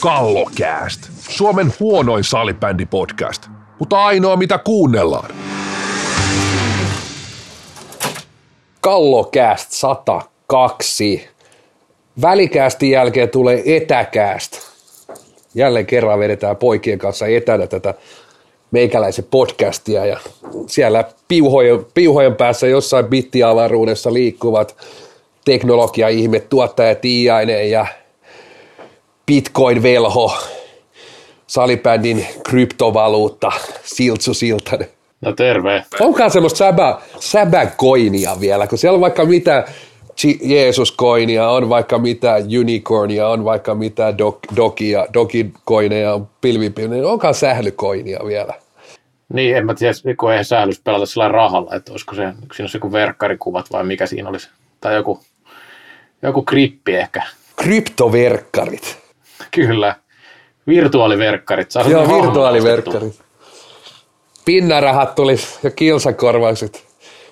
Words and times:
Kallokääst. 0.00 1.00
Suomen 1.28 1.72
huonoin 1.80 2.24
salibändipodcast, 2.24 3.46
mutta 3.78 4.04
ainoa 4.04 4.36
mitä 4.36 4.58
kuunnellaan. 4.58 5.30
Kallokääst 8.80 9.70
102. 9.72 11.28
Välikästin 12.22 12.90
jälkeen 12.90 13.28
tulee 13.28 13.62
etäkääst. 13.76 14.58
Jälleen 15.54 15.86
kerran 15.86 16.18
vedetään 16.18 16.56
poikien 16.56 16.98
kanssa 16.98 17.26
etänä 17.26 17.66
tätä 17.66 17.94
meikäläisen 18.70 19.24
podcastia 19.30 20.06
ja 20.06 20.18
siellä 20.66 21.04
piuhojen, 21.28 21.86
piuhojen 21.94 22.36
päässä 22.36 22.66
jossain 22.66 23.06
bittiavaruudessa 23.06 24.12
liikkuvat 24.12 24.76
teknologia-ihme, 25.44 26.40
tuottaja 26.40 26.94
Tiainen 26.94 27.70
ja 27.70 27.86
Bitcoin-velho, 29.28 30.38
salibändin 31.46 32.26
kryptovaluutta, 32.48 33.52
Siltsu 33.84 34.34
Siltanen. 34.34 34.88
No 35.20 35.32
terve. 35.32 35.84
Onkaan 36.00 36.30
semmoista 36.30 36.58
säbä, 36.58 36.98
säbäkoinia 37.20 38.40
vielä, 38.40 38.66
kun 38.66 38.78
siellä 38.78 38.94
on 38.94 39.00
vaikka 39.00 39.24
mitä 39.24 39.64
Jeesus-koinia, 40.42 41.48
on 41.48 41.68
vaikka 41.68 41.98
mitä 41.98 42.34
unicornia, 42.60 43.28
on 43.28 43.44
vaikka 43.44 43.74
mitä 43.74 44.18
dok, 44.18 44.38
dokia, 44.56 45.06
dokikoineja, 45.14 46.20
pilvipilviä, 46.40 47.08
onkaan 47.08 47.34
sählykoinia 47.34 48.18
vielä. 48.26 48.54
Niin, 49.32 49.56
en 49.56 49.66
mä 49.66 49.74
tiedä, 49.74 49.94
kun 50.20 50.32
ei 50.32 50.44
sählys 50.44 50.80
pelata 50.80 51.06
sillä 51.06 51.28
rahalla, 51.28 51.74
että 51.74 51.92
olisiko 51.92 52.14
se, 52.14 52.22
siinä 52.22 52.44
olisi 52.60 52.76
joku 52.76 52.92
verkkarikuvat 52.92 53.66
vai 53.72 53.84
mikä 53.84 54.06
siinä 54.06 54.28
olisi, 54.28 54.48
tai 54.80 54.94
joku, 54.94 55.20
joku 56.22 56.42
krippi 56.42 56.94
ehkä. 56.94 57.22
Kryptoverkkarit. 57.56 59.07
Kyllä. 59.56 59.94
Virtuaaliverkkarit. 60.66 61.70
Saa 61.70 61.88
Joo, 61.88 62.08
virtuaaliverkkarit. 62.08 63.20
Pinnarahat 64.44 65.14
tuli 65.14 65.36
ja 65.62 65.70
kilsakorvaukset 65.70 66.84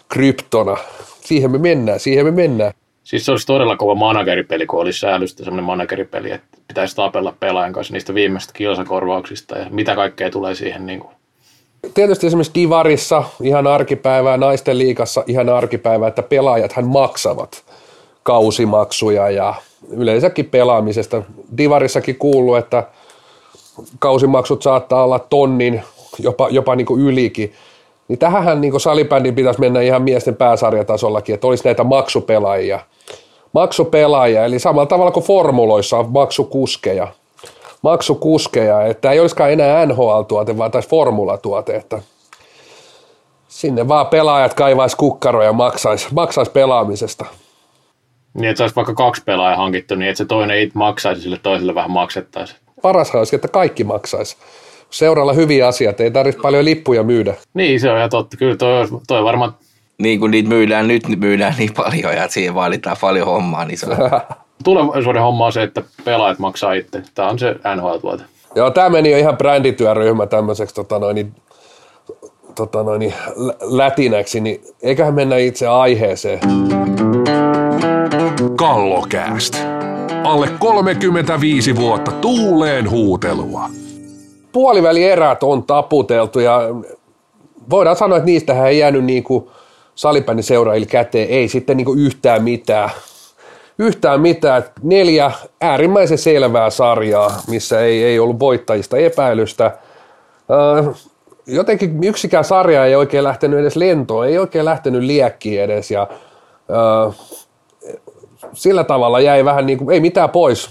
kryptona. 0.08 0.76
Siihen 1.20 1.50
me 1.50 1.58
mennään, 1.58 2.00
siihen 2.00 2.24
me 2.24 2.30
mennään. 2.30 2.72
Siis 3.04 3.24
se 3.24 3.30
olisi 3.30 3.46
todella 3.46 3.76
kova 3.76 3.94
manageripeli, 3.94 4.66
kun 4.66 4.80
olisi 4.80 4.98
säälystä 4.98 5.44
semmoinen 5.44 5.64
manageripeli, 5.64 6.30
että 6.30 6.58
pitäisi 6.68 6.96
tapella 6.96 7.34
pelaajan 7.40 7.72
kanssa 7.72 7.92
niistä 7.92 8.14
viimeistä 8.14 8.52
kilsakorvauksista 8.52 9.58
ja 9.58 9.66
mitä 9.70 9.94
kaikkea 9.94 10.30
tulee 10.30 10.54
siihen. 10.54 10.86
Niin 10.86 11.00
kuin. 11.00 11.14
Tietysti 11.94 12.26
esimerkiksi 12.26 12.54
Divarissa 12.54 13.24
ihan 13.42 13.66
arkipäivää, 13.66 14.36
naisten 14.36 14.78
liikassa 14.78 15.24
ihan 15.26 15.48
arkipäivää, 15.48 16.08
että 16.08 16.22
pelaajathan 16.22 16.86
maksavat 16.86 17.64
kausimaksuja 18.22 19.30
ja 19.30 19.54
yleensäkin 19.90 20.44
pelaamisesta. 20.44 21.22
Divarissakin 21.58 22.16
kuuluu, 22.16 22.54
että 22.54 22.84
kausimaksut 23.98 24.62
saattaa 24.62 25.04
olla 25.04 25.18
tonnin, 25.18 25.82
jopa, 26.18 26.48
jopa 26.50 26.76
niin 26.76 26.86
kuin 26.86 27.00
ylikin. 27.00 27.52
Niin 28.08 28.18
tähän 28.18 28.60
niin 28.60 28.80
salibändin 28.80 29.34
pitäisi 29.34 29.60
mennä 29.60 29.80
ihan 29.80 30.02
miesten 30.02 30.36
pääsarjatasollakin, 30.36 31.34
että 31.34 31.46
olisi 31.46 31.64
näitä 31.64 31.84
maksupelaajia. 31.84 32.80
Maksupelaajia, 33.52 34.44
eli 34.44 34.58
samalla 34.58 34.86
tavalla 34.86 35.10
kuin 35.10 35.26
formuloissa 35.26 35.98
on 35.98 36.10
maksukuskeja. 36.12 37.08
Maksukuskeja, 37.82 38.86
että 38.86 39.12
ei 39.12 39.20
olisikaan 39.20 39.52
enää 39.52 39.86
NHL-tuote, 39.86 40.58
vaan 40.58 40.70
taisi 40.70 40.88
formulatuote, 40.88 41.76
että 41.76 42.02
sinne 43.48 43.88
vaan 43.88 44.06
pelaajat 44.06 44.54
kaivaisi 44.54 44.96
kukkaroja 44.96 45.46
ja 45.46 45.52
maksaisi, 45.52 46.08
maksaisi 46.14 46.50
pelaamisesta. 46.50 47.24
Niin, 48.36 48.50
että 48.50 48.58
saisi 48.58 48.76
vaikka 48.76 48.94
kaksi 48.94 49.22
pelaajaa 49.24 49.56
hankittu, 49.56 49.94
niin 49.94 50.08
että 50.08 50.18
se 50.18 50.24
toinen 50.24 50.56
ei 50.56 50.70
maksaisi, 50.74 51.22
sille 51.22 51.38
toiselle 51.42 51.74
vähän 51.74 51.90
maksettaisiin. 51.90 52.58
Parashan 52.82 53.18
olisi, 53.18 53.36
että 53.36 53.48
kaikki 53.48 53.84
maksaisi. 53.84 54.36
Seuralla 54.90 55.32
hyviä 55.32 55.66
asioita, 55.66 56.02
ei 56.02 56.10
tarvitse 56.10 56.40
paljon 56.40 56.64
lippuja 56.64 57.02
myydä. 57.02 57.34
Niin, 57.54 57.80
se 57.80 57.90
on 57.90 57.98
ihan 57.98 58.10
totta. 58.10 58.36
Kyllä 58.36 58.56
toi, 58.56 58.88
toi 59.06 59.24
varmaan... 59.24 59.54
Niin 59.98 60.20
kuin 60.20 60.30
niitä 60.30 60.48
myydään 60.48 60.88
nyt, 60.88 61.08
niin 61.08 61.18
myydään 61.18 61.54
niin 61.58 61.74
paljon 61.74 62.14
ja 62.14 62.28
siihen 62.28 62.54
vaaditaan 62.54 62.96
paljon 63.00 63.26
hommaa, 63.26 63.64
niin 63.64 63.78
se 63.78 63.86
on... 63.86 63.96
Tulevaisuuden 64.64 65.22
homma 65.22 65.46
on 65.46 65.52
se, 65.52 65.62
että 65.62 65.82
pelaajat 66.04 66.38
maksaa 66.38 66.72
itse. 66.72 67.02
Tämä 67.14 67.28
on 67.28 67.38
se 67.38 67.54
NHL-tuote. 67.76 68.22
Joo, 68.54 68.70
tämä 68.70 68.88
meni 68.88 69.10
jo 69.10 69.18
ihan 69.18 69.36
brändityöryhmä 69.36 70.26
tämmöiseksi 70.26 70.74
tota 70.74 70.98
noin, 70.98 71.34
tota 72.54 72.82
noin, 72.82 73.14
lätinäksi, 73.60 74.40
niin 74.40 74.60
eiköhän 74.82 75.14
mennä 75.14 75.36
itse 75.36 75.66
aiheeseen. 75.66 76.40
Kallokääst. 78.56 79.56
Alle 80.24 80.48
35 80.58 81.76
vuotta 81.76 82.12
tuuleen 82.12 82.90
huutelua. 82.90 83.68
Puolivälierät 84.52 85.42
on 85.42 85.62
taputeltu 85.62 86.40
ja 86.40 86.60
voidaan 87.70 87.96
sanoa, 87.96 88.18
että 88.18 88.26
niistähän 88.26 88.68
ei 88.68 88.78
jäänyt 88.78 89.04
niin 89.04 89.24
kuin 89.24 89.48
seuraajille 90.40 90.86
käteen, 90.86 91.28
ei 91.28 91.48
sitten 91.48 91.76
niin 91.76 91.84
kuin 91.84 91.98
yhtään 91.98 92.44
mitään. 92.44 92.90
Yhtään 93.78 94.20
mitään. 94.20 94.64
Neljä 94.82 95.30
äärimmäisen 95.60 96.18
selvää 96.18 96.70
sarjaa, 96.70 97.40
missä 97.48 97.80
ei, 97.80 98.04
ei 98.04 98.18
ollut 98.18 98.40
voittajista 98.40 98.96
epäilystä. 98.96 99.78
Jotenkin 101.46 102.04
yksikään 102.04 102.44
sarja 102.44 102.84
ei 102.84 102.96
oikein 102.96 103.24
lähtenyt 103.24 103.60
edes 103.60 103.76
lentoon, 103.76 104.26
ei 104.26 104.38
oikein 104.38 104.64
lähtenyt 104.64 105.02
liekkiin 105.02 105.62
edes 105.62 105.90
ja 105.90 106.08
sillä 108.52 108.84
tavalla 108.84 109.20
jäi 109.20 109.44
vähän 109.44 109.66
niin 109.66 109.78
kuin, 109.78 109.90
ei 109.90 110.00
mitään 110.00 110.30
pois 110.30 110.70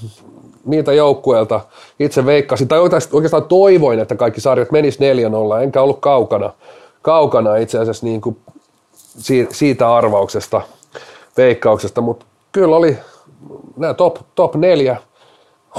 niitä 0.65 0.93
joukkueelta. 0.93 1.61
Itse 1.99 2.25
veikkasin, 2.25 2.67
tai 2.67 2.79
oikeastaan 3.11 3.43
toivoin, 3.43 3.99
että 3.99 4.15
kaikki 4.15 4.41
sarjat 4.41 4.71
menis 4.71 4.99
4-0, 5.59 5.63
enkä 5.63 5.81
ollut 5.81 5.99
kaukana, 5.99 6.53
kaukana 7.01 7.55
itse 7.55 7.79
asiassa 7.79 8.05
niin 8.05 8.21
kuin 8.21 8.37
siitä 9.49 9.95
arvauksesta, 9.95 10.61
veikkauksesta, 11.37 12.01
mutta 12.01 12.25
kyllä 12.51 12.75
oli 12.75 12.97
nämä 13.77 13.93
top, 13.93 14.17
top 14.35 14.55
neljä, 14.55 14.97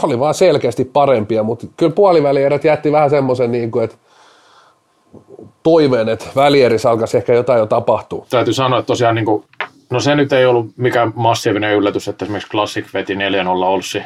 oli 0.03 0.19
vaan 0.19 0.35
selkeästi 0.35 0.85
parempia, 0.85 1.43
mutta 1.43 1.67
kyllä 1.77 1.93
puolivälierät 1.93 2.65
jätti 2.65 2.93
vähän 2.93 3.11
semmoisen, 3.11 3.53
niin 3.53 3.71
kuin, 3.71 3.85
että 3.85 3.97
toiveen, 5.63 6.09
että 6.09 6.27
välierissä 6.37 6.91
alkaisi 6.91 7.17
ehkä 7.17 7.35
jotain 7.35 7.59
jo 7.59 7.67
tapahtuu. 7.67 8.27
Täytyy 8.31 8.55
sanoa, 8.55 8.79
että 8.79 8.87
tosiaan 8.87 9.15
niin 9.15 9.25
kuin 9.25 9.45
No 9.91 10.01
se 10.01 10.15
nyt 10.15 10.33
ei 10.33 10.47
ollut 10.47 10.67
mikään 10.77 11.13
massiivinen 11.15 11.75
yllätys, 11.75 12.09
että 12.09 12.25
esimerkiksi 12.25 12.51
Classic 12.51 12.95
veti 12.95 13.15
4-0 13.15 13.19
Olssi. 13.49 14.03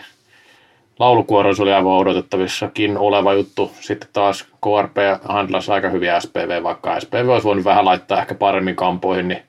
Laulukuoroissa 0.99 1.63
oli 1.63 1.73
aivan 1.73 1.97
odotettavissakin 1.97 2.99
oleva 2.99 3.35
juttu. 3.35 3.71
Sitten 3.81 4.09
taas 4.13 4.43
KRP 4.43 4.97
handlasi 5.25 5.73
aika 5.73 5.89
hyviä 5.89 6.21
SPV, 6.21 6.63
vaikka 6.63 7.01
SPV 7.01 7.29
olisi 7.29 7.45
voinut 7.45 7.65
vähän 7.65 7.85
laittaa 7.85 8.21
ehkä 8.21 8.35
paremmin 8.35 8.77
kampoihin, 8.77 9.29
niin 9.29 9.43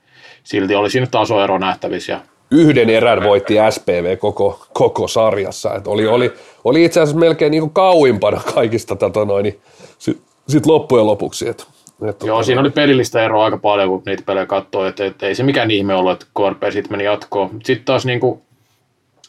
silti 0.44 0.74
olisi 0.74 1.00
nyt 1.00 1.10
tasoero 1.10 1.58
nähtävissä. 1.58 2.20
Yhden 2.50 2.90
erän 2.90 3.22
voitti 3.22 3.54
SPV 3.70 4.16
koko, 4.18 4.66
koko 4.72 5.08
sarjassa. 5.08 5.74
Et 5.74 5.86
oli, 5.86 6.06
oli, 6.06 6.32
oli 6.64 6.84
itse 6.84 7.00
asiassa 7.00 7.20
melkein 7.20 7.50
niin 7.50 7.60
kuin 7.60 7.72
kauimpana 7.72 8.40
kaikista 8.54 8.96
tota 8.96 9.24
noin, 9.24 9.42
niin 9.42 9.60
sitten 9.98 10.24
sit 10.48 10.66
loppujen 10.66 11.06
lopuksi. 11.06 11.48
Et 11.48 11.66
että 12.08 12.26
Joo, 12.26 12.42
siinä 12.42 12.60
oli 12.60 12.70
pelillistä 12.70 13.24
eroa 13.24 13.44
aika 13.44 13.58
paljon, 13.58 13.88
kun 13.88 14.02
niitä 14.06 14.22
pelejä 14.26 14.46
katsoi, 14.46 14.88
että, 14.88 15.06
että 15.06 15.26
ei 15.26 15.34
se 15.34 15.42
mikään 15.42 15.70
ihme 15.70 15.94
ollut, 15.94 16.12
että 16.12 16.26
KRP 16.26 16.72
sitten 16.72 16.92
meni 16.92 17.04
jatkoon. 17.04 17.50
Sitten 17.64 17.84
taas 17.84 18.06
niin 18.06 18.20
kuin, 18.20 18.42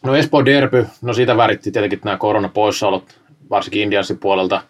no 0.03 0.16
Espoo 0.16 0.45
Derby, 0.45 0.88
no 1.01 1.13
siitä 1.13 1.38
väritti 1.38 1.72
tietenkin 1.72 2.00
nämä 2.06 2.17
koronapoissaolot, 2.17 3.19
varsinkin 3.50 3.81
Indiansin 3.81 4.17
puolelta, 4.17 4.62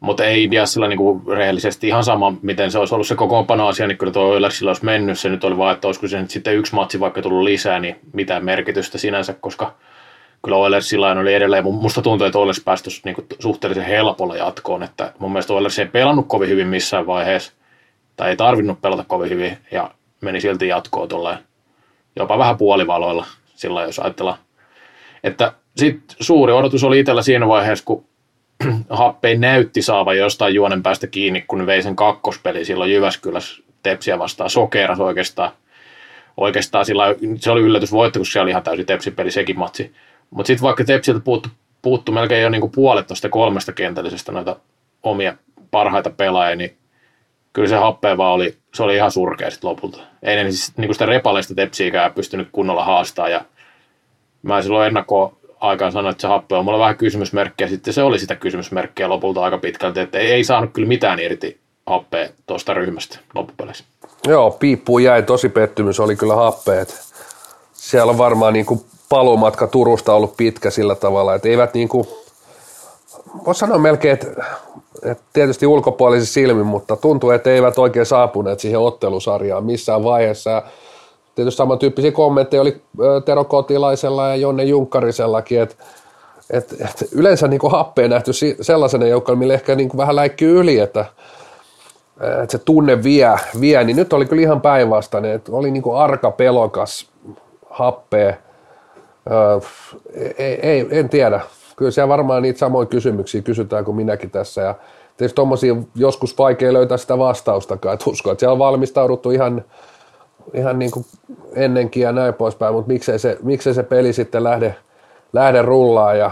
mutta 0.00 0.24
ei 0.24 0.44
Indiansilla 0.44 0.88
niin 0.88 0.98
kuin 0.98 1.22
rehellisesti 1.26 1.88
ihan 1.88 2.04
sama, 2.04 2.32
miten 2.42 2.70
se 2.70 2.78
olisi 2.78 2.94
ollut 2.94 3.06
se 3.06 3.14
kokoonpano 3.14 3.68
asia, 3.68 3.86
niin 3.86 3.98
kyllä 3.98 4.12
tuo 4.12 4.22
Oilersilla 4.22 4.70
olisi 4.70 4.84
mennyt. 4.84 5.18
Se 5.18 5.28
nyt 5.28 5.44
oli 5.44 5.56
vaan, 5.56 5.74
että 5.74 5.88
olisiko 5.88 6.08
se 6.08 6.20
nyt 6.20 6.30
sitten 6.30 6.56
yksi 6.56 6.74
matsi 6.74 7.00
vaikka 7.00 7.22
tullut 7.22 7.44
lisää, 7.44 7.80
niin 7.80 7.96
mitään 8.12 8.44
merkitystä 8.44 8.98
sinänsä, 8.98 9.34
koska 9.40 9.74
kyllä 10.44 10.56
Oilersilla 10.56 11.10
oli 11.10 11.34
edelleen, 11.34 11.64
musta 11.64 12.02
tuntuu, 12.02 12.26
että 12.26 12.38
Oilers 12.38 12.62
päästy 12.64 12.90
niin 13.04 13.16
suhteellisen 13.38 13.84
helpolla 13.84 14.36
jatkoon, 14.36 14.82
että 14.82 15.12
mun 15.18 15.32
mielestä 15.32 15.52
Oilers 15.52 15.78
ei 15.78 15.86
pelannut 15.86 16.28
kovin 16.28 16.48
hyvin 16.48 16.68
missään 16.68 17.06
vaiheessa, 17.06 17.52
tai 18.16 18.30
ei 18.30 18.36
tarvinnut 18.36 18.80
pelata 18.80 19.04
kovin 19.04 19.30
hyvin, 19.30 19.58
ja 19.70 19.90
meni 20.20 20.40
silti 20.40 20.68
jatkoon 20.68 21.08
tolleen, 21.08 21.38
jopa 22.16 22.38
vähän 22.38 22.56
puolivaloilla, 22.56 23.26
sillä 23.54 23.82
jos 23.82 23.98
ajatellaan. 23.98 24.38
Että 25.24 25.52
sitten 25.76 26.16
suuri 26.20 26.52
odotus 26.52 26.84
oli 26.84 26.98
itsellä 26.98 27.22
siinä 27.22 27.48
vaiheessa, 27.48 27.84
kun 27.84 28.04
Happei 28.90 29.38
näytti 29.38 29.82
saava 29.82 30.14
jostain 30.14 30.54
juonen 30.54 30.82
päästä 30.82 31.06
kiinni, 31.06 31.44
kun 31.48 31.66
vei 31.66 31.82
sen 31.82 31.96
kakkospeli 31.96 32.64
silloin 32.64 32.92
Jyväskylässä 32.92 33.62
Tepsiä 33.82 34.18
vastaan 34.18 34.50
sokeras 34.50 35.00
oikeastaan. 35.00 35.50
Oikeastaan 36.36 36.84
sillä, 36.84 37.04
se 37.36 37.50
oli 37.50 37.60
yllätysvoitto, 37.60 38.18
kun 38.18 38.26
se 38.26 38.40
oli 38.40 38.50
ihan 38.50 38.62
täysin 38.62 38.86
Tepsipeli 38.86 39.30
sekin 39.30 39.58
matsi. 39.58 39.94
Mutta 40.30 40.46
sitten 40.46 40.62
vaikka 40.62 40.84
Tepsiltä 40.84 41.20
puuttu, 41.20 41.48
puuttu 41.82 42.12
melkein 42.12 42.42
jo 42.42 42.48
niinku 42.48 42.68
puolet 42.68 43.06
tuosta 43.06 43.28
kolmesta 43.28 43.72
kentällisestä 43.72 44.32
noita 44.32 44.56
omia 45.02 45.34
parhaita 45.70 46.10
pelaajia, 46.10 46.56
niin 46.56 46.76
kyllä 47.52 47.68
se 47.68 47.76
happea 47.76 48.16
vaan 48.16 48.32
oli, 48.32 48.56
se 48.74 48.82
oli 48.82 48.96
ihan 48.96 49.10
surkea 49.10 49.50
sitten 49.50 49.70
lopulta. 49.70 49.98
Ei 50.22 50.36
ne 50.36 50.50
siis 50.50 50.72
niinku 50.76 50.92
sitä 50.92 51.06
repaleista 51.06 51.54
tepsiikään 51.54 52.12
pystynyt 52.12 52.48
kunnolla 52.52 52.84
haastaa 52.84 53.28
ja 53.28 53.44
mä 54.42 54.62
silloin 54.62 54.86
ennakko 54.86 55.38
aikaan 55.60 55.92
sanoin, 55.92 56.10
että 56.10 56.20
se 56.20 56.28
happe 56.28 56.54
on 56.54 56.64
mulla 56.64 56.78
vähän 56.78 56.96
kysymysmerkkiä, 56.96 57.68
sitten 57.68 57.94
se 57.94 58.02
oli 58.02 58.18
sitä 58.18 58.36
kysymysmerkkiä 58.36 59.08
lopulta 59.08 59.44
aika 59.44 59.58
pitkälti, 59.58 60.00
että 60.00 60.18
ei, 60.18 60.32
ei 60.32 60.44
saanut 60.44 60.72
kyllä 60.72 60.88
mitään 60.88 61.18
irti 61.18 61.60
happea 61.86 62.28
tuosta 62.46 62.74
ryhmästä 62.74 63.18
loppupeleissä. 63.34 63.84
Joo, 64.26 64.50
piippuun 64.50 65.02
jäi 65.02 65.22
tosi 65.22 65.48
pettymys, 65.48 66.00
oli 66.00 66.16
kyllä 66.16 66.34
happeet. 66.34 67.00
Siellä 67.72 68.10
on 68.10 68.18
varmaan 68.18 68.52
niin 68.52 68.66
kuin 68.66 68.80
palumatka 69.08 69.66
Turusta 69.66 70.14
ollut 70.14 70.36
pitkä 70.36 70.70
sillä 70.70 70.94
tavalla, 70.94 71.34
että 71.34 71.48
eivät 71.48 71.74
niin 71.74 71.88
kuin, 71.88 72.08
voisi 73.46 73.58
sanoa 73.58 73.78
melkein, 73.78 74.14
että, 74.14 74.44
että 75.02 75.24
tietysti 75.32 75.66
ulkopuolisesti 75.66 76.34
silmin, 76.34 76.66
mutta 76.66 76.96
tuntuu, 76.96 77.30
että 77.30 77.50
eivät 77.50 77.78
oikein 77.78 78.06
saapuneet 78.06 78.60
siihen 78.60 78.80
ottelusarjaan 78.80 79.64
missään 79.64 80.04
vaiheessa. 80.04 80.62
Tietysti 81.34 81.56
samantyyppisiä 81.56 82.12
kommentteja 82.12 82.62
oli 82.62 82.80
Tero 83.24 83.44
Kotilaisella 83.44 84.28
ja 84.28 84.36
Jonne 84.36 84.64
Junkkarisellakin, 84.64 85.60
että 85.60 85.74
et, 86.50 86.72
et 86.80 87.08
yleensä 87.12 87.48
niin 87.48 87.60
kuin 87.60 87.70
happea 87.70 88.08
nähty 88.08 88.32
sellaisena 88.60 89.06
joukkoon, 89.06 89.38
millä 89.38 89.54
ehkä 89.54 89.74
niin 89.74 89.88
kuin 89.88 89.98
vähän 89.98 90.16
läikkyy 90.16 90.60
yli, 90.60 90.78
että, 90.78 91.04
että 92.20 92.52
se 92.52 92.58
tunne 92.58 93.02
vie, 93.02 93.36
vie, 93.60 93.84
niin 93.84 93.96
nyt 93.96 94.12
oli 94.12 94.26
kyllä 94.26 94.42
ihan 94.42 94.60
päinvastainen, 94.60 95.32
että 95.32 95.52
oli 95.52 95.70
niin 95.70 95.82
kuin 95.82 95.96
arka 95.96 96.30
pelokas 96.30 97.06
happea, 97.70 98.34
ei, 100.38 100.58
ei, 100.62 100.86
en 100.90 101.08
tiedä. 101.08 101.40
Kyllä 101.76 101.90
siellä 101.90 102.08
varmaan 102.08 102.42
niitä 102.42 102.58
samoja 102.58 102.86
kysymyksiä 102.86 103.42
kysytään 103.42 103.84
kuin 103.84 103.96
minäkin 103.96 104.30
tässä. 104.30 104.60
Ja 104.62 104.74
tietysti 105.16 105.36
tuommoisia 105.36 105.76
joskus 105.94 106.38
vaikea 106.38 106.72
löytää 106.72 106.96
sitä 106.96 107.18
vastaustakaan. 107.18 107.94
Että 107.94 108.10
uskon, 108.10 108.32
että 108.32 108.40
siellä 108.40 108.52
on 108.52 108.58
valmistauduttu 108.58 109.30
ihan, 109.30 109.64
ihan 110.54 110.78
niin 110.78 110.90
kuin 110.90 111.06
ennenkin 111.54 112.02
ja 112.02 112.12
näin 112.12 112.34
poispäin, 112.34 112.74
mutta 112.74 112.92
miksei 112.92 113.18
se, 113.18 113.38
miksei 113.42 113.74
se 113.74 113.82
peli 113.82 114.12
sitten 114.12 114.44
lähde, 114.44 114.74
lähde 115.32 115.62
rullaan 115.62 116.18
ja 116.18 116.30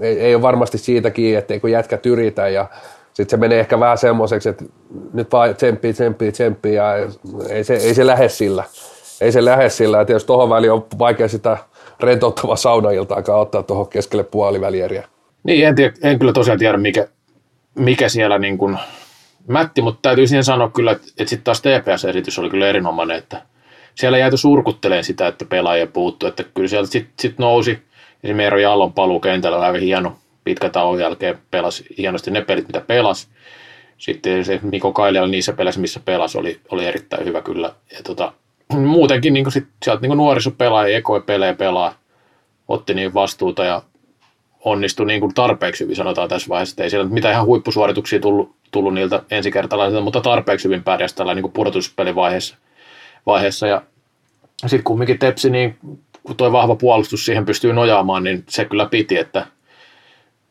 ei, 0.00 0.20
ei 0.20 0.34
ole 0.34 0.42
varmasti 0.42 0.78
siitä 0.78 1.10
kiinni, 1.10 1.36
etteikö 1.36 1.68
jätkä 1.68 1.98
yritä 2.06 2.48
ja 2.48 2.66
sitten 3.12 3.30
se 3.30 3.36
menee 3.36 3.60
ehkä 3.60 3.80
vähän 3.80 3.98
semmoiseksi, 3.98 4.48
että 4.48 4.64
nyt 5.12 5.32
vaan 5.32 5.54
tsemppii, 5.54 5.92
tsemppii, 5.92 6.32
tsemppii 6.32 6.74
ja 6.74 6.94
ei 7.48 7.64
se, 7.64 7.74
ei 7.74 7.94
se 7.94 8.06
lähde 8.06 8.28
sillä. 8.28 8.64
Ei 9.20 9.32
se 9.32 9.44
lähde 9.44 9.70
sillä, 9.70 10.00
että 10.00 10.12
jos 10.12 10.24
tuohon 10.24 10.50
väliin 10.50 10.72
on 10.72 10.86
vaikea 10.98 11.28
sitä 11.28 11.58
rentouttava 12.00 12.56
saunailtaakaan 12.56 13.40
ottaa 13.40 13.62
tuohon 13.62 13.88
keskelle 13.88 14.24
puolivälieriä. 14.24 15.08
Niin, 15.44 15.66
en, 15.66 15.74
tiedä, 15.74 15.94
en 16.02 16.18
kyllä 16.18 16.32
tosiaan 16.32 16.58
tiedä, 16.58 16.78
mikä, 16.78 17.08
mikä 17.74 18.08
siellä 18.08 18.38
niin 18.38 18.58
kuin 18.58 18.78
mätti, 19.46 19.82
mutta 19.82 19.98
täytyy 20.02 20.26
siihen 20.26 20.44
sanoa 20.44 20.70
kyllä, 20.70 20.92
että, 20.92 21.06
että 21.08 21.30
sitten 21.30 21.44
taas 21.44 21.62
TPS-esitys 21.62 22.38
oli 22.38 22.50
kyllä 22.50 22.68
erinomainen, 22.68 23.16
että 23.16 23.42
siellä 23.94 24.18
jääty 24.18 24.36
surkutteleen 24.36 25.04
sitä, 25.04 25.26
että 25.26 25.44
pelaajia 25.44 25.86
puuttu, 25.86 26.26
että 26.26 26.44
kyllä 26.54 26.68
sieltä 26.68 26.90
sitten 26.90 27.14
sit 27.20 27.38
nousi 27.38 27.70
esimerkiksi 27.70 28.34
Meero 28.34 28.58
Jallon 28.58 28.92
paluu 28.92 29.20
kentällä 29.20 29.60
aika 29.60 29.78
hieno, 29.78 30.18
pitkä 30.44 30.68
tauon 30.68 31.00
jälkeen 31.00 31.38
pelasi 31.50 31.86
hienosti 31.98 32.30
ne 32.30 32.40
pelit, 32.40 32.66
mitä 32.66 32.80
pelasi. 32.80 33.28
Sitten 33.98 34.44
se 34.44 34.60
Miko 34.62 34.92
Kailiala 34.92 35.28
niissä 35.28 35.52
peleissä, 35.52 35.80
missä 35.80 36.00
pelasi, 36.04 36.38
oli, 36.38 36.60
oli 36.70 36.84
erittäin 36.84 37.24
hyvä 37.24 37.42
kyllä. 37.42 37.74
Ja 37.92 37.98
tota, 38.04 38.32
muutenkin 38.82 39.32
niin 39.32 39.52
sit, 39.52 39.66
sieltä 39.84 40.06
niin 40.06 40.16
nuorisopelaaja, 40.16 40.96
ekoi 40.96 41.20
pelejä 41.20 41.54
pelaa, 41.54 41.94
otti 42.68 42.94
niin 42.94 43.14
vastuuta 43.14 43.64
ja 43.64 43.82
onnistui 44.64 45.06
niin 45.06 45.20
kuin 45.20 45.34
tarpeeksi 45.34 45.84
hyvin, 45.84 45.96
sanotaan 45.96 46.28
tässä 46.28 46.48
vaiheessa. 46.48 46.82
Ei 46.82 46.90
siellä 46.90 47.08
mitään 47.08 47.34
ihan 47.34 47.46
huippusuorituksia 47.46 48.20
tullut, 48.20 48.54
tullut 48.70 48.94
niiltä 48.94 49.22
ensikertalaisilta, 49.30 50.04
mutta 50.04 50.20
tarpeeksi 50.20 50.64
hyvin 50.64 50.82
pärjäsi 50.82 51.16
tällä 51.16 51.34
niin 51.34 51.52
pudotuspelivaiheessa. 51.52 52.56
Vaiheessa. 53.26 53.66
Ja 53.66 53.82
sitten 54.66 54.84
kumminkin 54.84 55.18
Tepsi, 55.18 55.50
niin 55.50 55.78
kun 56.22 56.36
tuo 56.36 56.52
vahva 56.52 56.74
puolustus 56.74 57.24
siihen 57.24 57.46
pystyy 57.46 57.72
nojaamaan, 57.72 58.24
niin 58.24 58.44
se 58.48 58.64
kyllä 58.64 58.86
piti, 58.86 59.18
että 59.18 59.46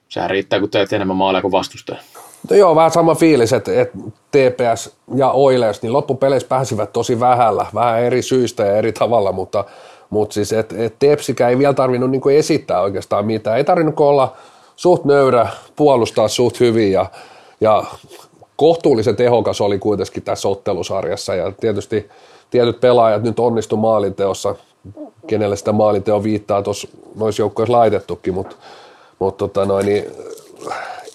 sehän 0.10 0.30
riittää, 0.30 0.60
kun 0.60 0.70
teet 0.70 0.94
enemmän 0.94 1.18
maaleja 1.18 1.42
kuin 1.42 1.52
vastustaja. 1.52 2.02
No 2.50 2.56
joo, 2.56 2.76
vähän 2.76 2.92
sama 2.92 3.16
fiilis, 3.16 3.54
että, 3.54 3.82
että 3.82 3.98
TPS 4.32 4.96
ja 5.16 5.32
Oilers, 5.32 5.82
niin 5.82 5.94
loppupeleissä 5.94 6.48
pääsivät 6.48 6.94
tosi 6.94 7.20
vähällä, 7.20 7.66
vähän 7.74 8.02
eri 8.02 8.22
syistä 8.22 8.64
ja 8.64 8.78
eri 8.78 8.94
tavalla, 8.94 9.32
mutta, 9.32 9.66
mutta 10.10 10.34
siis, 10.34 10.54
että 10.54 10.76
et 10.78 10.96
Tepsikä 11.00 11.50
ei 11.50 11.58
vielä 11.58 11.74
tarvinnut 11.74 12.12
niin 12.12 12.22
kuin 12.22 12.36
esittää 12.36 12.82
oikeastaan 12.82 13.26
mitään. 13.26 13.58
Ei 13.58 13.64
tarvinnut 13.64 14.00
olla 14.00 14.34
suht 14.76 15.06
nöyrä, 15.06 15.48
puolustaa 15.76 16.28
suht 16.28 16.60
hyvin 16.60 16.92
ja, 16.92 17.06
ja 17.62 17.84
kohtuullisen 18.56 19.16
tehokas 19.16 19.62
oli 19.62 19.80
kuitenkin 19.80 20.24
tässä 20.24 20.48
ottelusarjassa 20.48 21.36
ja 21.36 21.52
tietysti 21.52 22.10
tietyt 22.50 22.80
pelaajat 22.80 23.24
nyt 23.24 23.40
onnistu 23.40 23.78
maalinteossa, 23.78 24.56
kenelle 25.28 25.56
sitä 25.56 25.72
maalinteo 25.72 26.24
viittaa 26.24 26.62
tuossa 26.62 26.88
noissa 27.16 27.42
joukkoissa 27.42 27.74
laitettukin, 27.74 28.34
mutta, 28.34 28.56
mutta 29.20 29.38
tota 29.38 29.66
noin, 29.66 29.86
niin 29.86 30.06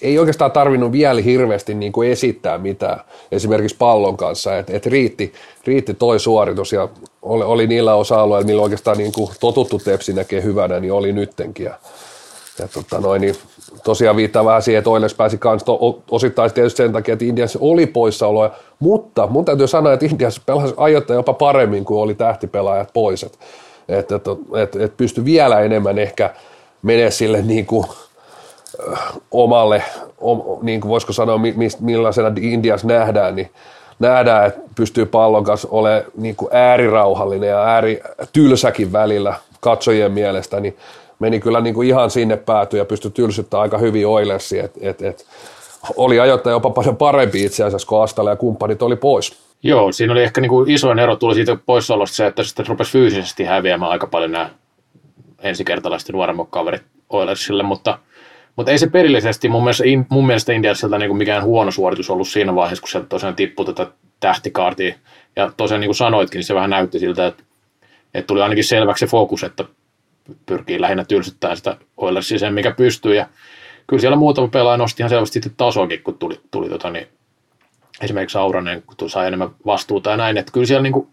ei 0.01 0.19
oikeastaan 0.19 0.51
tarvinnut 0.51 0.91
vielä 0.91 1.21
hirveästi 1.21 1.73
niin 1.73 1.91
kuin 1.91 2.09
esittää 2.09 2.57
mitään 2.57 3.01
esimerkiksi 3.31 3.77
pallon 3.79 4.17
kanssa, 4.17 4.57
että 4.57 4.73
et 4.73 4.85
riitti, 4.85 5.33
riitti 5.65 5.93
toi 5.93 6.19
suoritus 6.19 6.73
ja 6.73 6.89
oli, 7.21 7.43
oli 7.43 7.67
niillä 7.67 7.95
osa-alueilla, 7.95 8.45
millä 8.45 8.61
oikeastaan 8.61 8.97
niin 8.97 9.11
kuin 9.11 9.29
totuttu 9.39 9.79
tepsi 9.79 10.13
näkee 10.13 10.43
hyvänä, 10.43 10.79
niin 10.79 10.93
oli 10.93 11.13
nyttenkin. 11.13 11.65
Ja, 11.65 11.73
ja 12.59 12.67
tota 12.67 13.01
noin, 13.01 13.21
niin 13.21 13.35
tosiaan 13.83 14.15
viittaa 14.15 14.45
vähän 14.45 14.61
siihen, 14.61 14.77
että 14.77 14.89
Oilers 14.89 15.13
pääsi 15.13 15.37
kanssa 15.37 15.65
to, 15.65 16.01
osittain 16.11 16.53
tietysti 16.53 16.77
sen 16.77 16.93
takia, 16.93 17.13
että 17.13 17.25
Indians 17.25 17.57
oli 17.61 17.85
poissaoloja, 17.85 18.51
mutta 18.79 19.27
mun 19.27 19.45
täytyy 19.45 19.67
sanoa, 19.67 19.93
että 19.93 20.05
Indians 20.05 20.41
pelasi 20.45 20.73
ajoittain 20.77 21.15
jopa 21.15 21.33
paremmin 21.33 21.85
kuin 21.85 21.99
oli 21.99 22.15
tähtipelaajat 22.15 22.89
pois, 22.93 23.23
että 23.23 23.37
et, 23.89 24.11
et, 24.11 24.23
et, 24.55 24.75
et 24.75 24.97
pystyi 24.97 25.25
vielä 25.25 25.59
enemmän 25.59 25.99
ehkä 25.99 26.33
menee 26.81 27.11
sille 27.11 27.41
niin 27.41 27.65
kuin– 27.65 27.85
omalle, 29.31 29.83
om, 30.17 30.41
niin 30.61 30.81
kuin 30.81 30.89
voisiko 30.89 31.13
sanoa, 31.13 31.39
millaisena 31.79 32.31
Indias 32.41 32.85
nähdään, 32.85 33.35
niin 33.35 33.51
nähdään, 33.99 34.47
että 34.47 34.61
pystyy 34.75 35.05
pallon 35.05 35.43
kanssa 35.43 35.67
olemaan 35.71 36.03
niin 36.17 36.35
kuin 36.35 36.49
äärirauhallinen 36.53 37.49
ja 37.49 37.63
ääritylsäkin 37.63 38.93
välillä 38.93 39.33
katsojien 39.59 40.11
mielestä, 40.11 40.59
niin 40.59 40.77
meni 41.19 41.39
kyllä 41.39 41.61
niin 41.61 41.73
kuin 41.73 41.87
ihan 41.87 42.11
sinne 42.11 42.37
pääty 42.37 42.77
ja 42.77 42.85
pystyi 42.85 43.11
tylsyttämään 43.11 43.61
aika 43.61 43.77
hyvin 43.77 44.07
Oilersi, 44.07 44.59
että 44.59 44.79
et, 44.81 45.01
et, 45.01 45.25
oli 45.95 46.19
ajoittaja 46.19 46.55
jopa 46.55 46.69
paljon 46.69 46.97
parempi 46.97 47.45
itse 47.45 47.63
asiassa, 47.63 47.87
kun 47.87 48.03
Astala 48.03 48.29
ja 48.29 48.35
kumppanit 48.35 48.81
oli 48.81 48.95
pois. 48.95 49.39
Joo, 49.63 49.91
siinä 49.91 50.13
oli 50.13 50.23
ehkä 50.23 50.41
niin 50.41 50.49
kuin 50.49 50.69
isoin 50.69 50.99
ero 50.99 51.15
tuli 51.15 51.35
siitä 51.35 51.57
poissaolosta 51.65 52.15
se, 52.15 52.25
että 52.27 52.43
sitten 52.43 52.67
rupesi 52.67 52.91
fyysisesti 52.91 53.43
häviämään 53.43 53.91
aika 53.91 54.07
paljon 54.07 54.31
nämä 54.31 54.49
ensikertalaiset 55.39 56.09
nuoremmat 56.09 56.47
kaverit 56.49 56.81
Oilersille, 57.09 57.63
mutta– 57.63 57.97
mutta 58.55 58.71
ei 58.71 58.77
se 58.77 58.89
perillisesti 58.89 59.49
mun 59.49 59.63
mielestä, 59.63 59.83
mun 60.09 60.27
mielestä 60.27 60.53
Indiasilta 60.53 60.97
niinku 60.97 61.15
mikään 61.15 61.43
huono 61.43 61.71
suoritus 61.71 62.09
ollut 62.09 62.27
siinä 62.27 62.55
vaiheessa, 62.55 62.81
kun 62.81 62.89
se 62.89 63.01
tosiaan 63.09 63.35
tippui 63.35 63.65
tätä 63.65 63.87
tähtikaartia. 64.19 64.95
Ja 65.35 65.51
tosiaan 65.57 65.81
niin 65.81 65.87
kuin 65.87 65.95
sanoitkin, 65.95 66.39
niin 66.39 66.45
se 66.45 66.55
vähän 66.55 66.69
näytti 66.69 66.99
siltä, 66.99 67.27
että, 67.27 67.43
että 68.13 68.27
tuli 68.27 68.41
ainakin 68.41 68.63
selväksi 68.63 69.05
se 69.05 69.11
fokus, 69.11 69.43
että 69.43 69.65
pyrkii 70.45 70.81
lähinnä 70.81 71.05
tylsyttämään 71.05 71.57
sitä 71.57 71.77
Oilersia 71.97 72.39
sen, 72.39 72.53
mikä 72.53 72.71
pystyy. 72.71 73.15
Ja 73.15 73.27
kyllä 73.87 74.01
siellä 74.01 74.17
muutama 74.17 74.47
pelaaja 74.47 74.77
nosti 74.77 75.03
ihan 75.03 75.09
selvästi 75.09 75.33
sitten 75.33 75.51
tasoakin, 75.57 76.03
kun 76.03 76.17
tuli, 76.17 76.39
tuli 76.51 76.69
tota, 76.69 76.89
niin, 76.89 77.07
esimerkiksi 78.01 78.37
Auranen, 78.37 78.83
kun 78.83 79.09
sai 79.09 79.27
enemmän 79.27 79.49
vastuuta 79.65 80.09
ja 80.09 80.17
näin. 80.17 80.37
Että 80.37 80.51
kyllä 80.51 80.65
siellä 80.65 80.83
niin 80.83 80.93
kuin, 80.93 81.07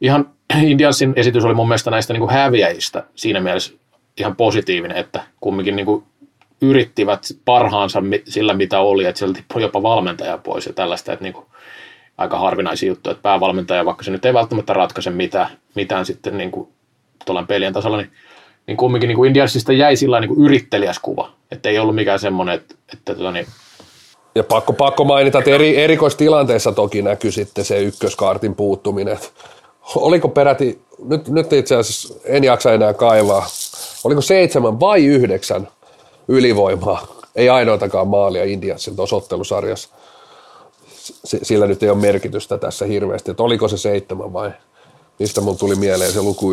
ihan 0.00 0.30
Indiansin 0.62 1.12
esitys 1.16 1.44
oli 1.44 1.54
mun 1.54 1.68
mielestä 1.68 1.90
näistä 1.90 2.12
niin 2.12 2.20
kuin 2.20 2.30
häviäjistä 2.30 3.04
siinä 3.14 3.40
mielessä 3.40 3.74
ihan 4.16 4.36
positiivinen, 4.36 4.96
että 4.96 5.22
kumminkin 5.40 5.76
niin 5.76 5.86
kuin 5.86 6.04
yrittivät 6.60 7.26
parhaansa 7.44 8.02
sillä, 8.28 8.54
mitä 8.54 8.80
oli, 8.80 9.04
että 9.04 9.18
sieltä 9.18 9.36
tippui 9.36 9.62
jopa 9.62 9.82
valmentaja 9.82 10.38
pois 10.38 10.66
ja 10.66 10.72
tällaista, 10.72 11.12
että 11.12 11.22
niin 11.22 11.32
kuin, 11.32 11.46
aika 12.18 12.38
harvinaisia 12.38 12.88
juttuja, 12.88 13.12
että 13.12 13.22
päävalmentaja, 13.22 13.84
vaikka 13.84 14.04
se 14.04 14.10
nyt 14.10 14.24
ei 14.24 14.34
välttämättä 14.34 14.72
ratkaise 14.72 15.10
mitään, 15.10 15.48
mitään 15.74 16.06
sitten 16.06 16.38
niin 16.38 16.50
kuin 16.50 16.68
pelien 17.48 17.72
tasolla, 17.72 17.96
niin, 17.96 18.10
niin 18.66 18.76
kumminkin 18.76 19.08
niin 19.08 19.16
kuin 19.16 19.28
Indiansista 19.28 19.72
jäi 19.72 19.96
sillä 19.96 20.20
niin 20.20 20.28
kuin 20.28 20.44
yrittelijäs 20.44 20.98
kuva, 20.98 21.30
että 21.50 21.68
ei 21.68 21.78
ollut 21.78 21.94
mikään 21.94 22.18
semmoinen, 22.18 22.54
että, 22.54 22.74
että 22.92 23.14
tota 23.14 23.32
niin, 23.32 23.46
ja 24.34 24.44
pakko, 24.44 24.72
pakko 24.72 25.04
mainita, 25.04 25.38
että 25.38 25.50
eri, 25.50 25.76
erikoistilanteessa 25.76 26.72
toki 26.72 27.02
näkyy 27.02 27.32
sitten 27.32 27.64
se 27.64 27.78
ykköskaartin 27.82 28.54
puuttuminen. 28.54 29.18
Oliko 29.96 30.28
peräti, 30.28 30.82
nyt, 31.04 31.28
nyt 31.28 31.52
itse 31.52 31.76
asiassa 31.76 32.14
en 32.24 32.44
jaksa 32.44 32.72
enää 32.72 32.94
kaivaa, 32.94 33.46
oliko 34.04 34.20
seitsemän 34.20 34.80
vai 34.80 35.04
yhdeksän 35.04 35.68
ylivoimaa, 36.28 37.06
ei 37.36 37.48
ainoatakaan 37.48 38.08
maalia 38.08 38.44
Indiassa 38.44 38.90
tuossa 38.90 39.16
ottelusarjassa. 39.16 39.88
Sillä 41.24 41.66
nyt 41.66 41.82
ei 41.82 41.90
ole 41.90 41.98
merkitystä 41.98 42.58
tässä 42.58 42.84
hirveästi, 42.84 43.30
että 43.30 43.42
oliko 43.42 43.68
se 43.68 43.76
seitsemän 43.76 44.32
vai 44.32 44.50
mistä 45.18 45.40
mun 45.40 45.58
tuli 45.58 45.74
mieleen 45.74 46.12
se 46.12 46.22
luku 46.22 46.52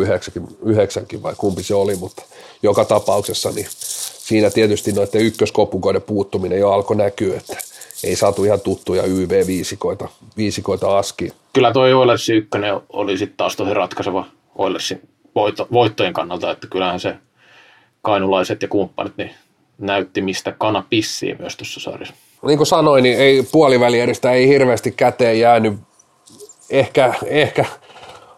yhdeksänkin, 0.62 1.22
vai 1.22 1.34
kumpi 1.36 1.62
se 1.62 1.74
oli, 1.74 1.96
mutta 1.96 2.22
joka 2.62 2.84
tapauksessa 2.84 3.50
niin 3.50 3.66
siinä 3.70 4.50
tietysti 4.50 4.92
noiden 4.92 5.20
ykköskopukoiden 5.20 6.02
puuttuminen 6.02 6.58
jo 6.58 6.72
alkoi 6.72 6.96
näkyä, 6.96 7.36
että 7.36 7.56
ei 8.04 8.16
saatu 8.16 8.44
ihan 8.44 8.60
tuttuja 8.60 9.02
YV-viisikoita 9.02 10.08
viisikoita 10.36 10.98
askiin. 10.98 11.32
Kyllä 11.52 11.72
tuo 11.72 11.82
Oilersin 11.82 12.36
ykkönen 12.36 12.80
oli 12.88 13.18
sitten 13.18 13.36
taas 13.36 13.56
tosi 13.56 13.74
ratkaiseva 13.74 14.26
Oilersin 14.54 15.00
voitto, 15.34 15.68
voittojen 15.72 16.12
kannalta, 16.12 16.50
että 16.50 16.66
kyllähän 16.66 17.00
se 17.00 17.16
kainulaiset 18.02 18.62
ja 18.62 18.68
kumppanit 18.68 19.12
niin 19.16 19.30
näytti, 19.78 20.20
mistä 20.20 20.52
kana 20.52 20.84
pissii 20.90 21.36
myös 21.38 21.56
tuossa 21.56 21.80
sarjassa. 21.80 22.14
Niin 22.46 22.56
kuin 22.56 22.66
sanoin, 22.66 23.02
niin 23.02 23.18
ei 23.18 23.42
puolivälieristä 23.52 24.32
ei 24.32 24.48
hirveästi 24.48 24.90
käteen 24.90 25.40
jäänyt. 25.40 25.74
Ehkä, 26.70 27.14
ehkä, 27.26 27.64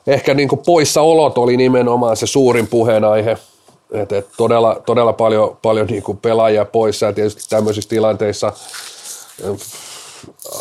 ehkä 0.07 0.35
niin 0.35 0.49
kuin 0.49 0.63
poissaolot 0.67 1.39
oli 1.39 1.57
nimenomaan 1.57 2.17
se 2.17 2.27
suurin 2.27 2.67
puheenaihe. 2.67 3.39
Et, 3.93 4.13
et 4.13 4.29
todella, 4.37 4.83
todella 4.87 5.13
paljon, 5.13 5.59
paljon 5.63 5.87
niin 5.87 6.03
kuin 6.03 6.19
pelaajia 6.19 6.65
poissa 6.65 7.07
ja 7.07 7.13
tietysti 7.13 7.43
tämmöisissä 7.49 7.91
tilanteissa 7.91 8.53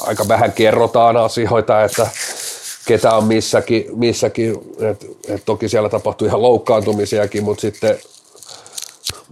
aika 0.07 0.27
vähän 0.27 0.53
kerrotaan 0.53 1.17
asioita, 1.17 1.83
että 1.83 2.07
ketä 2.85 3.15
on 3.15 3.23
missäkin, 3.23 3.85
missäkin. 3.95 4.57
Et, 4.79 5.05
et 5.27 5.41
toki 5.45 5.69
siellä 5.69 5.89
tapahtui 5.89 6.27
ihan 6.27 6.41
loukkaantumisiakin, 6.41 7.43
mutta 7.43 7.61
sitten 7.61 7.99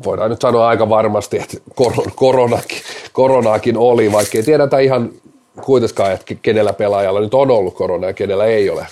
voidaan 0.06 0.30
nyt 0.30 0.42
sanoa 0.42 0.68
aika 0.68 0.89
varmasti, 0.89 1.38
että 1.38 1.58
koronakin, 2.15 2.77
koronaakin 3.13 3.77
oli, 3.77 4.12
vaikka 4.12 4.38
ei 4.38 4.44
tiedetä 4.44 4.80
ihan 4.80 5.10
kuitenkaan, 5.62 6.12
että 6.12 6.36
kenellä 6.42 6.74
pelaajalla 6.74 7.20
nyt 7.20 7.34
on 7.34 7.51
ollut 7.51 7.74
korona 7.74 8.08
ja 8.08 8.13
kenellä 8.13 8.46
ei 8.46 8.70
ole. 8.70 8.88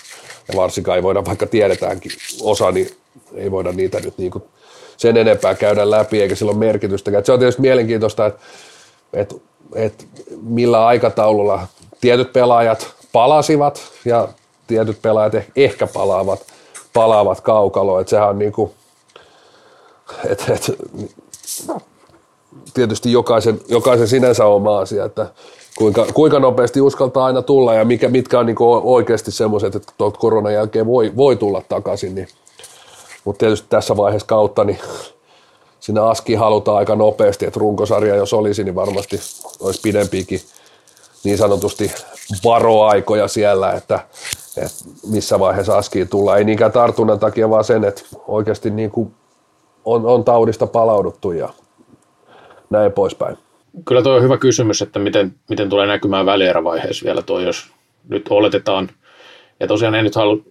Ja 0.47 0.55
varsinkaan 0.55 0.95
ei 0.95 1.03
voida, 1.03 1.25
vaikka 1.25 1.45
tiedetäänkin 1.45 2.11
osa, 2.41 2.71
niin 2.71 2.89
ei 3.35 3.51
voida 3.51 3.71
niitä 3.71 3.99
nyt 3.99 4.17
niin 4.17 4.31
kuin 4.31 4.43
sen 4.97 5.17
enempää 5.17 5.55
käydä 5.55 5.91
läpi, 5.91 6.21
eikä 6.21 6.35
sillä 6.35 6.49
ole 6.49 6.59
merkitystäkään. 6.59 7.25
se 7.25 7.31
on 7.31 7.39
tietysti 7.39 7.61
mielenkiintoista, 7.61 8.25
että, 8.25 8.39
että, 9.13 9.35
että 9.75 10.03
millä 10.43 10.85
aikataululla 10.85 11.67
tietyt 12.01 12.33
pelaajat 12.33 12.93
palasivat 13.11 13.81
ja 14.05 14.27
tietyt 14.67 15.01
pelaajat 15.01 15.33
ehkä 15.55 15.87
palaavat, 15.87 16.39
palaavat 16.93 17.41
kaukaloon. 17.41 18.01
Että 18.01 18.09
sehän 18.09 18.29
on 18.29 18.39
niin 18.39 18.51
kuin, 18.51 18.71
et, 20.29 20.45
et, 20.49 20.71
tietysti 22.73 23.11
jokaisen, 23.11 23.61
jokaisen 23.67 24.07
sinänsä 24.07 24.45
oma 24.45 24.79
asia, 24.79 25.05
että 25.05 25.31
kuinka, 25.77 26.05
kuinka 26.13 26.39
nopeasti 26.39 26.81
uskaltaa 26.81 27.25
aina 27.25 27.41
tulla 27.41 27.73
ja 27.73 27.85
mikä, 27.85 28.09
mitkä 28.09 28.39
on 28.39 28.45
niin 28.45 28.55
oikeasti 28.83 29.31
semmoiset, 29.31 29.75
että 29.75 29.93
tuolta 29.97 30.19
koronan 30.19 30.53
jälkeen 30.53 30.85
voi, 30.85 31.11
voi 31.15 31.35
tulla 31.35 31.61
takaisin. 31.69 32.15
Niin. 32.15 32.27
Mutta 33.25 33.39
tietysti 33.39 33.67
tässä 33.69 33.97
vaiheessa 33.97 34.27
kautta 34.27 34.63
niin 34.63 34.79
sinne 35.79 36.01
askiin 36.01 36.39
halutaan 36.39 36.77
aika 36.77 36.95
nopeasti, 36.95 37.45
että 37.45 37.59
runkosarja 37.59 38.15
jos 38.15 38.33
olisi, 38.33 38.63
niin 38.63 38.75
varmasti 38.75 39.19
olisi 39.59 39.79
pidempiäkin 39.83 40.41
niin 41.23 41.37
sanotusti 41.37 41.91
varoaikoja 42.43 43.27
siellä, 43.27 43.71
että, 43.71 43.99
että 44.57 44.83
missä 45.07 45.39
vaiheessa 45.39 45.77
askiin 45.77 46.07
tullaan. 46.07 46.37
Ei 46.37 46.43
niinkään 46.43 46.71
tartunnan 46.71 47.19
takia, 47.19 47.49
vaan 47.49 47.63
sen, 47.63 47.83
että 47.83 48.01
oikeasti 48.27 48.69
niin 48.69 48.91
kuin 48.91 49.13
on, 49.85 50.05
on 50.05 50.23
taudista 50.23 50.67
palauduttu 50.67 51.31
ja 51.31 51.49
näin 52.69 52.91
poispäin. 52.91 53.37
Kyllä 53.85 54.01
tuo 54.01 54.13
on 54.13 54.23
hyvä 54.23 54.37
kysymys, 54.37 54.81
että 54.81 54.99
miten, 54.99 55.35
miten 55.49 55.69
tulee 55.69 55.87
näkymään 55.87 56.25
välierävaiheessa 56.25 57.05
vielä 57.05 57.21
tuo, 57.21 57.39
jos 57.39 57.71
nyt 58.09 58.27
oletetaan, 58.29 58.89
ja 59.59 59.67
tosiaan 59.67 59.95
en 59.95 60.03
nyt 60.03 60.15
halua 60.15 60.43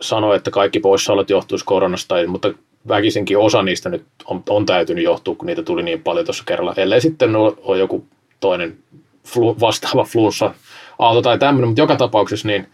sanoa, 0.00 0.34
että 0.34 0.50
kaikki 0.50 0.80
poissaolot 0.80 1.30
johtuisi 1.30 1.64
koronasta, 1.64 2.14
mutta 2.26 2.52
väkisinkin 2.88 3.38
osa 3.38 3.62
niistä 3.62 3.88
nyt 3.88 4.04
on, 4.24 4.42
on 4.48 4.66
täytynyt 4.66 5.04
johtua, 5.04 5.34
kun 5.34 5.46
niitä 5.46 5.62
tuli 5.62 5.82
niin 5.82 6.02
paljon 6.02 6.26
tuossa 6.26 6.44
kerralla, 6.46 6.74
ellei 6.76 7.00
sitten 7.00 7.36
ole 7.36 7.78
joku 7.78 8.04
toinen 8.40 8.78
flu, 9.26 9.56
vastaava 9.60 10.04
flunssa 10.04 10.54
aalto 10.98 11.22
tai 11.22 11.38
tämmöinen, 11.38 11.68
mutta 11.68 11.82
joka 11.82 11.96
tapauksessa 11.96 12.48
niin 12.48 12.66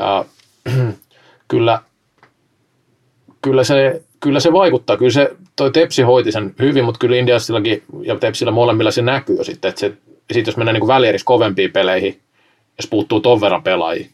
äh, 0.00 0.26
kyllä, 1.48 1.82
kyllä 3.42 3.64
se 3.64 4.02
kyllä 4.20 4.40
se 4.40 4.52
vaikuttaa. 4.52 4.96
Kyllä 4.96 5.10
se, 5.10 5.30
toi 5.56 5.70
Tepsi 5.70 6.02
hoiti 6.02 6.32
sen 6.32 6.54
hyvin, 6.58 6.84
mutta 6.84 6.98
kyllä 6.98 7.16
Indiastillakin 7.16 7.82
ja 8.02 8.16
Tepsillä 8.16 8.52
molemmilla 8.52 8.90
se 8.90 9.02
näkyy 9.02 9.36
jo 9.36 9.44
sitten. 9.44 9.68
Että 9.68 9.80
se, 9.80 9.92
sit 10.32 10.46
jos 10.46 10.56
mennään 10.56 10.74
niin 10.74 10.86
välieris 10.86 11.24
kovempiin 11.24 11.72
peleihin, 11.72 12.20
jos 12.78 12.86
puuttuu 12.90 13.20
ton 13.20 13.40
verran 13.40 13.62
pelaajia, 13.62 14.06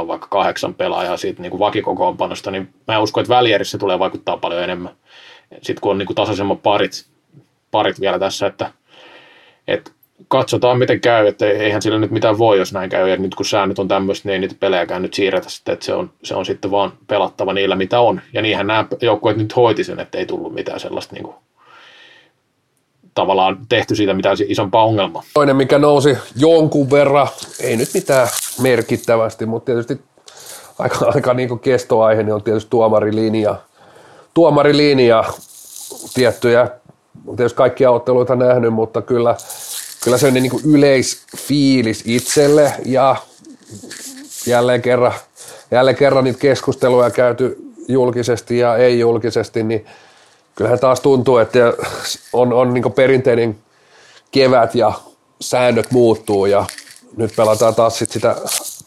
6-7 0.00 0.06
vaikka 0.06 0.26
8 0.30 0.74
pelaajaa 0.74 1.16
siitä 1.16 1.42
niin 1.42 1.58
vakikokoonpanosta, 1.58 2.50
niin 2.50 2.68
mä 2.88 2.98
uskon, 2.98 3.22
että 3.22 3.34
välierissä 3.34 3.78
tulee 3.78 3.98
vaikuttaa 3.98 4.36
paljon 4.36 4.62
enemmän. 4.62 4.94
Sitten 5.62 5.80
kun 5.80 5.90
on 5.90 5.98
niin 5.98 6.14
tasaisemmat 6.14 6.62
parit, 6.62 7.06
parit 7.70 8.00
vielä 8.00 8.18
tässä, 8.18 8.46
että, 8.46 8.72
että 9.68 9.90
katsotaan 10.28 10.78
miten 10.78 11.00
käy, 11.00 11.26
että 11.26 11.46
eihän 11.46 11.82
sillä 11.82 11.98
nyt 11.98 12.10
mitään 12.10 12.38
voi, 12.38 12.58
jos 12.58 12.72
näin 12.72 12.90
käy. 12.90 13.08
Ja 13.08 13.16
nyt 13.16 13.34
kun 13.34 13.46
säännöt 13.46 13.78
on 13.78 13.88
tämmöistä, 13.88 14.28
niin 14.28 14.32
ei 14.32 14.38
niitä 14.38 14.54
pelejäkään 14.60 15.02
nyt 15.02 15.14
siirretä 15.14 15.48
sitten, 15.48 15.72
että 15.72 15.86
se 15.86 15.94
on, 15.94 16.10
se 16.22 16.34
on 16.34 16.46
sitten 16.46 16.70
vaan 16.70 16.92
pelattava 17.06 17.52
niillä, 17.52 17.76
mitä 17.76 18.00
on. 18.00 18.20
Ja 18.32 18.42
niinhän 18.42 18.66
nämä 18.66 18.86
joukkueet 19.00 19.36
nyt 19.36 19.56
hoiti 19.56 19.84
sen, 19.84 20.00
että 20.00 20.18
ei 20.18 20.26
tullut 20.26 20.54
mitään 20.54 20.80
sellaista 20.80 21.14
niin 21.14 21.24
kuin, 21.24 21.36
tavallaan 23.14 23.58
tehty 23.68 23.96
siitä 23.96 24.14
mitään 24.14 24.36
isompaa 24.46 24.84
ongelmaa. 24.84 25.22
Toinen, 25.34 25.56
mikä 25.56 25.78
nousi 25.78 26.18
jonkun 26.36 26.90
verran, 26.90 27.28
ei 27.60 27.76
nyt 27.76 27.88
mitään 27.94 28.28
merkittävästi, 28.62 29.46
mutta 29.46 29.66
tietysti 29.66 30.00
aika, 30.78 31.06
aika 31.14 31.34
niin 31.34 31.48
kuin 31.48 31.60
kestoaihe, 31.60 32.22
niin 32.22 32.34
on 32.34 32.42
tietysti 32.42 32.70
tuomarilinja. 32.70 33.56
Tuomarilinja, 34.34 35.24
tiettyjä, 36.14 36.68
tietysti 37.36 37.56
kaikkia 37.56 37.90
otteluita 37.90 38.36
nähnyt, 38.36 38.72
mutta 38.72 39.02
kyllä 39.02 39.36
kyllä 40.04 40.18
se 40.18 40.26
on 40.26 40.34
niin 40.34 40.50
kuin 40.50 40.62
yleisfiilis 40.64 42.02
itselle 42.06 42.72
ja 42.84 43.16
jälleen 44.46 44.82
kerran, 44.82 45.12
jälleen 45.70 45.96
kerran 45.96 46.24
niitä 46.24 46.38
keskusteluja 46.38 47.10
käyty 47.10 47.58
julkisesti 47.88 48.58
ja 48.58 48.76
ei 48.76 48.98
julkisesti, 48.98 49.62
niin 49.62 49.86
kyllähän 50.54 50.78
taas 50.78 51.00
tuntuu, 51.00 51.38
että 51.38 51.58
on, 52.32 52.52
on 52.52 52.74
niin 52.74 52.92
perinteinen 52.92 53.58
kevät 54.30 54.74
ja 54.74 54.92
säännöt 55.40 55.90
muuttuu 55.90 56.46
ja 56.46 56.66
nyt 57.16 57.36
pelataan 57.36 57.74
taas 57.74 57.98
sit 57.98 58.10
sitä 58.10 58.36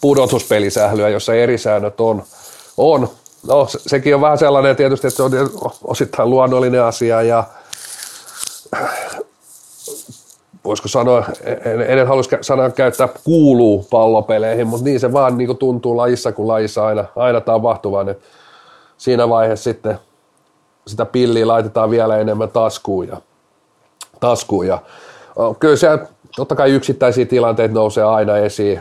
pudotuspelisählyä, 0.02 1.10
jossa 1.10 1.34
eri 1.34 1.58
säännöt 1.58 2.02
on. 2.02 2.24
on. 2.78 3.10
No, 3.48 3.68
sekin 3.88 4.16
on 4.16 4.22
vähän 4.22 4.38
sellainen 4.38 4.76
tietysti, 4.76 5.08
että 5.08 5.18
se 5.18 5.24
on 5.24 5.32
osittain 5.84 6.30
luonnollinen 6.30 6.84
asia 6.84 7.22
ja 7.22 7.44
voisiko 10.68 10.88
sanoa, 10.88 11.26
en, 11.66 11.82
en 12.00 12.08
halua 12.08 12.24
sanoa 12.42 12.70
käyttää 12.70 13.10
kuuluu 13.24 13.88
pallopeleihin, 13.90 14.68
mutta 14.68 14.84
niin 14.84 15.00
se 15.00 15.14
vaan 15.14 15.38
niin 15.38 15.48
kuin 15.48 15.58
tuntuu 15.58 15.98
lajissa 15.98 16.32
kuin 16.32 16.48
lajissa 16.48 16.86
aina, 16.86 17.06
aina 17.16 17.42
tapahtuvan. 17.42 18.10
Et 18.10 18.20
siinä 18.98 19.30
vaiheessa 19.30 19.64
sitten 19.64 20.00
sitä 20.88 21.06
pilliä 21.06 21.48
laitetaan 21.48 21.90
vielä 21.90 22.18
enemmän 22.18 22.50
taskuun 22.50 23.08
ja, 23.08 23.18
taskuun 24.20 24.68
ja 24.68 24.80
kyllä 25.60 25.76
se 25.76 25.88
totta 26.36 26.56
kai 26.56 26.72
yksittäisiä 26.72 27.26
tilanteita 27.26 27.74
nousee 27.74 28.04
aina 28.04 28.38
esiin. 28.38 28.80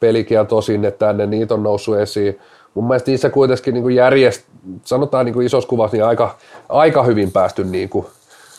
Pelikielto 0.00 0.60
sinne 0.60 0.90
tänne, 0.90 1.26
niitä 1.26 1.54
on 1.54 1.62
noussut 1.62 1.96
esiin. 1.96 2.38
Mun 2.74 2.86
mielestä 2.86 3.10
niissä 3.10 3.30
kuitenkin 3.30 3.74
niin 3.74 3.94
järjest, 3.94 4.42
sanotaan 4.84 5.26
niin 5.26 5.42
isossa 5.42 5.68
kuvassa, 5.68 5.96
niin 5.96 6.04
aika, 6.04 6.36
aika 6.68 7.02
hyvin 7.02 7.32
päästy 7.32 7.64
niin, 7.64 7.88
kuin, 7.88 8.06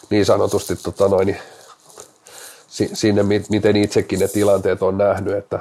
niin 0.10 0.26
sanotusti 0.26 0.76
tota 0.76 1.08
noin, 1.08 1.38
sinne, 2.68 3.24
miten 3.50 3.76
itsekin 3.76 4.20
ne 4.20 4.28
tilanteet 4.28 4.82
on 4.82 4.98
nähnyt, 4.98 5.34
että 5.34 5.60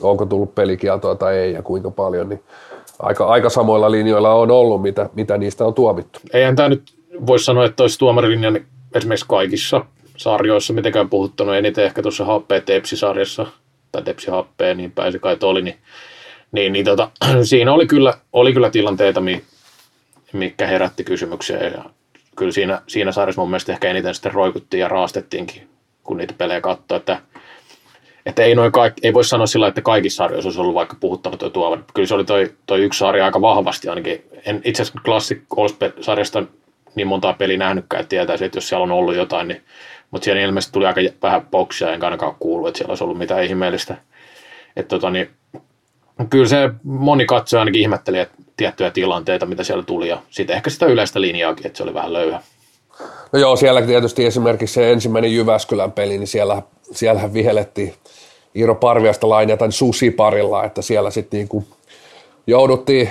onko 0.00 0.26
tullut 0.26 0.54
pelikieltoa 0.54 1.14
tai 1.14 1.38
ei 1.38 1.52
ja 1.52 1.62
kuinka 1.62 1.90
paljon, 1.90 2.28
niin 2.28 2.42
aika, 2.98 3.26
aika 3.26 3.50
samoilla 3.50 3.90
linjoilla 3.90 4.34
on 4.34 4.50
ollut, 4.50 4.82
mitä, 4.82 5.10
mitä 5.14 5.38
niistä 5.38 5.64
on 5.64 5.74
tuomittu. 5.74 6.20
Eihän 6.32 6.56
tämä 6.56 6.68
nyt 6.68 6.82
voisi 7.26 7.44
sanoa, 7.44 7.64
että 7.64 7.82
olisi 7.82 7.98
tuomarilinjan 7.98 8.60
esimerkiksi 8.94 9.26
kaikissa 9.28 9.84
sarjoissa 10.16 10.72
mitenkään 10.72 11.10
puhuttanut 11.10 11.54
eniten 11.54 11.84
ehkä 11.84 12.02
tuossa 12.02 12.24
happea 12.24 12.60
Tepsi-sarjassa, 12.60 13.46
tai 13.92 14.02
Tepsi 14.02 14.30
happea, 14.30 14.74
niin 14.74 14.92
pääsi 14.92 15.18
kai 15.18 15.36
oli, 15.42 15.62
niin, 15.62 15.76
niin, 16.52 16.72
niin 16.72 16.84
tota, 16.84 17.10
siinä 17.42 17.72
oli 17.72 17.86
kyllä, 17.86 18.14
oli 18.32 18.52
kyllä 18.52 18.70
tilanteita, 18.70 19.22
mikä 20.32 20.66
herätti 20.66 21.04
kysymyksiä, 21.04 21.58
ja 21.58 21.84
kyllä 22.36 22.52
siinä, 22.52 22.82
siinä 22.86 23.12
sarjassa 23.12 23.40
mun 23.40 23.50
mielestä 23.50 23.72
ehkä 23.72 23.88
eniten 23.88 24.14
sitten 24.14 24.32
roikuttiin 24.34 24.80
ja 24.80 24.88
raastettiinkin 24.88 25.68
kun 26.06 26.16
niitä 26.16 26.34
pelejä 26.38 26.60
katsoo, 26.60 26.96
että, 26.96 27.20
että 28.26 28.42
ei, 28.42 28.54
noin 28.54 28.72
kaikki, 28.72 29.00
ei 29.04 29.14
voi 29.14 29.24
sanoa 29.24 29.46
sillä 29.46 29.68
että 29.68 29.82
kaikissa 29.82 30.16
sarjoissa 30.16 30.48
olisi 30.48 30.60
ollut 30.60 30.74
vaikka 30.74 30.96
puhuttanut 31.00 31.40
tuo 31.40 31.50
tuovan. 31.50 31.84
Kyllä 31.94 32.08
se 32.08 32.14
oli 32.14 32.24
toi, 32.24 32.52
toi 32.66 32.82
yksi 32.82 32.98
sarja 32.98 33.24
aika 33.24 33.40
vahvasti 33.40 33.88
ainakin. 33.88 34.24
En 34.46 34.60
itse 34.64 34.82
asiassa 34.82 35.00
Classic 35.04 35.42
sarjasta 36.00 36.42
niin 36.94 37.06
montaa 37.06 37.32
peliä 37.32 37.58
nähnytkään, 37.58 38.00
että 38.00 38.08
tietäisi, 38.08 38.44
että 38.44 38.56
jos 38.56 38.68
siellä 38.68 38.82
on 38.82 38.92
ollut 38.92 39.16
jotain, 39.16 39.48
niin 39.48 39.62
mutta 40.10 40.24
siellä 40.24 40.42
ilmeisesti 40.42 40.72
tuli 40.72 40.86
aika 40.86 41.00
vähän 41.22 41.46
boksia, 41.46 41.92
enkä 41.92 42.06
ainakaan 42.06 42.34
kuullut, 42.38 42.68
että 42.68 42.78
siellä 42.78 42.90
olisi 42.90 43.04
ollut 43.04 43.18
mitään 43.18 43.44
ihmeellistä. 43.44 43.96
Että 44.76 44.88
tota, 44.88 45.10
niin, 45.10 45.30
kyllä 46.30 46.48
se 46.48 46.70
moni 46.82 47.26
katsoja 47.26 47.60
ainakin 47.60 47.82
ihmetteli 47.82 48.18
että 48.18 48.34
tiettyjä 48.56 48.90
tilanteita, 48.90 49.46
mitä 49.46 49.64
siellä 49.64 49.82
tuli, 49.82 50.08
ja 50.08 50.22
sitten 50.30 50.56
ehkä 50.56 50.70
sitä 50.70 50.86
yleistä 50.86 51.20
linjaakin, 51.20 51.66
että 51.66 51.76
se 51.76 51.82
oli 51.82 51.94
vähän 51.94 52.12
löyhä. 52.12 52.42
No 53.32 53.38
joo, 53.38 53.56
siellä 53.56 53.82
tietysti 53.82 54.26
esimerkiksi 54.26 54.74
se 54.74 54.92
ensimmäinen 54.92 55.34
Jyväskylän 55.34 55.92
peli, 55.92 56.18
niin 56.18 56.26
siellä, 56.26 56.62
siellähän 56.92 57.34
vihellettiin 57.34 57.94
Iiro 58.56 58.74
Parviasta 58.74 59.28
lainia 59.28 59.56
tämän 59.56 59.72
susiparilla, 59.72 60.64
että 60.64 60.82
siellä 60.82 61.10
sitten 61.10 61.38
niin 61.38 61.48
kuin 61.48 61.66
jouduttiin 62.46 63.08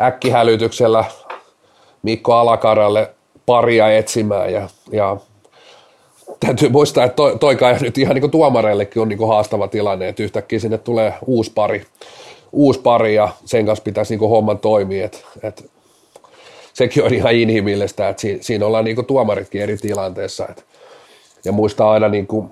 äkkihälytyksellä 0.00 1.04
Mikko 2.02 2.34
Alakaralle 2.34 3.10
paria 3.46 3.96
etsimään 3.96 4.52
ja, 4.52 4.68
ja 4.92 5.16
täytyy 6.40 6.68
muistaa, 6.68 7.04
että 7.04 7.16
toi, 7.16 7.38
toi 7.38 7.56
kai 7.56 7.76
nyt 7.80 7.98
ihan 7.98 8.14
niin 8.14 8.30
tuomareillekin 8.30 9.02
on 9.02 9.08
niin 9.08 9.28
haastava 9.28 9.68
tilanne, 9.68 10.08
että 10.08 10.22
yhtäkkiä 10.22 10.58
sinne 10.58 10.78
tulee 10.78 11.14
uusi 11.26 11.52
pari, 11.54 11.86
uusi 12.52 12.80
pari 12.80 13.14
ja 13.14 13.28
sen 13.44 13.66
kanssa 13.66 13.82
pitäisi 13.82 14.16
niin 14.16 14.30
homman 14.30 14.58
toimia, 14.58 15.04
että, 15.04 15.18
että 15.42 15.62
sekin 16.80 17.04
on 17.04 17.14
ihan 17.14 17.34
inhimillistä, 17.34 18.08
että 18.08 18.20
siinä, 18.20 18.42
siinä 18.42 18.66
ollaan 18.66 18.84
niin 18.84 19.06
tuomaritkin 19.06 19.62
eri 19.62 19.76
tilanteessa, 19.76 20.46
että, 20.48 20.62
ja 21.44 21.52
muistaa 21.52 21.90
aina, 21.92 22.08
niin 22.08 22.26
kuin, 22.26 22.50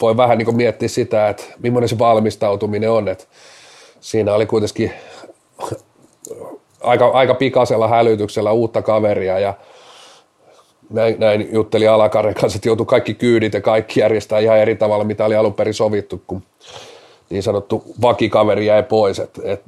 voi 0.00 0.16
vähän 0.16 0.38
niin 0.38 0.56
miettiä 0.56 0.88
sitä, 0.88 1.28
että 1.28 1.42
millainen 1.62 1.88
se 1.88 1.98
valmistautuminen 1.98 2.90
on, 2.90 3.08
että 3.08 3.24
siinä 4.00 4.34
oli 4.34 4.46
kuitenkin 4.46 4.92
aika, 6.80 7.06
aika 7.08 7.34
pikaisella 7.34 7.88
hälytyksellä 7.88 8.52
uutta 8.52 8.82
kaveria 8.82 9.38
ja 9.38 9.54
näin, 10.90 11.16
näin 11.18 11.48
jutteli 11.52 11.88
Alakaren 11.88 12.34
kanssa, 12.34 12.56
että 12.56 12.68
joutui 12.68 12.86
kaikki 12.86 13.14
kyydit 13.14 13.54
ja 13.54 13.60
kaikki 13.60 14.00
järjestää 14.00 14.38
ihan 14.38 14.58
eri 14.58 14.76
tavalla, 14.76 15.04
mitä 15.04 15.24
oli 15.24 15.36
alun 15.36 15.54
perin 15.54 15.74
sovittu, 15.74 16.22
kun 16.26 16.42
niin 17.30 17.42
sanottu 17.42 17.84
vakikaveri 18.02 18.66
jäi 18.66 18.82
pois. 18.82 19.18
Et, 19.18 19.40
et 19.44 19.62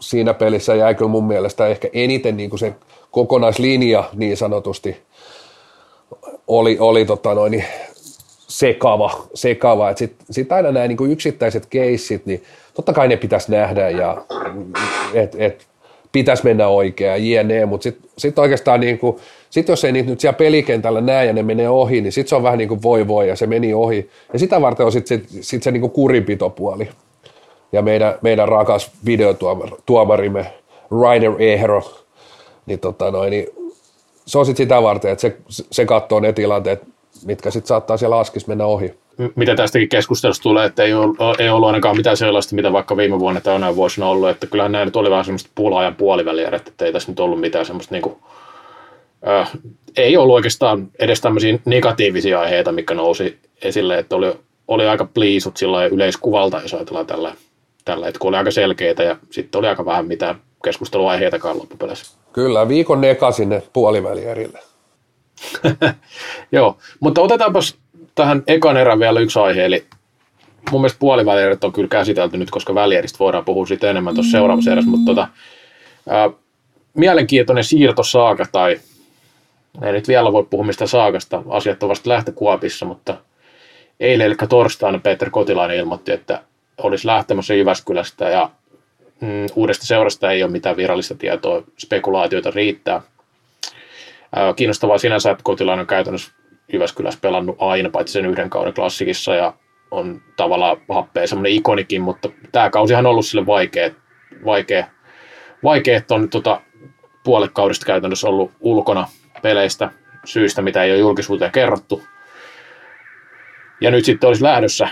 siinä 0.00 0.34
pelissä 0.34 0.74
jäi 0.74 0.94
kyllä 0.94 1.10
mun 1.10 1.26
mielestä 1.26 1.66
ehkä 1.66 1.88
eniten 1.92 2.36
niin 2.36 2.50
kuin 2.50 2.60
se 2.60 2.74
kokonaislinja 3.10 4.04
niin 4.14 4.36
sanotusti 4.36 4.96
oli, 6.46 6.76
oli 6.80 7.04
tota 7.04 7.34
noin, 7.34 7.64
sekava, 8.48 9.26
sekava. 9.34 9.96
Sitten 9.96 10.26
sit 10.30 10.52
aina 10.52 10.72
nämä 10.72 10.88
niin 10.88 11.10
yksittäiset 11.10 11.66
keissit, 11.66 12.26
niin 12.26 12.42
totta 12.74 12.92
kai 12.92 13.08
ne 13.08 13.16
pitäisi 13.16 13.50
nähdä 13.50 13.90
ja 13.90 14.24
et, 15.14 15.36
et, 15.38 15.66
pitäisi 16.12 16.44
mennä 16.44 16.68
oikein 16.68 17.10
ja 17.10 17.42
jne, 17.42 17.66
mutta 17.66 17.82
sitten 17.82 18.10
sit 18.18 18.38
oikeastaan 18.38 18.80
niin 18.80 18.98
kuin, 18.98 19.16
sit 19.50 19.68
jos 19.68 19.84
ei 19.84 19.92
niitä 19.92 20.10
nyt 20.10 20.20
siellä 20.20 20.36
pelikentällä 20.36 21.00
näe 21.00 21.26
ja 21.26 21.32
ne 21.32 21.42
menee 21.42 21.68
ohi, 21.68 22.00
niin 22.00 22.12
sitten 22.12 22.28
se 22.28 22.36
on 22.36 22.42
vähän 22.42 22.58
niin 22.58 22.68
kuin 22.68 22.82
voi 22.82 23.08
voi 23.08 23.28
ja 23.28 23.36
se 23.36 23.46
meni 23.46 23.74
ohi. 23.74 24.10
Ja 24.32 24.38
sitä 24.38 24.60
varten 24.60 24.86
on 24.86 24.92
sitten 24.92 25.22
sit, 25.28 25.44
sit 25.44 25.62
se 25.62 25.70
niin 25.70 25.80
kuin 25.80 25.90
kurinpitopuoli. 25.90 26.88
Ja 27.72 27.82
meidän, 27.82 28.14
meidän 28.22 28.48
rakas 28.48 28.90
videotuomarimme 29.06 30.52
Rainer 31.02 31.32
Ehro, 31.38 31.82
niin, 32.66 32.80
tota 32.80 33.10
noin, 33.10 33.30
niin 33.30 33.46
se 34.26 34.38
on 34.38 34.46
sitten 34.46 34.64
sitä 34.64 34.82
varten, 34.82 35.12
että 35.12 35.20
se, 35.22 35.36
se 35.70 35.86
katsoo 35.86 36.20
ne 36.20 36.32
tilanteet, 36.32 36.82
mitkä 37.24 37.50
sitten 37.50 37.68
saattaa 37.68 37.96
siellä 37.96 38.18
askis 38.18 38.46
mennä 38.46 38.64
ohi. 38.64 38.94
Mitä 39.34 39.54
tästäkin 39.54 39.88
keskustelusta 39.88 40.42
tulee, 40.42 40.66
että 40.66 40.82
ei 40.82 40.94
ollut, 40.94 41.16
ei 41.38 41.48
ollut 41.48 41.66
ainakaan 41.66 41.96
mitään 41.96 42.16
sellaista, 42.16 42.54
mitä 42.54 42.72
vaikka 42.72 42.96
viime 42.96 43.18
vuonna 43.18 43.40
tai 43.40 43.58
näin 43.58 43.76
vuosina 43.76 44.08
ollut, 44.08 44.28
että 44.28 44.46
kyllähän 44.46 44.72
näin 44.72 44.86
nyt 44.86 44.96
oli 44.96 45.10
vähän 45.10 45.24
semmoista 45.24 45.50
puolaajan 45.54 45.94
puoliväliä, 45.94 46.50
että 46.52 46.84
ei 46.84 46.92
tässä 46.92 47.12
nyt 47.12 47.20
ollut 47.20 47.40
mitään 47.40 47.66
semmoista 47.66 47.94
niin 47.94 48.02
kuin, 48.02 48.16
äh, 49.28 49.50
ei 49.96 50.16
ollut 50.16 50.34
oikeastaan 50.34 50.88
edes 50.98 51.20
tämmöisiä 51.20 51.58
negatiivisia 51.64 52.40
aiheita, 52.40 52.72
mikä 52.72 52.94
nousi 52.94 53.38
esille, 53.62 53.98
että 53.98 54.16
oli, 54.16 54.32
oli 54.68 54.88
aika 54.88 55.04
pliisut 55.04 55.56
sillä 55.56 55.86
yleiskuvalta, 55.86 56.60
jos 56.62 56.74
ajatellaan 56.74 57.06
tällä, 57.06 57.34
tällä 57.84 58.12
kun 58.18 58.28
oli 58.28 58.36
aika 58.36 58.50
selkeitä 58.50 59.02
ja 59.02 59.16
sitten 59.30 59.58
oli 59.58 59.68
aika 59.68 59.84
vähän 59.84 60.06
mitään 60.06 60.40
keskusteluaiheitakaan 60.64 61.58
loppupeleissä. 61.58 62.18
Kyllä, 62.32 62.68
viikon 62.68 63.00
neka 63.00 63.32
sinne 63.32 63.62
puolivälierille. 63.72 64.58
Joo, 66.52 66.78
mutta 67.00 67.20
otetaanpas 67.20 67.78
tähän 68.14 68.42
ekan 68.46 68.76
erän 68.76 68.98
vielä 68.98 69.20
yksi 69.20 69.38
aihe, 69.38 69.64
eli 69.64 69.86
mun 70.70 70.80
mielestä 70.80 70.98
puolivälierit 70.98 71.64
on 71.64 71.72
kyllä 71.72 71.88
käsitelty 71.88 72.36
nyt, 72.36 72.50
koska 72.50 72.74
välieristä 72.74 73.18
voidaan 73.18 73.44
puhua 73.44 73.66
siitä 73.66 73.90
enemmän 73.90 74.14
tuossa 74.14 74.30
seuraavassa 74.32 74.72
erässä, 74.72 74.90
mutta 74.90 75.10
tota, 75.10 75.28
ää, 76.08 76.30
mielenkiintoinen 76.94 77.64
siirtosaaka 77.64 78.46
tai 78.52 78.80
ei 79.82 79.92
nyt 79.92 80.08
vielä 80.08 80.32
voi 80.32 80.46
puhua 80.50 80.66
mistä 80.66 80.86
saakasta, 80.86 81.42
asiat 81.48 81.82
ovat 81.82 81.90
vasta 81.90 82.10
lähtökuopissa, 82.10 82.86
mutta 82.86 83.16
eilen 84.00 84.26
eli 84.26 84.34
torstaina 84.48 84.98
Peter 84.98 85.30
Kotilainen 85.30 85.76
ilmoitti, 85.76 86.12
että 86.12 86.42
olisi 86.82 87.06
lähtemässä 87.06 87.54
Jyväskylästä 87.54 88.28
ja 88.28 88.50
mm, 89.20 89.46
uudesta 89.54 89.86
seurasta 89.86 90.30
ei 90.30 90.42
ole 90.42 90.52
mitään 90.52 90.76
virallista 90.76 91.14
tietoa, 91.14 91.62
spekulaatioita 91.78 92.50
riittää. 92.50 93.02
Ää, 94.36 94.54
kiinnostavaa 94.54 94.98
sinänsä, 94.98 95.30
että 95.30 95.42
Kotilainen 95.44 95.80
on 95.80 95.86
käytännössä 95.86 96.32
Jyväskylässä 96.72 97.20
pelannut 97.22 97.56
aina, 97.58 97.90
paitsi 97.90 98.12
sen 98.12 98.26
yhden 98.26 98.50
kauden 98.50 98.74
klassikissa 98.74 99.34
ja 99.34 99.52
on 99.90 100.22
tavallaan 100.36 100.76
happea 100.88 101.26
semmoinen 101.26 101.52
ikonikin, 101.52 102.02
mutta 102.02 102.28
tämä 102.52 102.70
kausihan 102.70 103.06
on 103.06 103.10
ollut 103.10 103.26
sille 103.26 103.46
vaikea, 103.46 103.90
vaikea, 104.44 104.86
vaikea 105.64 105.96
että 105.96 106.14
on 106.14 106.30
tota, 106.30 106.60
puolet 107.24 107.50
kaudesta 107.52 107.86
käytännössä 107.86 108.28
ollut 108.28 108.52
ulkona 108.60 109.08
peleistä 109.42 109.90
syistä, 110.24 110.62
mitä 110.62 110.82
ei 110.82 110.90
ole 110.90 110.98
julkisuuteen 110.98 111.52
kerrottu. 111.52 112.02
Ja 113.80 113.90
nyt 113.90 114.04
sitten 114.04 114.28
olisi 114.28 114.42
lähdössä, 114.42 114.88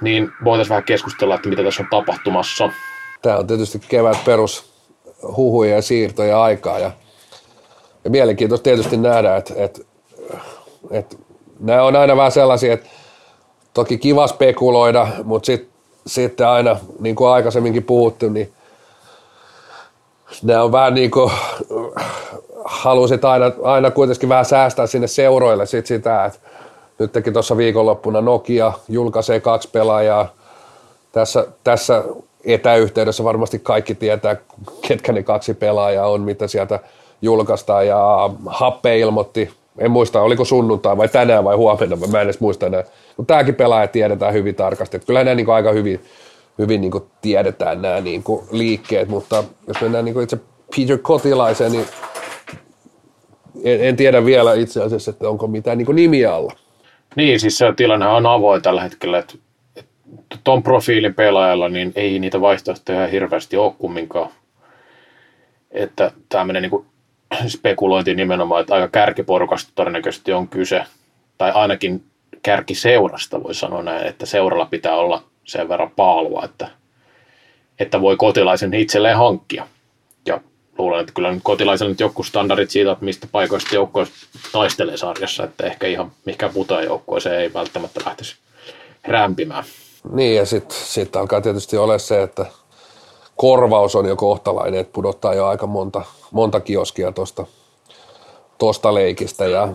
niin 0.00 0.32
voitaisiin 0.44 0.70
vähän 0.70 0.84
keskustella, 0.84 1.34
että 1.34 1.48
mitä 1.48 1.64
tässä 1.64 1.82
on 1.82 1.88
tapahtumassa. 1.90 2.70
Tämä 3.22 3.36
on 3.36 3.46
tietysti 3.46 3.80
kevät 3.88 4.24
perus 4.24 4.72
huhuja 5.36 5.74
ja 5.74 5.82
siirtoja 5.82 6.42
aikaa 6.42 6.78
ja, 6.78 6.90
ja 8.04 8.10
mielenkiintoista 8.10 8.64
tietysti 8.64 8.96
nähdä, 8.96 9.36
että, 9.36 9.54
että, 9.56 9.80
että 10.90 11.16
nämä 11.60 11.82
on 11.82 11.96
aina 11.96 12.16
vähän 12.16 12.32
sellaisia, 12.32 12.72
että 12.72 12.88
toki 13.74 13.98
kiva 13.98 14.26
spekuloida, 14.26 15.08
mutta 15.24 15.46
sitten 15.46 15.70
sit 16.06 16.40
aina, 16.40 16.76
niin 17.00 17.16
kuin 17.16 17.30
aikaisemminkin 17.30 17.82
puhuttu, 17.82 18.28
niin 18.28 18.52
nämä 20.42 20.62
on 20.62 20.72
vähän 20.72 20.94
niin 20.94 21.10
kuin 21.10 21.32
halusit 22.64 23.24
aina, 23.24 23.52
aina 23.62 23.90
kuitenkin 23.90 24.28
vähän 24.28 24.44
säästää 24.44 24.86
sinne 24.86 25.06
seuroille 25.06 25.66
sit 25.66 25.86
sitä, 25.86 26.24
että 26.24 26.38
nytkin 26.98 27.32
tuossa 27.32 27.56
viikonloppuna 27.56 28.20
Nokia 28.20 28.72
julkaisee 28.88 29.40
kaksi 29.40 29.68
pelaajaa. 29.72 30.34
Tässä, 31.12 31.46
tässä 31.64 32.04
etäyhteydessä 32.44 33.24
varmasti 33.24 33.58
kaikki 33.58 33.94
tietää, 33.94 34.36
ketkä 34.88 35.12
ne 35.12 35.22
kaksi 35.22 35.54
pelaajaa 35.54 36.08
on, 36.08 36.20
mitä 36.20 36.46
sieltä 36.46 36.80
julkaistaan. 37.22 37.86
Ja 37.86 38.30
Happe 38.46 38.98
ilmoitti, 38.98 39.50
en 39.78 39.90
muista, 39.90 40.22
oliko 40.22 40.44
sunnuntai 40.44 40.96
vai 40.96 41.08
tänään 41.08 41.44
vai 41.44 41.56
huomenna, 41.56 41.96
mä 41.96 42.20
en 42.20 42.24
edes 42.24 42.40
muista 42.40 42.66
enää. 42.66 42.84
Mutta 43.16 43.34
tämäkin 43.34 43.54
pelaaja 43.54 43.88
tiedetään 43.88 44.34
hyvin 44.34 44.54
tarkasti. 44.54 44.98
Kyllä 44.98 45.24
nämä 45.24 45.34
niin 45.34 45.50
aika 45.50 45.72
hyvin, 45.72 46.04
hyvin 46.58 46.80
niin 46.80 46.92
tiedetään 47.20 47.82
nämä 47.82 48.00
niin 48.00 48.24
liikkeet, 48.50 49.08
mutta 49.08 49.44
jos 49.66 49.80
mennään 49.80 50.04
niin 50.04 50.22
itse 50.22 50.38
Peter 50.76 50.98
Kotilaiseen, 50.98 51.72
niin 51.72 51.86
en, 53.64 53.80
en 53.80 53.96
tiedä 53.96 54.24
vielä 54.24 54.54
itse 54.54 54.82
asiassa, 54.82 55.10
että 55.10 55.28
onko 55.28 55.46
mitään 55.46 55.78
niin 55.78 55.96
nimiä 55.96 56.34
alla. 56.34 56.52
Niin, 57.16 57.40
siis 57.40 57.58
se 57.58 57.72
tilanne 57.76 58.06
on 58.06 58.26
avoin 58.26 58.62
tällä 58.62 58.82
hetkellä, 58.82 59.18
että, 59.18 59.34
tuon 60.44 60.62
profiilin 60.62 61.14
pelaajalla 61.14 61.68
niin 61.68 61.92
ei 61.94 62.18
niitä 62.18 62.40
vaihtoehtoja 62.40 63.06
hirveästi 63.06 63.56
ole 63.56 63.72
kumminkaan. 63.78 64.30
Että 65.70 66.10
tämmöinen 66.28 66.62
niin 66.62 66.86
spekulointi 67.56 68.14
nimenomaan, 68.14 68.60
että 68.60 68.74
aika 68.74 68.88
kärkiporukasta 68.88 69.72
todennäköisesti 69.74 70.32
on 70.32 70.48
kyse, 70.48 70.84
tai 71.38 71.52
ainakin 71.54 72.04
kärkiseurasta 72.42 73.42
voi 73.42 73.54
sanoa 73.54 73.82
näin, 73.82 74.06
että 74.06 74.26
seuralla 74.26 74.66
pitää 74.66 74.96
olla 74.96 75.22
sen 75.44 75.68
verran 75.68 75.90
paalua, 75.96 76.44
että, 76.44 76.68
että 77.78 78.00
voi 78.00 78.16
kotilaisen 78.16 78.74
itselleen 78.74 79.16
hankkia 79.16 79.66
luulen, 80.78 81.00
että 81.00 81.12
kyllä 81.12 81.32
nyt 81.32 81.42
kotilaisella 81.42 81.90
nyt 81.90 82.00
joku 82.00 82.22
standardit 82.22 82.70
siitä, 82.70 82.92
että 82.92 83.04
mistä 83.04 83.26
paikoista 83.32 83.74
joukkoista 83.74 84.14
taistelee 84.52 84.96
sarjassa, 84.96 85.44
että 85.44 85.66
ehkä 85.66 85.86
ihan 85.86 86.12
mikä 86.24 86.48
putoa 86.48 86.80
se 87.22 87.38
ei 87.38 87.52
välttämättä 87.54 88.00
lähtisi 88.06 88.36
rämpimään. 89.04 89.64
Niin 90.12 90.36
ja 90.36 90.46
sitten 90.46 90.76
sit 90.78 91.16
alkaa 91.16 91.40
tietysti 91.40 91.76
olla 91.76 91.98
se, 91.98 92.22
että 92.22 92.46
korvaus 93.36 93.96
on 93.96 94.06
jo 94.06 94.16
kohtalainen, 94.16 94.80
että 94.80 94.92
pudottaa 94.92 95.34
jo 95.34 95.46
aika 95.46 95.66
monta, 95.66 96.02
monta 96.30 96.60
kioskia 96.60 97.12
tuosta 97.12 97.46
tosta 98.58 98.94
leikistä 98.94 99.46
ja 99.46 99.68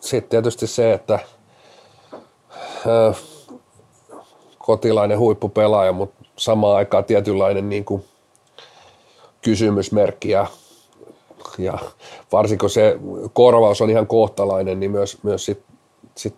sitten 0.00 0.30
tietysti 0.30 0.66
se, 0.66 0.92
että 0.92 1.18
äh, 2.86 3.16
kotilainen 4.58 5.18
huippupelaaja, 5.18 5.92
mutta 5.92 6.24
samaan 6.36 6.76
aikaan 6.76 7.04
tietynlainen 7.04 7.68
niin 7.68 7.84
kuin 7.84 8.04
kysymysmerkki 9.44 10.30
ja, 10.30 10.46
ja 11.58 11.78
varsinkin 12.32 12.70
se 12.70 12.98
korvaus 13.32 13.80
on 13.80 13.90
ihan 13.90 14.06
kohtalainen, 14.06 14.80
niin 14.80 14.90
myös, 14.90 15.18
myös, 15.22 15.44
sit, 15.44 15.62
sit, 16.14 16.34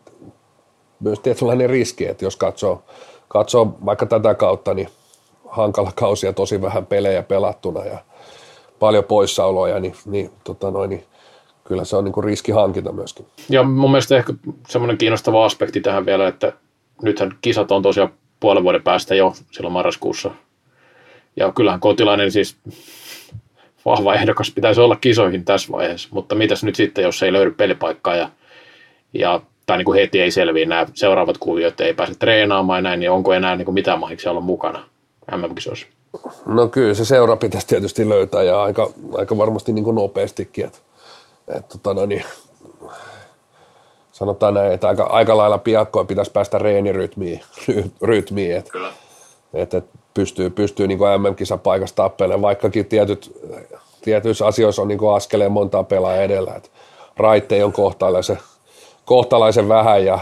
myös 1.00 1.20
tietynlainen 1.20 1.70
riski, 1.70 2.06
että 2.08 2.24
jos 2.24 2.36
katsoo, 2.36 2.82
katsoo 3.28 3.78
vaikka 3.84 4.06
tätä 4.06 4.34
kautta, 4.34 4.74
niin 4.74 4.88
hankala 5.48 5.92
kausi 5.94 6.26
ja 6.26 6.32
tosi 6.32 6.62
vähän 6.62 6.86
pelejä 6.86 7.22
pelattuna 7.22 7.84
ja 7.84 7.98
paljon 8.78 9.04
poissaoloja, 9.04 9.80
niin, 9.80 9.94
niin, 10.04 10.30
tota 10.44 10.70
noin, 10.70 10.90
niin 10.90 11.04
kyllä 11.64 11.84
se 11.84 11.96
on 11.96 12.04
niin 12.04 12.24
riski 12.24 12.52
hankita 12.52 12.92
myöskin. 12.92 13.26
Ja 13.48 13.62
mun 13.62 13.90
mielestä 13.90 14.16
ehkä 14.16 14.34
semmoinen 14.68 14.98
kiinnostava 14.98 15.44
aspekti 15.44 15.80
tähän 15.80 16.06
vielä, 16.06 16.28
että 16.28 16.52
nythän 17.02 17.38
kisat 17.40 17.72
on 17.72 17.82
tosiaan 17.82 18.12
puolen 18.40 18.62
vuoden 18.62 18.82
päästä 18.82 19.14
jo 19.14 19.32
silloin 19.50 19.72
marraskuussa 19.72 20.30
ja 21.36 21.52
kyllähän 21.52 21.80
kotilainen 21.80 22.32
siis 22.32 22.56
vahva 23.84 24.14
ehdokas 24.14 24.50
pitäisi 24.50 24.80
olla 24.80 24.96
kisoihin 24.96 25.44
tässä 25.44 25.72
vaiheessa, 25.72 26.08
mutta 26.12 26.34
mitäs 26.34 26.64
nyt 26.64 26.74
sitten, 26.74 27.04
jos 27.04 27.22
ei 27.22 27.32
löydy 27.32 27.50
pelipaikkaa 27.50 28.16
ja, 28.16 28.28
ja 29.14 29.40
tai 29.66 29.76
niin 29.76 29.84
kuin 29.84 30.00
heti 30.00 30.20
ei 30.20 30.30
selviä 30.30 30.66
nämä 30.66 30.86
seuraavat 30.94 31.38
kuviot, 31.38 31.80
ei 31.80 31.94
pääse 31.94 32.14
treenaamaan 32.14 32.78
ja 32.78 32.82
näin, 32.82 33.00
niin 33.00 33.10
onko 33.10 33.32
enää 33.32 33.56
niin 33.56 33.64
kuin 33.64 33.74
mitään 33.74 34.00
mahiksi 34.00 34.28
olla 34.28 34.40
mukana 34.40 34.84
MM-kisoissa? 35.36 35.86
No 36.46 36.68
kyllä 36.68 36.94
se 36.94 37.04
seura 37.04 37.36
pitäisi 37.36 37.66
tietysti 37.66 38.08
löytää 38.08 38.42
ja 38.42 38.62
aika, 38.62 38.92
aika 39.14 39.38
varmasti 39.38 39.72
niin 39.72 39.84
kuin 39.84 39.94
nopeastikin. 39.94 40.64
Että, 40.64 40.78
että, 41.48 41.78
tota, 41.78 41.94
no 41.94 42.06
niin, 42.06 42.24
sanotaan 44.12 44.54
näin, 44.54 44.72
että 44.72 44.88
aika, 44.88 45.04
aika 45.04 45.36
lailla 45.36 45.58
piakkoin 45.58 46.06
pitäisi 46.06 46.30
päästä 46.30 46.58
reenirytmiin. 46.58 47.40
Rytmiin, 48.02 48.56
että, 48.56 48.78
että, 49.54 49.78
että 49.78 49.98
pystyy, 50.16 50.50
pystyy 50.50 50.86
niin 50.86 50.98
kuin 50.98 51.20
MM-kisapaikassa 51.20 51.96
tappelemaan, 51.96 52.42
vaikkakin 52.42 52.86
tietyt, 52.86 53.40
tietyissä 54.02 54.46
asioissa 54.46 54.82
on 54.82 54.88
niin 54.88 54.98
kuin 54.98 55.14
askeleen 55.16 55.52
montaa 55.52 55.84
pelaa 55.84 56.16
edellä. 56.16 56.54
Että 56.54 56.68
Raitte 57.16 57.64
on 57.64 57.72
kohtalaisen, 57.72 58.38
kohtalaisen 59.04 59.68
vähän 59.68 60.04
ja 60.04 60.18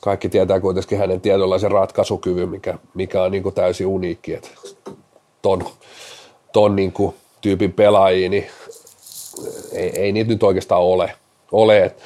kaikki 0.00 0.28
tietää 0.28 0.60
kuitenkin 0.60 0.98
hänen 0.98 1.20
tietynlaisen 1.20 1.70
ratkaisukyvyn, 1.70 2.48
mikä, 2.48 2.78
mikä 2.94 3.22
on 3.22 3.30
niin 3.30 3.42
kuin 3.42 3.54
täysin 3.54 3.86
uniikki. 3.86 4.34
Että 4.34 4.48
ton, 5.42 5.64
ton 6.52 6.76
niin 6.76 6.92
kuin 6.92 7.14
tyypin 7.40 7.72
pelaajia, 7.72 8.28
niin 8.28 8.46
ei, 9.72 10.00
ei 10.00 10.12
niitä 10.12 10.30
nyt 10.30 10.42
oikeastaan 10.42 10.82
ole. 10.82 11.12
ole 11.52 11.84
et, 11.84 12.02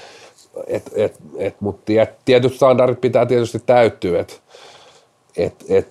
et, 0.67 0.91
et, 0.95 1.15
et, 1.37 1.61
mutta 1.61 1.93
tietyt 2.25 2.55
standardit 2.55 3.01
pitää 3.01 3.27
tietysti 3.27 3.59
täyttyä, 3.67 4.21
että 4.21 4.35
et, 5.37 5.55
et, 5.69 5.89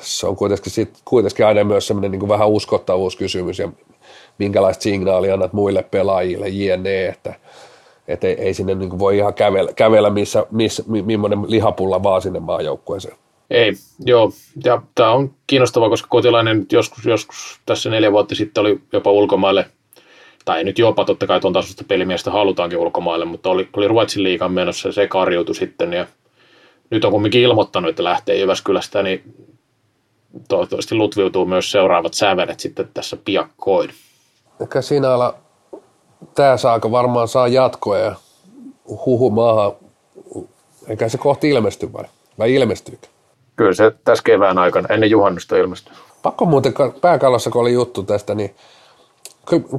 se 0.00 0.26
on 0.26 0.36
kuitenkin, 0.36 0.72
sit, 0.72 0.98
kuitenkin 1.04 1.46
aina 1.46 1.64
myös 1.64 1.86
semmoinen 1.86 2.10
niin 2.10 2.28
vähän 2.28 2.48
uskottavuuskysymys 2.48 3.58
ja 3.58 3.68
minkälaista 4.38 4.82
signaalia 4.82 5.34
annat 5.34 5.52
muille 5.52 5.82
pelaajille, 5.82 6.48
jne, 6.48 7.06
että 7.06 7.34
et 8.08 8.24
ei, 8.24 8.34
ei 8.40 8.54
sinne 8.54 8.74
niin 8.74 8.98
voi 8.98 9.16
ihan 9.16 9.34
kävellä, 9.34 9.72
kävellä 9.72 10.10
missä, 10.10 10.46
missä, 10.50 10.84
millainen 10.86 11.50
lihapulla 11.50 12.02
vaan 12.02 12.22
sinne 12.22 12.40
maajoukkueeseen. 12.40 13.16
Ei, 13.50 13.72
joo. 14.04 14.32
Ja 14.64 14.82
tämä 14.94 15.12
on 15.12 15.30
kiinnostavaa, 15.46 15.88
koska 15.88 16.08
kotilainen 16.08 16.66
joskus, 16.72 17.04
joskus 17.04 17.60
tässä 17.66 17.90
neljä 17.90 18.12
vuotta 18.12 18.34
sitten 18.34 18.60
oli 18.60 18.80
jopa 18.92 19.10
ulkomaille, 19.10 19.66
tai 20.44 20.64
nyt 20.64 20.78
jopa 20.78 21.04
totta 21.04 21.26
kai 21.26 21.40
tuon 21.40 21.52
tasosta 21.52 21.84
pelimiestä 21.88 22.30
halutaankin 22.30 22.78
ulkomaille, 22.78 23.24
mutta 23.24 23.50
oli, 23.50 23.68
oli 23.76 23.88
Ruotsin 23.88 24.22
liikan 24.22 24.52
menossa 24.52 24.88
ja 24.88 24.92
se 24.92 25.08
karjuutui 25.08 25.54
sitten 25.54 25.92
ja 25.92 26.06
nyt 26.90 27.04
on 27.04 27.12
kumminkin 27.12 27.42
ilmoittanut, 27.42 27.90
että 27.90 28.04
lähtee 28.04 28.36
Jyväskylästä, 28.36 29.02
niin 29.02 29.34
toivottavasti 30.48 30.94
lutviutuu 30.94 31.46
myös 31.46 31.70
seuraavat 31.70 32.14
sävelet 32.14 32.60
sitten 32.60 32.88
tässä 32.94 33.16
piakkoin. 33.24 33.90
Ala, 35.14 35.34
tämä 36.34 36.56
saaka 36.56 36.90
varmaan 36.90 37.28
saa 37.28 37.48
jatkoa 37.48 37.98
ja 37.98 38.14
huhu 39.06 39.30
maahan, 39.30 39.72
eikä 40.88 41.08
se 41.08 41.18
kohti 41.18 41.48
ilmesty 41.48 41.92
vai, 41.92 42.04
vai 42.38 42.54
ilmestyykö? 42.54 43.06
Kyllä 43.56 43.74
se 43.74 43.92
tässä 44.04 44.24
kevään 44.24 44.58
aikana, 44.58 44.88
ennen 44.94 45.10
juhannusta 45.10 45.56
ilmestyy. 45.56 45.94
Pakko 46.22 46.44
muuten, 46.44 46.74
pääkallossa 47.00 47.50
kun 47.50 47.60
oli 47.60 47.72
juttu 47.72 48.02
tästä, 48.02 48.34
niin 48.34 48.54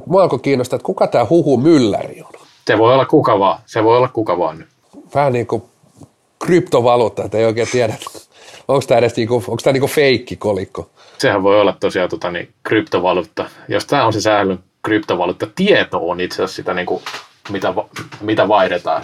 mua 0.06 0.22
alkoi 0.22 0.38
kiinnostaa, 0.38 0.76
että 0.76 0.86
kuka 0.86 1.06
tämä 1.06 1.26
huhu 1.30 1.56
mylläri 1.56 2.22
on. 2.22 2.32
Se 2.66 2.78
voi 2.78 2.94
olla 2.94 3.06
kuka 3.06 3.38
vaan, 3.38 3.58
se 3.66 3.84
voi 3.84 3.96
olla 3.96 4.08
kuka 4.08 4.38
vaan 4.38 4.58
nyt. 4.58 4.68
Vähän 5.14 5.32
niin 5.32 5.46
kuin 5.46 5.62
kryptovaluutta, 6.46 7.24
että 7.24 7.38
ei 7.38 7.44
oikein 7.44 7.68
tiedä, 7.72 7.94
onko 8.68 8.84
tämä 8.88 8.98
edes 8.98 9.16
niinku, 9.16 9.34
onko 9.34 9.56
tämä 9.62 9.72
niinku 9.72 9.86
feikki 9.86 10.36
kolikko. 10.36 10.90
Sehän 11.18 11.42
voi 11.42 11.60
olla 11.60 11.76
tosiaan 11.80 12.08
tota, 12.08 12.30
niin, 12.30 12.48
kryptovaluutta. 12.62 13.50
Jos 13.68 13.86
tämä 13.86 14.06
on 14.06 14.12
se 14.12 14.20
säännön 14.20 14.58
kryptovaluutta, 14.82 15.46
tieto 15.54 16.08
on 16.08 16.20
itse 16.20 16.34
asiassa 16.34 16.56
sitä, 16.56 16.74
niin 16.74 16.86
kuin, 16.86 17.02
mitä, 17.50 17.74
mitä 18.20 18.48
vaihdetaan. 18.48 19.02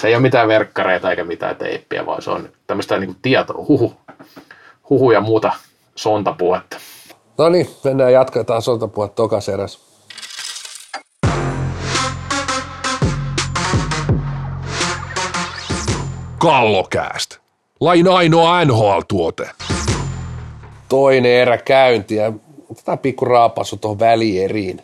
Se 0.00 0.08
ei 0.08 0.14
ole 0.14 0.22
mitään 0.22 0.48
verkkareita 0.48 1.10
eikä 1.10 1.24
mitään 1.24 1.56
teippiä, 1.56 2.06
vaan 2.06 2.22
se 2.22 2.30
on 2.30 2.48
tämmöistä 2.66 2.98
niin 2.98 3.16
tietoa, 3.22 3.64
huhu, 3.68 3.94
huhu 4.90 5.10
ja 5.10 5.20
muuta 5.20 5.52
sontapuhetta. 5.96 6.76
No 7.38 7.48
niin, 7.48 7.70
mennään 7.84 8.12
jatketaan 8.12 8.62
sontapuhetta 8.62 9.16
tokas 9.16 9.48
eräs. 9.48 9.93
Kallokääst. 16.44 17.38
Lain 17.80 18.08
ainoa 18.08 18.64
NHL-tuote. 18.64 19.50
Toinen 20.88 21.32
erä 21.32 21.58
käyntiä. 21.58 22.32
Otetaan 22.70 22.98
pikku 22.98 23.24
raapasu 23.24 23.76
tuohon 23.76 23.98
välieriin. 23.98 24.80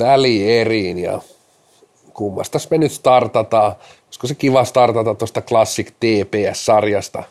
Välieriin 0.00 0.98
ja 0.98 1.20
kummasta 2.14 2.58
me 2.70 2.78
nyt 2.78 2.92
startataan. 2.92 3.74
Olisiko 4.06 4.26
se 4.26 4.34
kiva 4.34 4.64
startata 4.64 5.14
tuosta 5.14 5.42
Classic 5.42 5.90
TPS-sarjasta? 5.90 7.22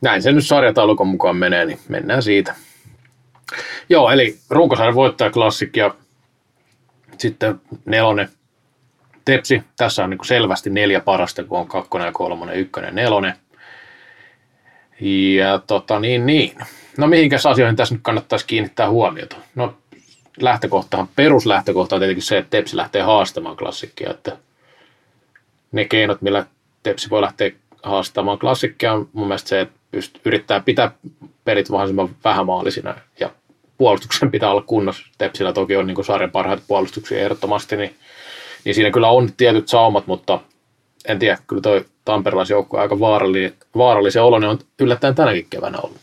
Näin 0.00 0.22
se 0.22 0.32
nyt 0.32 0.46
sarjataulukon 0.46 1.08
mukaan 1.08 1.36
menee, 1.36 1.64
niin 1.64 1.78
mennään 1.88 2.22
siitä. 2.22 2.54
Joo, 3.88 4.10
eli 4.10 4.38
runkosarjan 4.50 4.94
voittaja 4.94 5.30
Classic 5.30 5.76
ja 5.76 5.94
sitten 7.18 7.60
nelonen 7.84 8.28
Tepsi, 9.28 9.62
tässä 9.76 10.04
on 10.04 10.10
niin 10.10 10.24
selvästi 10.24 10.70
neljä 10.70 11.00
parasta, 11.00 11.44
kun 11.44 11.58
on 11.58 11.68
kakkonen 11.68 12.06
ja 12.06 12.12
kolmonen, 12.12 12.56
ykkönen 12.56 12.94
nelonen. 12.94 13.34
Ja 15.36 15.58
tota 15.58 16.00
niin, 16.00 16.26
niin. 16.26 16.58
No 16.98 17.06
mihinkäs 17.06 17.46
asioihin 17.46 17.76
tässä 17.76 17.94
nyt 17.94 18.02
kannattaisi 18.02 18.46
kiinnittää 18.46 18.90
huomiota? 18.90 19.36
No 19.54 19.74
lähtökohtahan, 20.40 21.08
peruslähtökohta 21.16 21.96
on 21.96 22.00
tietenkin 22.00 22.22
se, 22.22 22.38
että 22.38 22.50
Tepsi 22.50 22.76
lähtee 22.76 23.02
haastamaan 23.02 23.56
klassikkia, 23.56 24.10
että 24.10 24.36
ne 25.72 25.84
keinot, 25.84 26.22
millä 26.22 26.46
Tepsi 26.82 27.10
voi 27.10 27.22
lähteä 27.22 27.50
haastamaan 27.82 28.38
klassikkia 28.38 28.92
on 28.92 29.08
mun 29.12 29.26
mielestä 29.26 29.48
se, 29.48 29.60
että 29.60 29.78
pyst- 29.96 30.20
yrittää 30.24 30.60
pitää 30.60 30.90
pelit 31.44 31.68
mahdollisimman 31.68 32.10
vähämaallisina 32.24 32.94
ja 33.20 33.30
puolustuksen 33.78 34.30
pitää 34.30 34.50
olla 34.50 34.62
kunnossa. 34.62 35.06
Tepsillä 35.18 35.52
toki 35.52 35.76
on 35.76 35.86
niin 35.86 36.04
sarjan 36.04 36.30
parhaita 36.30 36.62
puolustuksia 36.68 37.18
ehdottomasti, 37.18 37.76
niin 37.76 37.94
niin 38.64 38.74
siinä 38.74 38.90
kyllä 38.90 39.10
on 39.10 39.30
tietyt 39.36 39.68
saumat, 39.68 40.06
mutta 40.06 40.40
en 41.08 41.18
tiedä, 41.18 41.38
kyllä 41.46 41.62
toi 41.62 41.84
tamperelaisjoukko 42.04 42.76
on 42.76 42.82
aika 42.82 43.00
vaarallinen, 43.00 43.52
vaarallisen 43.76 44.22
oloinen 44.22 44.50
on 44.50 44.58
yllättäen 44.78 45.14
tänäkin 45.14 45.46
keväänä 45.50 45.78
ollut. 45.78 45.98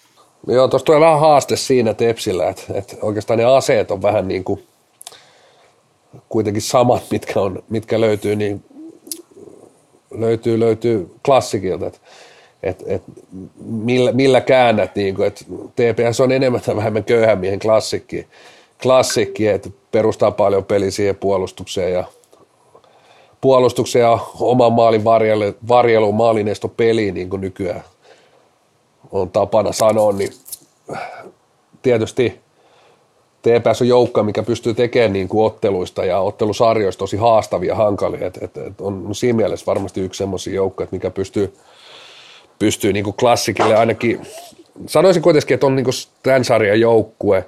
Joo, 0.47 0.67
tuossa 0.67 0.85
tulee 0.85 0.99
vähän 0.99 1.19
haaste 1.19 1.55
siinä 1.55 1.93
Tepsillä, 1.93 2.49
että, 2.49 2.63
että 2.73 2.95
oikeastaan 3.01 3.39
ne 3.39 3.45
aseet 3.45 3.91
on 3.91 4.01
vähän 4.01 4.27
niin 4.27 4.43
kuin 4.43 4.63
kuitenkin 6.29 6.61
samat, 6.61 7.03
mitkä, 7.11 7.41
on, 7.41 7.63
mitkä 7.69 8.01
löytyy, 8.01 8.35
niin 8.35 8.63
löytyy, 10.11 10.59
löytyy 10.59 11.09
klassikilta, 11.25 11.87
että 11.87 11.99
et, 12.63 12.83
et, 12.85 13.03
millä, 13.65 14.11
millä 14.11 14.41
käännät, 14.41 14.95
niin 14.95 15.15
kuin, 15.15 15.27
että 15.27 15.45
TPS 15.75 16.19
on 16.19 16.31
enemmän 16.31 16.61
tai 16.61 16.75
vähemmän 16.75 17.03
köyhän 17.03 17.39
miehen 17.39 17.59
klassikki, 17.59 18.27
klassikki, 18.83 19.47
että 19.47 19.69
perustaa 19.91 20.31
paljon 20.31 20.65
peliä 20.65 20.91
siihen 20.91 21.15
puolustukseen 21.15 21.93
ja 21.93 22.03
puolustuksen 23.45 23.99
ja 23.99 24.19
oman 24.39 24.73
maalin 24.73 25.03
varjelu, 25.03 25.43
varjelu 25.67 26.11
maalinesto 26.11 26.67
peliin, 26.67 27.13
niin 27.13 27.29
kuin 27.29 27.41
nykyään 27.41 27.83
on 29.11 29.29
tapana 29.29 29.71
sanoa, 29.71 30.11
niin 30.11 30.31
tietysti 31.81 32.39
TPS 33.41 33.81
on 33.81 33.87
joukko, 33.87 34.23
mikä 34.23 34.43
pystyy 34.43 34.73
tekemään 34.73 35.13
niin 35.13 35.27
kuin 35.27 35.45
otteluista 35.45 36.05
ja 36.05 36.19
ottelusarjoista 36.19 36.99
tosi 36.99 37.17
haastavia, 37.17 37.75
hankalia. 37.75 38.27
Et, 38.27 38.37
et, 38.41 38.57
et 38.57 38.81
on 38.81 39.15
siinä 39.15 39.35
mielessä 39.35 39.65
varmasti 39.65 40.01
yksi 40.01 40.17
semmoisia 40.17 40.53
joukkoja, 40.53 40.87
mikä 40.91 41.09
pystyy, 41.11 41.53
pystyy 42.59 42.93
niin 42.93 43.03
kuin 43.03 43.15
klassikille 43.15 43.75
ainakin, 43.75 44.21
sanoisin 44.85 45.23
kuitenkin, 45.23 45.55
että 45.55 45.65
on 45.65 45.75
niin 45.75 45.83
kuin 45.83 45.93
tämän 46.23 46.45
sarjan 46.45 46.79
joukkue 46.79 47.45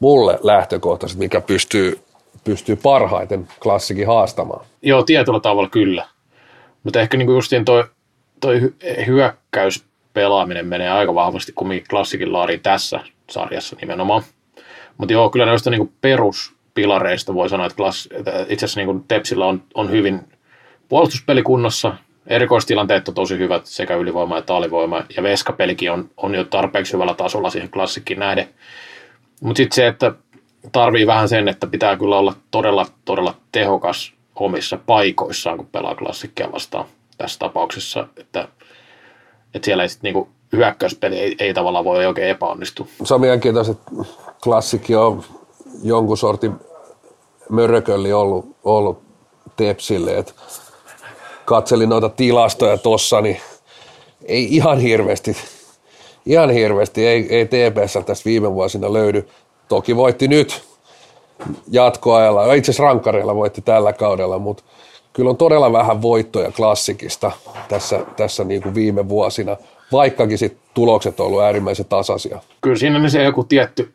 mulle 0.00 0.38
lähtökohtaisesti, 0.42 1.18
mikä 1.18 1.40
pystyy 1.40 2.03
pystyy 2.44 2.76
parhaiten 2.76 3.48
klassikin 3.62 4.06
haastamaan. 4.06 4.66
Joo, 4.82 5.02
tietyllä 5.02 5.40
tavalla 5.40 5.68
kyllä. 5.68 6.06
Mutta 6.82 7.00
ehkä 7.00 7.16
niinku 7.16 7.32
justiin 7.32 7.64
toi, 7.64 7.84
toi 8.40 8.60
hyökkäyspelaaminen 9.06 10.66
menee 10.66 10.90
aika 10.90 11.14
vahvasti 11.14 11.52
kuin 11.52 11.84
klassikin 11.90 12.32
laariin 12.32 12.60
tässä 12.60 13.00
sarjassa 13.30 13.76
nimenomaan. 13.80 14.22
Mutta 14.98 15.12
joo, 15.12 15.30
kyllä 15.30 15.46
noista 15.46 15.70
niinku 15.70 15.92
peruspilareista 16.00 17.34
voi 17.34 17.48
sanoa, 17.48 17.66
että, 17.66 17.76
klass, 17.76 18.08
että 18.12 18.46
itse 18.48 18.66
asiassa 18.66 18.80
niinku 18.80 19.04
Tepsillä 19.08 19.46
on, 19.46 19.62
on 19.74 19.90
hyvin 19.90 20.20
puolustuspeli 20.88 21.42
kunnossa, 21.42 21.96
erikoistilanteet 22.26 23.08
on 23.08 23.14
tosi 23.14 23.38
hyvät 23.38 23.66
sekä 23.66 23.96
ylivoima 23.96 24.38
että 24.38 24.54
alivoima, 24.54 25.04
ja 25.16 25.22
veskapelikin 25.22 25.92
on, 25.92 26.10
on 26.16 26.34
jo 26.34 26.44
tarpeeksi 26.44 26.92
hyvällä 26.92 27.14
tasolla 27.14 27.50
siihen 27.50 27.70
klassikkiin 27.70 28.18
nähden. 28.18 28.48
Mutta 29.40 29.56
sitten 29.56 29.74
se, 29.74 29.86
että 29.86 30.12
tarvii 30.72 31.06
vähän 31.06 31.28
sen, 31.28 31.48
että 31.48 31.66
pitää 31.66 31.96
kyllä 31.96 32.18
olla 32.18 32.34
todella, 32.50 32.86
todella 33.04 33.34
tehokas 33.52 34.12
omissa 34.34 34.78
paikoissaan, 34.86 35.56
kun 35.56 35.66
pelaa 35.66 35.94
klassikkia 35.94 36.52
vastaan 36.52 36.84
tässä 37.18 37.38
tapauksessa, 37.38 38.06
että, 38.16 38.48
että 39.54 39.64
siellä 39.64 39.82
ei 39.82 39.88
sitten 39.88 40.08
niinku 40.08 40.28
hyökkäyspeli 40.52 41.18
ei, 41.18 41.36
ei 41.38 41.54
tavallaan 41.54 41.84
voi 41.84 42.06
oikein 42.06 42.28
epäonnistua. 42.28 42.86
Se 43.04 43.14
on 43.14 43.20
mielenkiintoista, 43.20 43.72
että 43.72 44.12
klassikki 44.44 44.96
on 44.96 45.24
jonkun 45.82 46.18
sortin 46.18 46.52
mörökölli 47.48 48.12
ollut, 48.12 48.56
ollut 48.64 49.02
Tepsille, 49.56 50.18
että 50.18 50.32
katselin 51.44 51.88
noita 51.88 52.08
tilastoja 52.08 52.78
tossa, 52.78 53.20
niin 53.20 53.40
ei 54.24 54.56
ihan 54.56 54.80
hirveästi, 54.80 55.36
ihan 56.26 56.50
hirveästi 56.50 57.06
ei, 57.06 57.26
ei 57.36 57.46
TPS 57.46 57.98
tästä 58.06 58.24
viime 58.24 58.52
vuosina 58.52 58.92
löydy. 58.92 59.28
Toki 59.68 59.96
voitti 59.96 60.28
nyt 60.28 60.64
jatkoajalla, 61.70 62.54
itse 62.54 62.70
asiassa 62.70 62.82
rankkareilla 62.82 63.34
voitti 63.34 63.62
tällä 63.62 63.92
kaudella, 63.92 64.38
mutta 64.38 64.64
kyllä 65.12 65.30
on 65.30 65.36
todella 65.36 65.72
vähän 65.72 66.02
voittoja 66.02 66.52
klassikista 66.52 67.32
tässä, 67.68 68.00
tässä 68.16 68.44
niin 68.44 68.62
kuin 68.62 68.74
viime 68.74 69.08
vuosina, 69.08 69.56
vaikkakin 69.92 70.38
sit 70.38 70.56
tulokset 70.74 71.20
on 71.20 71.26
ollut 71.26 71.42
äärimmäisen 71.42 71.86
tasaisia. 71.86 72.42
Kyllä 72.60 72.76
siinä 72.76 72.98
on 72.98 73.10
se 73.10 73.22
joku 73.22 73.44
tietty, 73.44 73.94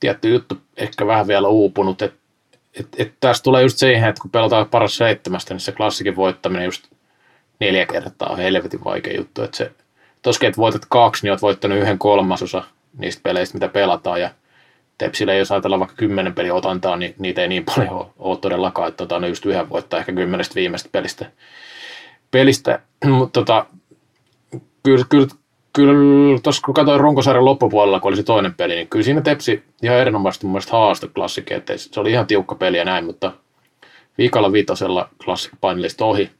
tietty 0.00 0.28
juttu 0.28 0.54
ehkä 0.76 1.06
vähän 1.06 1.26
vielä 1.26 1.48
uupunut, 1.48 2.02
että 2.02 2.18
et, 2.80 2.88
et 2.98 3.12
tässä 3.20 3.42
tulee 3.42 3.62
just 3.62 3.78
siihen, 3.78 4.08
että 4.08 4.22
kun 4.22 4.30
pelataan 4.30 4.68
paras 4.68 4.96
seitsemästä, 4.96 5.54
niin 5.54 5.60
se 5.60 5.72
klassikin 5.72 6.16
voittaminen 6.16 6.64
just 6.64 6.84
neljä 7.60 7.86
kertaa 7.86 8.28
on 8.28 8.38
helvetin 8.38 8.84
vaikea 8.84 9.16
juttu. 9.16 9.42
Että 9.42 9.56
se, 9.56 9.64
että 10.46 10.56
voitat 10.56 10.82
kaksi, 10.88 11.22
niin 11.22 11.32
olet 11.32 11.42
voittanut 11.42 11.78
yhden 11.78 11.98
kolmasosa 11.98 12.62
niistä 12.98 13.20
peleistä, 13.22 13.54
mitä 13.54 13.68
pelataan. 13.68 14.20
Ja 14.20 14.30
Tepsillä, 14.98 15.34
jos 15.34 15.52
ajatellaan 15.52 15.80
vaikka 15.80 15.96
kymmenen 15.96 16.34
peli 16.34 16.50
otantaa, 16.50 16.96
niin 16.96 17.14
niitä 17.18 17.42
ei 17.42 17.48
niin 17.48 17.64
paljon 17.64 18.06
ole, 18.18 18.38
todellakaan, 18.38 18.88
että 18.88 19.04
otan 19.04 19.28
just 19.28 19.46
yhden 19.46 19.70
voittaa 19.70 20.00
ehkä 20.00 20.12
kymmenestä 20.12 20.54
viimeistä 20.54 20.88
pelistä. 20.92 21.30
pelistä. 22.30 22.80
Mutta 23.18 23.40
tota, 23.40 23.66
kyllä, 24.82 25.04
kyllä, 25.08 25.26
kyllä 25.72 26.38
tuossa 26.42 26.62
kun 26.64 26.74
katsoin 26.74 27.00
runkosarjan 27.00 27.44
loppupuolella, 27.44 28.00
kun 28.00 28.08
oli 28.08 28.16
se 28.16 28.22
toinen 28.22 28.54
peli, 28.54 28.74
niin 28.74 28.88
kyllä 28.88 29.02
siinä 29.02 29.20
Tepsi 29.20 29.62
ihan 29.82 29.98
erinomaisesti 29.98 30.46
mun 30.46 30.52
mielestä 30.52 30.72
haastoi 30.72 31.10
klassikki, 31.14 31.54
että 31.54 31.72
se 31.76 32.00
oli 32.00 32.10
ihan 32.10 32.26
tiukka 32.26 32.54
peli 32.54 32.78
ja 32.78 32.84
näin, 32.84 33.04
mutta 33.04 33.32
viikalla 34.18 34.52
viitosella 34.52 35.08
klassik 35.24 35.52
painillista 35.60 36.04
ohi. 36.04 36.30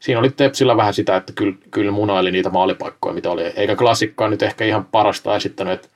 Siinä 0.00 0.20
oli 0.20 0.30
Tepsillä 0.30 0.76
vähän 0.76 0.94
sitä, 0.94 1.16
että 1.16 1.32
kyllä, 1.32 1.56
kyllä 1.70 1.92
munaili 1.92 2.30
niitä 2.30 2.50
maalipaikkoja, 2.50 3.14
mitä 3.14 3.30
oli. 3.30 3.42
Eikä 3.42 3.76
klassikkaa 3.76 4.28
nyt 4.28 4.42
ehkä 4.42 4.64
ihan 4.64 4.84
parasta 4.84 5.36
esittänyt, 5.36 5.72
että, 5.72 5.88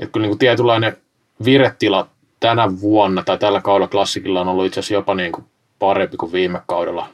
että 0.00 0.12
kyllä 0.12 0.24
niin 0.24 0.30
kuin 0.30 0.38
tietynlainen 0.38 0.96
viretila 1.44 2.08
tänä 2.40 2.80
vuonna 2.80 3.22
tai 3.22 3.38
tällä 3.38 3.60
kaudella 3.60 3.88
klassikilla 3.88 4.40
on 4.40 4.48
ollut 4.48 4.66
itse 4.66 4.80
asiassa 4.80 4.94
jopa 4.94 5.14
niin 5.14 5.32
kuin 5.32 5.44
parempi 5.78 6.16
kuin 6.16 6.32
viime 6.32 6.60
kaudella. 6.66 7.08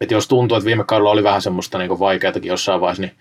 Et 0.00 0.10
jos 0.10 0.28
tuntuu, 0.28 0.56
että 0.56 0.66
viime 0.66 0.84
kaudella 0.84 1.10
oli 1.10 1.22
vähän 1.22 1.42
semmoista 1.42 1.78
niin 1.78 1.98
vaikeatakin 1.98 2.48
jossain 2.48 2.80
vaiheessa, 2.80 3.02
niin, 3.02 3.12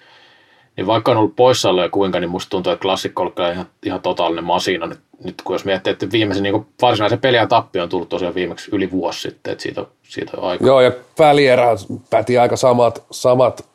niin 0.78 0.88
vaikka 0.88 1.12
on 1.12 1.18
ollut 1.18 1.36
poissaolo 1.36 1.82
ja 1.82 1.90
kuinka, 1.90 2.20
niin 2.20 2.30
musta 2.30 2.50
tuntuu, 2.50 2.74
että 2.74 2.82
klassikko 2.82 3.24
on 3.24 3.34
ihan, 3.54 3.66
ihan 3.86 4.02
totaalinen 4.02 4.44
masina. 4.44 4.86
Nyt, 4.86 5.00
nyt 5.24 5.42
kun 5.42 5.54
jos 5.54 5.66
miettii, 5.66 5.92
että 5.92 6.12
viimeisen 6.12 6.44
niin 6.44 6.66
varsinaisen 6.82 7.20
peliä 7.20 7.48
tappi 7.48 7.80
on 7.80 7.90
tullut 7.90 8.10
tosiaan 8.10 8.36
viimeksi 8.36 8.70
yli 8.74 8.92
vuosi 8.92 9.22
sitten, 9.22 9.52
että 9.52 9.62
siitä 9.62 9.86
siitä 10.04 10.32
on 10.38 10.50
aika. 10.50 10.66
Joo, 10.66 10.82
ja 10.82 10.92
välierä 11.20 11.68
päti 12.10 12.38
aika 12.38 12.56
samat, 12.56 13.04
samat 13.12 13.70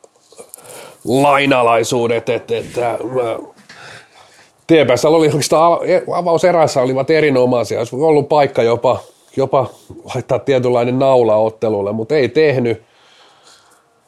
lainalaisuudet, 1.05 2.29
että, 2.29 2.57
että 2.57 2.97
TPS 4.67 5.05
oli 5.05 5.27
oikeastaan 5.27 5.79
avauserässä 6.15 6.81
olivat 6.81 7.09
erinomaisia. 7.09 7.77
Olisi 7.77 7.95
ollut 7.95 8.29
paikka 8.29 8.63
jopa, 8.63 8.99
jopa 9.37 9.69
laittaa 10.15 10.39
tietynlainen 10.39 10.99
naula 10.99 11.35
ottelulle, 11.35 11.91
mutta 11.91 12.15
ei 12.15 12.29
tehnyt. 12.29 12.81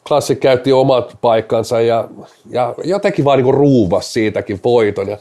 Klassi 0.07 0.35
käytti 0.35 0.73
omat 0.73 1.17
paikkansa 1.21 1.81
ja, 1.81 2.07
ja 2.49 2.75
jotenkin 2.83 3.25
vaan 3.25 3.43
niin 3.43 3.53
ruuvas 3.53 4.13
siitäkin 4.13 4.59
voiton. 4.63 5.09
Ja 5.09 5.17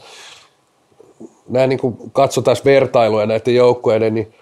näin 1.49 1.69
niin 1.69 1.79
katsotaan 2.11 2.57
vertailuja 2.65 3.25
näiden 3.25 3.55
joukkueiden, 3.55 4.13
niin 4.13 4.33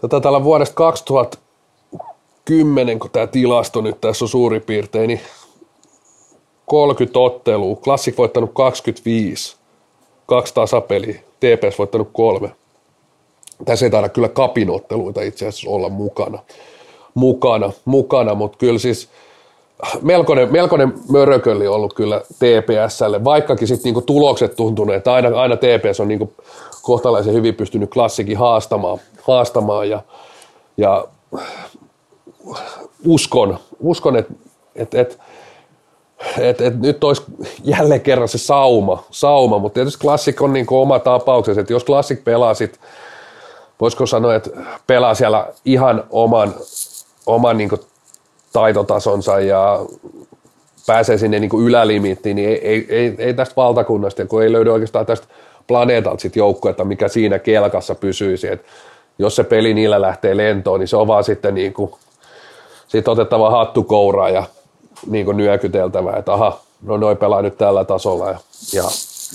tätä 0.00 0.20
tällä 0.20 0.44
vuodesta 0.44 0.74
2010, 0.74 2.98
kun 2.98 3.10
tämä 3.10 3.26
tilasto 3.26 3.80
nyt 3.80 4.00
tässä 4.00 4.24
on 4.24 4.28
suurin 4.28 4.62
piirtein, 4.62 5.08
niin 5.08 5.20
30 6.66 7.18
ottelua, 7.18 7.76
Klassik 7.76 8.18
voittanut 8.18 8.50
25, 8.54 9.59
kaksi 10.30 10.54
tasapeliä, 10.54 11.20
TPS 11.40 11.78
voittanut 11.78 12.08
kolme. 12.12 12.50
Tässä 13.64 13.86
ei 13.86 13.90
taida 13.90 14.08
kyllä 14.08 14.28
kapinotteluita 14.28 15.22
itse 15.22 15.46
asiassa 15.46 15.70
olla 15.70 15.88
mukana, 15.88 16.38
mukana, 17.14 17.72
mukana 17.84 18.34
mutta 18.34 18.58
kyllä 18.58 18.78
siis 18.78 19.08
melkoinen, 20.02 20.52
melkoinen 20.52 20.92
mörökölli 21.08 21.66
ollut 21.66 21.94
kyllä 21.94 22.20
TPSlle, 22.20 23.24
vaikkakin 23.24 23.68
sitten 23.68 23.84
niinku 23.84 24.00
tulokset 24.00 24.56
tuntuneet, 24.56 24.96
että 24.96 25.12
aina, 25.12 25.40
aina 25.40 25.56
TPS 25.56 26.00
on 26.00 26.08
niinku 26.08 26.32
kohtalaisen 26.82 27.34
hyvin 27.34 27.54
pystynyt 27.54 27.90
klassikin 27.90 28.38
haastamaan, 28.38 28.98
haastamaan 29.22 29.90
ja, 29.90 30.02
ja 30.76 31.04
uskon, 33.06 33.58
uskon 33.80 34.16
että 34.16 34.34
et, 34.74 34.94
et, 34.94 35.12
et, 35.12 35.18
et 36.38 36.80
nyt 36.80 37.04
olisi 37.04 37.22
jälleen 37.64 38.00
kerran 38.00 38.28
se 38.28 38.38
sauma, 38.38 39.04
sauma 39.10 39.58
mutta 39.58 39.74
tietysti 39.74 40.00
klassik 40.00 40.42
on 40.42 40.52
niin 40.52 40.66
oma 40.70 40.98
tapauksessa, 40.98 41.60
että 41.60 41.72
jos 41.72 41.84
klassik 41.84 42.24
pelaa 42.24 42.54
sit, 42.54 42.80
voisiko 43.80 44.06
sanoa, 44.06 44.34
että 44.34 44.50
pelaa 44.86 45.14
siellä 45.14 45.48
ihan 45.64 46.04
oman, 46.10 46.54
oman 47.26 47.58
niin 47.58 47.70
taitotasonsa 48.52 49.40
ja 49.40 49.80
pääsee 50.86 51.18
sinne 51.18 51.40
niin 51.40 51.50
ylälimittiin, 51.64 52.36
niin 52.36 52.48
ei, 52.48 52.68
ei, 52.68 52.86
ei, 52.88 53.14
ei, 53.18 53.34
tästä 53.34 53.56
valtakunnasta, 53.56 54.26
kun 54.26 54.42
ei 54.42 54.52
löydy 54.52 54.70
oikeastaan 54.70 55.06
tästä 55.06 55.26
planeetalta 55.66 56.20
sit 56.20 56.36
joukkuetta, 56.36 56.84
mikä 56.84 57.08
siinä 57.08 57.38
kelkassa 57.38 57.94
pysyisi, 57.94 58.48
että 58.48 58.66
jos 59.18 59.36
se 59.36 59.44
peli 59.44 59.74
niillä 59.74 60.00
lähtee 60.00 60.36
lentoon, 60.36 60.80
niin 60.80 60.88
se 60.88 60.96
on 60.96 61.06
vaan 61.06 61.24
sitten 61.24 61.54
niin 61.54 61.72
kuin, 61.72 61.92
sit 62.88 63.08
otettava 63.08 63.50
hattu 63.50 63.82
kouraa 63.82 64.30
ja 64.30 64.44
niin 65.06 65.24
kuin 65.24 65.36
nyökyteltävä, 65.36 66.16
että 66.16 66.32
aha, 66.32 66.60
no 66.82 66.96
noin 66.96 67.16
pelaa 67.16 67.42
nyt 67.42 67.58
tällä 67.58 67.84
tasolla 67.84 68.30
ja, 68.30 68.38
ja 68.72 68.82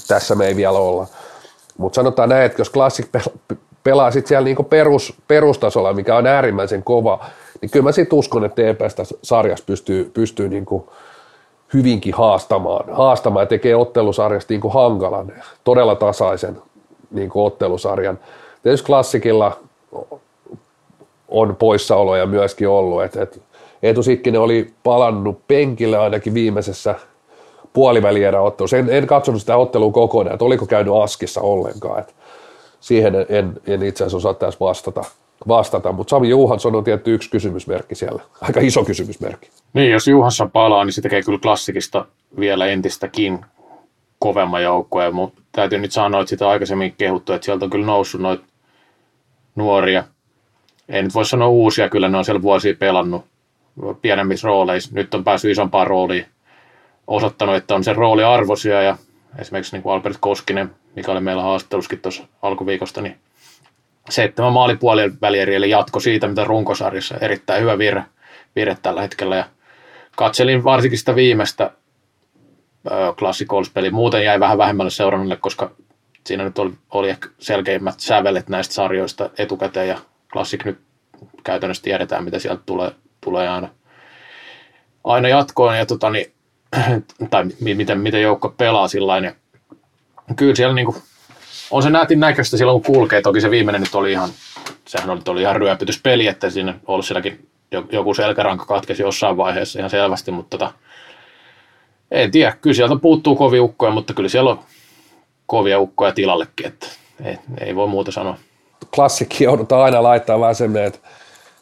tässä 0.08 0.36
me 0.36 0.48
ei 0.48 0.56
vielä 0.56 0.80
olla. 0.80 1.08
Mutta 1.78 1.96
sanotaan 1.96 2.30
näin, 2.30 2.46
että 2.46 2.62
jos 2.62 2.72
Classic 2.72 3.08
pelaa 3.84 4.12
sitten 4.12 4.28
siellä 4.28 4.46
niin 4.46 4.66
perus, 4.66 5.14
perustasolla, 5.28 5.94
mikä 5.94 6.16
on 6.16 6.28
äärimmäisen 6.28 6.84
kova, 6.84 7.26
niin 7.62 7.72
kyllä 7.72 7.84
mä 7.84 7.92
sitten 7.92 8.20
uskon, 8.20 8.46
että 8.46 8.62
TPS 8.62 8.96
tässä 8.96 9.18
sarjassa 9.22 9.66
pystyy, 9.66 10.12
pystyy 10.14 10.50
niin 10.50 10.66
kuin 10.66 10.84
hyvinkin 11.74 12.14
haastamaan, 12.14 12.96
haastamaan 12.96 13.44
ja 13.44 13.48
tekee 13.48 13.76
ottelusarjasta 13.76 14.54
niin 14.54 14.62
kuin 14.62 14.74
hankalan, 14.74 15.32
todella 15.64 15.96
tasaisen 15.96 16.62
niin 17.12 17.30
kuin 17.30 17.46
ottelusarjan. 17.46 18.20
Tietysti 18.64 18.86
klassikilla 18.86 19.58
on 21.28 21.56
poissaoloja 21.56 22.26
myöskin 22.26 22.70
ollut, 22.70 23.04
että, 23.04 23.22
että 23.22 23.40
Eetu 23.84 24.04
Sikkinen 24.04 24.42
oli 24.42 24.74
palannut 24.84 25.48
penkille 25.48 25.98
ainakin 25.98 26.34
viimeisessä 26.34 26.96
puolivälieräottelussa. 27.74 28.78
En, 28.78 28.90
en 28.90 29.08
katsonut 29.08 29.42
sitä 29.42 29.58
ottelua 29.58 29.92
kokonaan, 29.92 30.34
että 30.34 30.46
oliko 30.46 30.66
käynyt 30.66 30.94
askissa 31.04 31.42
ollenkaan. 31.42 32.00
Että 32.00 32.14
siihen 32.80 33.16
en, 33.16 33.26
en, 33.30 33.54
en 33.68 33.84
itse 33.84 34.04
asiassa 34.04 34.18
osaa 34.18 34.34
tässä 34.34 34.60
vastata, 34.60 35.04
vastata. 35.48 35.92
mutta 35.92 36.10
Sami 36.10 36.30
Juhansson 36.30 36.76
on 36.76 36.84
tietty 36.84 37.14
yksi 37.14 37.30
kysymysmerkki 37.30 37.96
siellä, 37.96 38.22
aika 38.42 38.60
iso 38.60 38.86
kysymysmerkki. 38.86 39.50
Niin, 39.74 39.92
jos 39.92 40.08
Juhansson 40.08 40.52
palaa, 40.52 40.86
niin 40.86 40.94
se 40.94 41.02
tekee 41.02 41.22
kyllä 41.24 41.40
klassikista 41.40 42.06
vielä 42.40 42.66
entistäkin 42.66 43.46
kovemman 44.20 44.64
joukkueen, 44.64 45.16
mutta 45.16 45.42
täytyy 45.52 45.80
nyt 45.80 45.92
sanoa, 45.92 46.22
että 46.22 46.30
sitä 46.30 46.50
aikaisemmin 46.50 46.94
kehuttu, 46.98 47.34
että 47.34 47.46
sieltä 47.46 47.66
on 47.66 47.72
kyllä 47.72 47.86
noussut 47.86 48.22
noita 48.22 48.44
nuoria. 49.56 50.04
Ei 50.90 51.04
nyt 51.04 51.14
voi 51.14 51.26
sanoa 51.26 51.48
uusia, 51.48 51.90
kyllä 51.90 52.10
ne 52.10 52.18
on 52.18 52.26
siellä 52.26 52.42
vuosia 52.42 52.74
pelannut 52.80 53.26
pienemmissä 54.02 54.48
rooleissa. 54.48 54.90
Nyt 54.94 55.14
on 55.14 55.24
päässyt 55.24 55.52
isompaan 55.52 55.88
rooliin, 55.88 56.26
osoittanut, 57.08 57.56
että 57.56 57.76
on 57.76 57.84
sen 57.84 57.96
rooli 57.96 58.24
arvoisia 58.24 58.82
ja 58.82 58.98
esimerkiksi 59.40 59.76
niin 59.76 59.84
kuin 59.84 59.94
Albert 59.94 60.18
Koskinen, 60.20 60.76
mikä 60.96 61.12
oli 61.12 61.20
meillä 61.20 61.42
haastattelussakin 61.44 62.02
tuossa 62.02 62.28
alkuviikosta, 62.42 63.02
niin 63.02 63.18
seitsemän 64.10 64.54
maalipuolien 64.54 65.18
välieri, 65.22 65.56
eli 65.56 65.70
jatko 65.70 66.00
siitä, 66.00 66.28
mitä 66.28 66.44
runkosarjassa. 66.44 67.18
Erittäin 67.22 67.62
hyvä 67.62 67.78
virhe, 67.78 68.04
virhe 68.56 68.78
tällä 68.82 69.02
hetkellä. 69.02 69.36
Ja 69.36 69.46
katselin 70.16 70.64
varsinkin 70.64 71.00
sitä 71.00 71.16
viimeistä 71.16 71.72
Classic 73.18 73.48
peli 73.74 73.92
Muuten 73.92 74.24
jäi 74.24 74.40
vähän 74.40 74.58
vähemmälle 74.58 74.92
seurannalle, 74.92 75.38
koska 75.38 75.72
siinä 76.26 76.44
nyt 76.44 76.60
oli, 76.60 76.74
oli 76.92 77.10
ehkä 77.10 77.30
selkeimmät 77.40 78.00
sävelet 78.00 78.50
näistä 78.50 78.74
sarjoista 78.74 79.30
etukäteen 79.38 79.88
ja 79.88 79.98
Classic 80.32 80.66
nyt 80.66 80.80
käytännössä 81.44 81.84
tiedetään, 81.84 82.24
mitä 82.24 82.40
sieltä 82.40 82.62
tulee, 82.66 82.92
tulee 83.26 83.50
aina, 83.50 83.70
aina 85.04 85.28
jatkoon 85.28 85.78
ja 85.78 85.86
tota, 85.86 86.10
niin, 86.10 86.34
tai 87.32 87.46
miten, 87.60 88.00
miten 88.00 88.22
joukko 88.22 88.50
pelaa 88.50 88.88
sillä 88.88 89.18
ja 89.18 89.34
kyllä 90.36 90.56
siellä 90.56 90.76
niin 90.76 90.86
kuin, 90.86 90.98
on 91.72 91.84
se 91.84 91.90
nätin 91.90 92.20
näköistä 92.20 92.58
silloin, 92.58 92.82
kun 92.82 92.96
kulkee. 92.96 93.22
Toki 93.22 93.42
se 93.42 93.50
viimeinen 93.50 93.82
nyt 93.82 93.96
oli 93.96 94.12
ihan, 94.12 94.30
sehän 94.86 95.10
oli, 95.10 95.22
oli 95.28 95.42
ihan 95.42 95.56
ryöpytyspeli, 95.56 96.28
että 96.28 96.50
siinä 96.50 96.74
ollut 96.88 97.06
sielläkin 97.06 97.50
joku 97.92 98.14
selkäranka 98.14 98.66
katkesi 98.66 99.02
jossain 99.04 99.38
vaiheessa 99.38 99.80
ihan 99.80 99.90
selvästi, 99.90 100.32
mutta 100.32 100.58
tota, 100.58 100.74
en 102.12 102.32
tiedä, 102.32 102.52
kyllä 102.52 102.74
sieltä 102.74 102.96
puuttuu 102.96 103.36
kovia 103.36 103.64
ukkoja, 103.64 103.92
mutta 103.92 104.14
kyllä 104.14 104.30
siellä 104.30 104.50
on 104.50 104.60
kovia 105.46 105.80
ukkoja 105.80 106.12
tilallekin, 106.12 106.66
että 106.68 106.88
ei, 107.24 107.38
ei 107.60 107.76
voi 107.76 107.88
muuta 107.88 108.12
sanoa. 108.12 108.38
Klassikki 108.96 109.44
joudutaan 109.44 109.84
aina 109.84 110.04
laittaa 110.04 110.40
vähän 110.40 110.56
semmoinen, 110.56 110.88
että, 110.88 111.00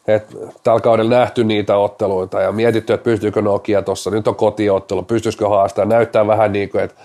että 0.08 0.36
tällä 0.62 0.80
kaudella 0.80 1.10
nähty 1.10 1.44
niitä 1.44 1.76
otteluita 1.76 2.40
ja 2.40 2.52
mietitty, 2.52 2.92
että 2.92 3.04
pystyykö 3.04 3.42
Nokia 3.42 3.82
tuossa, 3.82 4.10
nyt 4.10 4.28
on 4.28 4.34
kotiottelu, 4.34 5.02
pystyisikö 5.02 5.48
haastaa, 5.48 5.84
näyttää 5.84 6.26
vähän 6.26 6.52
niin 6.52 6.70
kuin, 6.70 6.84
että 6.84 6.96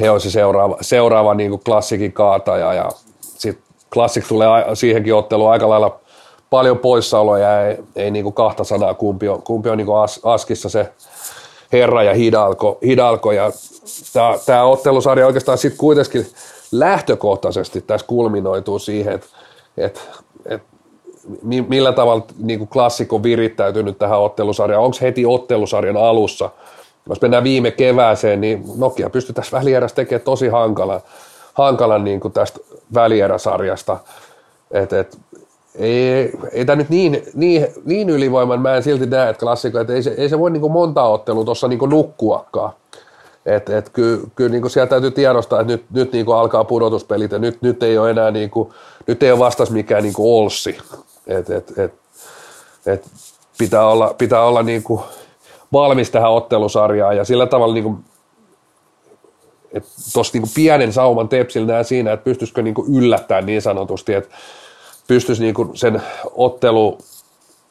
he 0.00 0.10
on 0.10 0.20
se 0.20 0.30
seuraava, 0.30 0.76
seuraava 0.80 1.34
niin 1.34 1.50
kuin 1.50 1.62
klassikin 1.64 2.12
kaataja 2.12 2.74
ja 2.74 2.88
sitten 3.20 3.64
klassik 3.92 4.24
tulee 4.28 4.48
siihenkin 4.74 5.14
otteluun 5.14 5.50
aika 5.50 5.68
lailla 5.68 6.00
paljon 6.50 6.78
poissaoloja, 6.78 7.66
ei, 7.66 7.76
ei 7.96 8.10
niin 8.10 8.22
kuin 8.22 8.34
kahta 8.34 8.64
sanaa, 8.64 8.94
kumpi 8.94 9.28
on, 9.28 9.42
kumpi 9.42 9.68
on 9.68 9.78
niin 9.78 9.86
kuin 9.86 9.98
as, 9.98 10.20
askissa 10.22 10.68
se 10.68 10.92
herra 11.72 12.02
ja 12.02 12.14
Hidalko, 12.14 12.78
Hidalko. 12.82 13.32
Ja 13.32 13.50
tämä 14.46 14.64
ottelusarja 14.64 15.26
oikeastaan 15.26 15.58
sitten 15.58 15.78
kuitenkin 15.78 16.26
lähtökohtaisesti 16.72 17.80
tässä 17.80 18.06
kulminoituu 18.06 18.78
siihen, 18.78 19.14
että 19.14 19.26
et, 19.76 20.08
et, 20.46 20.62
millä 21.68 21.92
tavalla 21.92 22.26
niin 22.38 22.58
kuin 22.58 22.68
klassikko 22.68 23.22
virittäytynyt 23.22 23.98
tähän 23.98 24.20
ottelusarjaan, 24.20 24.84
onko 24.84 24.96
heti 25.00 25.26
ottelusarjan 25.26 25.96
alussa, 25.96 26.50
jos 27.08 27.22
mennään 27.22 27.44
viime 27.44 27.70
kevääseen, 27.70 28.40
niin 28.40 28.64
Nokia 28.76 29.10
pystyy 29.10 29.34
tässä 29.34 29.58
välierässä 29.58 29.96
tekemään 29.96 30.24
tosi 30.24 30.48
hankalan, 30.48 31.00
hankalan 31.54 32.04
niin 32.04 32.20
kuin 32.20 32.32
tästä 32.32 32.60
välieräsarjasta, 32.94 33.96
että 34.70 35.00
et, 35.00 35.18
ei, 35.74 36.32
ei 36.52 36.64
tämä 36.64 36.76
nyt 36.76 36.88
niin, 36.88 37.22
niin, 37.34 37.66
niin 37.84 38.10
ylivoiman, 38.10 38.62
mä 38.62 38.76
en 38.76 38.82
silti 38.82 39.06
näe, 39.06 39.30
että 39.30 39.40
klassikko, 39.40 39.80
että 39.80 39.92
ei 39.92 40.02
se, 40.02 40.14
ei 40.18 40.28
se 40.28 40.38
voi 40.38 40.50
niin 40.50 40.72
monta 40.72 41.02
ottelua 41.02 41.44
tuossa 41.44 41.68
niin 41.68 41.90
nukkuakaan. 41.90 42.72
Et, 43.46 43.70
et 43.70 43.88
kyllä, 43.88 44.20
kyllä 44.34 44.50
niin 44.50 44.70
sieltä 44.70 44.90
täytyy 44.90 45.10
tiedostaa, 45.10 45.60
että 45.60 45.72
nyt, 45.72 45.84
nyt 45.90 46.12
niin 46.12 46.26
alkaa 46.34 46.64
pudotuspelit 46.64 47.32
ja 47.32 47.38
nyt, 47.38 47.62
nyt 47.62 47.82
ei 47.82 47.98
ole 47.98 48.10
enää 48.10 48.30
niin 48.30 48.50
kuin, 48.50 48.68
nyt 49.06 49.22
ei 49.22 49.32
ole 49.32 49.38
vastas 49.38 49.70
mikään 49.70 50.02
niin 50.02 50.14
olssi. 50.18 50.78
Et, 51.26 51.50
et, 51.50 51.78
et, 51.78 51.94
et 52.86 53.10
pitää 53.58 53.86
olla, 53.86 54.14
pitää 54.18 54.44
olla 54.44 54.62
niin 54.62 54.82
kuin 54.82 55.00
valmis 55.72 56.10
tähän 56.10 56.32
ottelusarjaan 56.32 57.16
ja 57.16 57.24
sillä 57.24 57.46
tavalla 57.46 57.74
niin 57.74 57.84
kuin, 57.84 58.04
tuossa 60.12 60.38
niin 60.38 60.50
pienen 60.54 60.92
sauman 60.92 61.28
tepsillä 61.28 61.66
näen 61.66 61.84
siinä, 61.84 62.12
että 62.12 62.24
pystyisikö 62.24 62.62
niin 62.62 62.74
yllättämään 62.96 63.46
niin 63.46 63.62
sanotusti, 63.62 64.14
että 64.14 64.34
pystyisi 65.08 65.42
niin 65.42 65.54
kuin 65.54 65.76
sen 65.76 66.02
ottelu, 66.34 66.98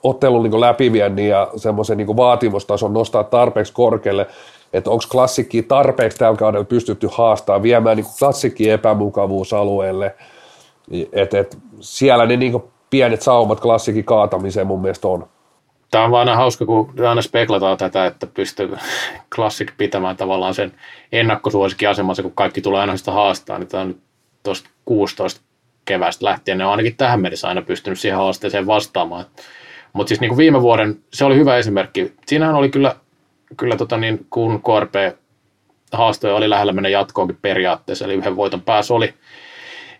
ottelun 0.04 0.44
niin 0.44 0.62
läpiviennin 0.62 1.28
ja 1.28 1.52
semmoisen 1.56 1.98
niin 1.98 2.18
vaatimustason 2.18 2.94
nostaa 2.94 3.24
tarpeeksi 3.24 3.74
korkealle, 3.74 4.28
että 4.74 4.89
onko 4.89 5.04
klassikki 5.12 5.63
tarpeeksi 5.63 6.18
tällä 6.18 6.38
kaudella 6.38 6.65
pystytty 6.65 7.10
haastamaan, 7.12 7.63
viemään 7.63 7.98
niin 7.98 8.08
klassikki 8.20 8.70
epämukavuusalueelle, 8.70 10.15
että 11.13 11.39
et 11.39 11.58
siellä 11.80 12.26
ne 12.26 12.38
niin 12.38 12.63
pienet 12.95 13.21
saumat 13.21 13.60
klassikin 13.60 14.05
kaatamiseen 14.05 14.67
mun 14.67 14.81
mielestä 14.81 15.08
on. 15.08 15.27
Tämä 15.91 16.03
on 16.03 16.12
vaan 16.12 16.29
aina 16.29 16.38
hauska, 16.38 16.65
kun 16.65 16.93
aina 17.10 17.21
speklataan 17.21 17.77
tätä, 17.77 18.05
että 18.05 18.27
pystyy 18.27 18.77
klassik 19.36 19.71
pitämään 19.77 20.17
tavallaan 20.17 20.53
sen 20.53 20.71
ennakkosuosikin 21.12 21.89
kun 22.21 22.31
kaikki 22.31 22.62
tulee 22.62 22.81
aina 22.81 22.97
sitä 22.97 23.12
haastaa, 23.12 23.60
niin 23.60 23.67
tämä 23.67 23.81
on 23.81 23.88
nyt 23.88 23.97
tuosta 24.43 24.69
16 24.86 25.41
kevästä 25.86 26.25
lähtien, 26.25 26.58
ne 26.58 26.65
on 26.65 26.71
ainakin 26.71 26.95
tähän 26.95 27.21
mennessä 27.21 27.47
aina 27.47 27.62
pystynyt 27.62 27.99
siihen 27.99 28.19
haasteeseen 28.19 28.67
vastaamaan. 28.67 29.25
Mutta 29.93 30.08
siis 30.08 30.21
niin 30.21 30.29
kuin 30.29 30.38
viime 30.38 30.62
vuoden, 30.62 30.99
se 31.13 31.25
oli 31.25 31.36
hyvä 31.36 31.58
esimerkki. 31.58 32.13
Siinähän 32.25 32.55
oli 32.55 32.69
kyllä, 32.69 32.95
kyllä 33.58 33.75
tota 33.75 33.97
niin, 33.97 34.25
kun 34.29 34.62
KRP 34.62 35.17
haastoja 35.91 36.36
oli 36.36 36.49
lähellä 36.49 36.73
mennä 36.73 36.89
jatkoonkin 36.89 37.38
periaatteessa, 37.41 38.05
eli 38.05 38.13
yhden 38.13 38.36
voiton 38.36 38.62
päässä 38.62 38.93
oli, 38.93 39.13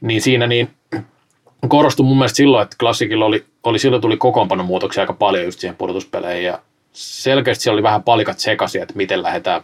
niin 0.02 0.22
siinä 0.22 0.48
niin 0.48 0.70
korostui 1.68 2.06
mun 2.06 2.18
mielestä 2.18 2.38
silloin, 2.38 2.64
että 2.64 2.76
klassikilla 2.80 3.26
oli, 3.26 3.46
oli 3.64 3.80
silloin 3.80 4.02
tuli 4.02 4.18
kokoonpanon 4.18 4.66
muutoksia 4.66 5.04
aika 5.04 5.14
paljon 5.14 5.46
just 5.46 5.60
siihen 5.60 5.76
pudotuspeleihin, 5.76 6.46
ja 6.46 6.60
selkeästi 6.92 7.64
siellä 7.64 7.76
oli 7.76 7.84
vähän 7.84 8.04
palikat 8.04 8.40
sekaisin, 8.40 8.82
että 8.82 8.94
miten 8.98 9.24
lähdetään 9.24 9.62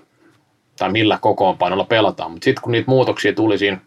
tai 0.79 0.91
millä 0.91 1.17
kokoonpanolla 1.21 1.83
pelataan, 1.83 2.31
mutta 2.31 2.45
sitten 2.45 2.61
kun 2.61 2.71
niitä 2.71 2.91
muutoksia 2.91 3.33
tuli 3.33 3.57
siinä 3.57 3.77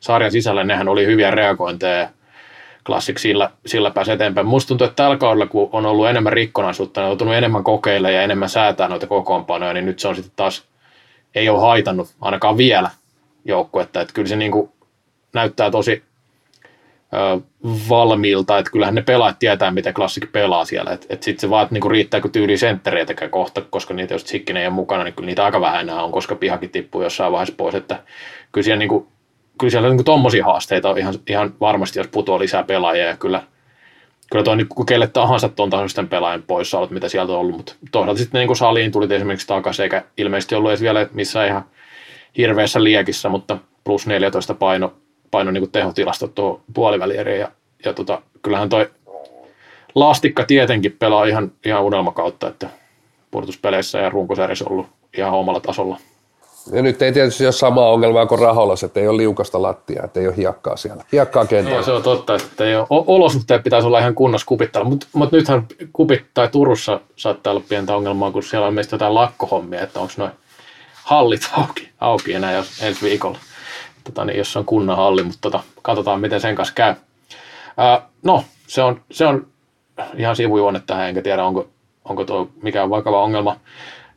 sarjan 0.00 0.32
sisällä 0.32 0.64
nehän 0.64 0.88
oli 0.88 1.06
hyviä 1.06 1.30
reagointeja 1.30 2.08
Classic 2.86 3.18
sillä, 3.18 3.50
sillä 3.66 3.90
pääsi 3.90 4.12
eteenpäin. 4.12 4.46
Musta 4.46 4.68
tuntuu, 4.68 4.84
että 4.86 5.02
tällä 5.02 5.16
kaudella, 5.16 5.46
kun 5.46 5.68
on 5.72 5.86
ollut 5.86 6.08
enemmän 6.08 6.32
rikkonaisuutta, 6.32 7.00
on 7.00 7.06
joutunut 7.06 7.34
enemmän 7.34 7.64
kokeilla 7.64 8.10
ja 8.10 8.22
enemmän 8.22 8.48
säätää 8.48 8.88
noita 8.88 9.06
kokoonpanoja, 9.06 9.72
niin 9.72 9.86
nyt 9.86 9.98
se 9.98 10.08
on 10.08 10.16
sitten 10.16 10.32
taas, 10.36 10.64
ei 11.34 11.48
ole 11.48 11.60
haitannut 11.60 12.14
ainakaan 12.20 12.56
vielä 12.56 12.90
joukkuetta. 13.44 14.00
Että 14.00 14.14
kyllä 14.14 14.28
se 14.28 14.36
niin 14.36 14.52
kuin 14.52 14.70
näyttää 15.32 15.70
tosi 15.70 16.02
valmiilta, 17.88 18.58
että 18.58 18.72
kyllähän 18.72 18.94
ne 18.94 19.02
pelaajat 19.02 19.38
tietää, 19.38 19.70
miten 19.70 19.94
klassikki 19.94 20.28
pelaa 20.32 20.64
siellä. 20.64 20.90
Että 20.90 21.06
et 21.10 21.22
sitten 21.22 21.40
se 21.40 21.50
vaan, 21.50 21.62
että 21.62 21.74
niinku 21.74 21.88
riittääkö 21.88 22.28
tyyli 22.28 22.56
senttereitäkään 22.56 23.30
kohta, 23.30 23.60
koska 23.60 23.94
niitä 23.94 24.14
jos 24.14 24.22
Sikkinen 24.22 24.62
ei 24.62 24.66
ole 24.66 24.74
mukana, 24.74 25.04
niin 25.04 25.14
kyllä 25.14 25.26
niitä 25.26 25.44
aika 25.44 25.60
vähän 25.60 25.80
enää 25.80 26.02
on, 26.02 26.12
koska 26.12 26.34
pihakin 26.34 26.70
tippuu 26.70 27.02
jossain 27.02 27.32
vaiheessa 27.32 27.54
pois. 27.56 27.74
Että 27.74 28.02
kyllä 28.52 28.64
siellä 28.64 28.78
niinku 28.78 29.12
kyllä 29.58 29.70
siellä 29.70 29.88
niin 29.88 30.04
tuommoisia 30.04 30.44
haasteita 30.44 30.90
on 30.90 30.98
ihan, 30.98 31.14
ihan 31.28 31.54
varmasti, 31.60 31.98
jos 31.98 32.08
putoaa 32.08 32.38
lisää 32.38 32.62
pelaajia 32.62 33.04
ja 33.04 33.16
kyllä, 33.16 33.42
kyllä 34.30 34.44
tuo 34.44 34.54
niin 34.54 34.86
kelle 34.88 35.06
tahansa 35.06 35.48
tuon 35.48 35.70
tasoisten 35.70 36.08
pelaajan 36.08 36.42
poissaolot, 36.42 36.90
mitä 36.90 37.08
sieltä 37.08 37.32
on 37.32 37.38
ollut, 37.38 37.56
mutta 37.56 37.74
toisaalta 37.92 38.18
sitten 38.18 38.46
niin 38.46 38.56
saliin 38.56 38.92
tuli 38.92 39.14
esimerkiksi 39.14 39.46
takaisin, 39.46 39.82
eikä 39.82 40.02
ilmeisesti 40.16 40.54
ollut 40.54 40.70
edes 40.70 40.80
vielä 40.80 41.08
missään 41.12 41.48
ihan 41.48 41.64
hirveässä 42.36 42.84
liekissä, 42.84 43.28
mutta 43.28 43.58
plus 43.84 44.06
14 44.06 44.54
paino, 44.54 44.94
paino 45.32 45.50
niin 45.50 45.70
tehotilastot 45.70 46.34
tuo 46.34 46.60
puolivälieriin 46.74 47.40
ja, 47.40 47.48
ja 47.84 47.94
tota, 47.94 48.22
kyllähän 48.42 48.68
toi 48.68 48.90
Lastikka 49.94 50.44
tietenkin 50.44 50.96
pelaa 50.98 51.24
ihan, 51.24 51.52
ihan 51.64 51.82
unelmakautta, 51.82 52.48
että 52.48 52.68
pudotuspeleissä 53.30 53.98
ja 53.98 54.10
runkosarjassa 54.10 54.68
ollut 54.68 54.86
ihan 55.16 55.32
omalla 55.32 55.60
tasolla. 55.60 55.98
Ja 56.72 56.82
nyt 56.82 57.02
ei 57.02 57.12
tietysti 57.12 57.44
ole 57.44 57.52
sama 57.52 57.88
ongelma 57.88 58.26
kuin 58.26 58.40
raholas, 58.40 58.82
että 58.82 59.00
ei 59.00 59.08
ole 59.08 59.16
liukasta 59.16 59.62
lattia, 59.62 60.02
että 60.04 60.20
ei 60.20 60.26
ole 60.26 60.36
hiekkaa 60.36 60.76
siellä. 60.76 61.04
Hiekkaa 61.12 61.46
kentällä. 61.46 61.78
No, 61.78 61.84
se 61.84 61.92
on 61.92 62.02
totta, 62.02 62.34
että 62.34 62.64
ei 62.64 62.76
ole. 62.76 62.86
olosuhteet 62.90 63.62
pitäisi 63.62 63.86
olla 63.86 63.98
ihan 63.98 64.14
kunnossa 64.14 64.46
kupittella, 64.46 64.88
mutta 64.88 65.06
mut 65.12 65.32
nythän 65.32 65.66
kupit 65.92 66.24
tai 66.34 66.48
Turussa 66.48 67.00
saattaa 67.16 67.50
olla 67.50 67.62
pientä 67.68 67.96
ongelmaa, 67.96 68.30
kun 68.30 68.42
siellä 68.42 68.66
on 68.66 68.74
meistä 68.74 68.94
jotain 68.94 69.14
lakkohommia, 69.14 69.80
että 69.80 70.00
onko 70.00 70.12
noin 70.16 70.30
hallit 71.04 71.50
auki, 71.52 71.88
auki 72.00 72.32
enää 72.32 72.52
jos 72.52 72.82
ensi 72.82 73.02
viikolla. 73.02 73.38
Tota, 74.04 74.24
niin, 74.24 74.38
jos 74.38 74.56
on 74.56 74.64
kunnan 74.64 74.96
halli, 74.96 75.22
mutta 75.22 75.38
tota, 75.40 75.60
katsotaan 75.82 76.20
miten 76.20 76.40
sen 76.40 76.54
kanssa 76.54 76.74
käy. 76.74 76.94
Ää, 77.76 78.08
no, 78.22 78.44
se 78.66 78.82
on, 78.82 79.00
se 79.10 79.26
on 79.26 79.46
ihan 80.16 80.36
sivujuonne 80.36 80.82
tähän, 80.86 81.08
enkä 81.08 81.22
tiedä 81.22 81.44
onko, 81.44 81.68
onko 82.04 82.24
tuo 82.24 82.48
mikään 82.62 82.90
vakava 82.90 83.22
ongelma. 83.22 83.56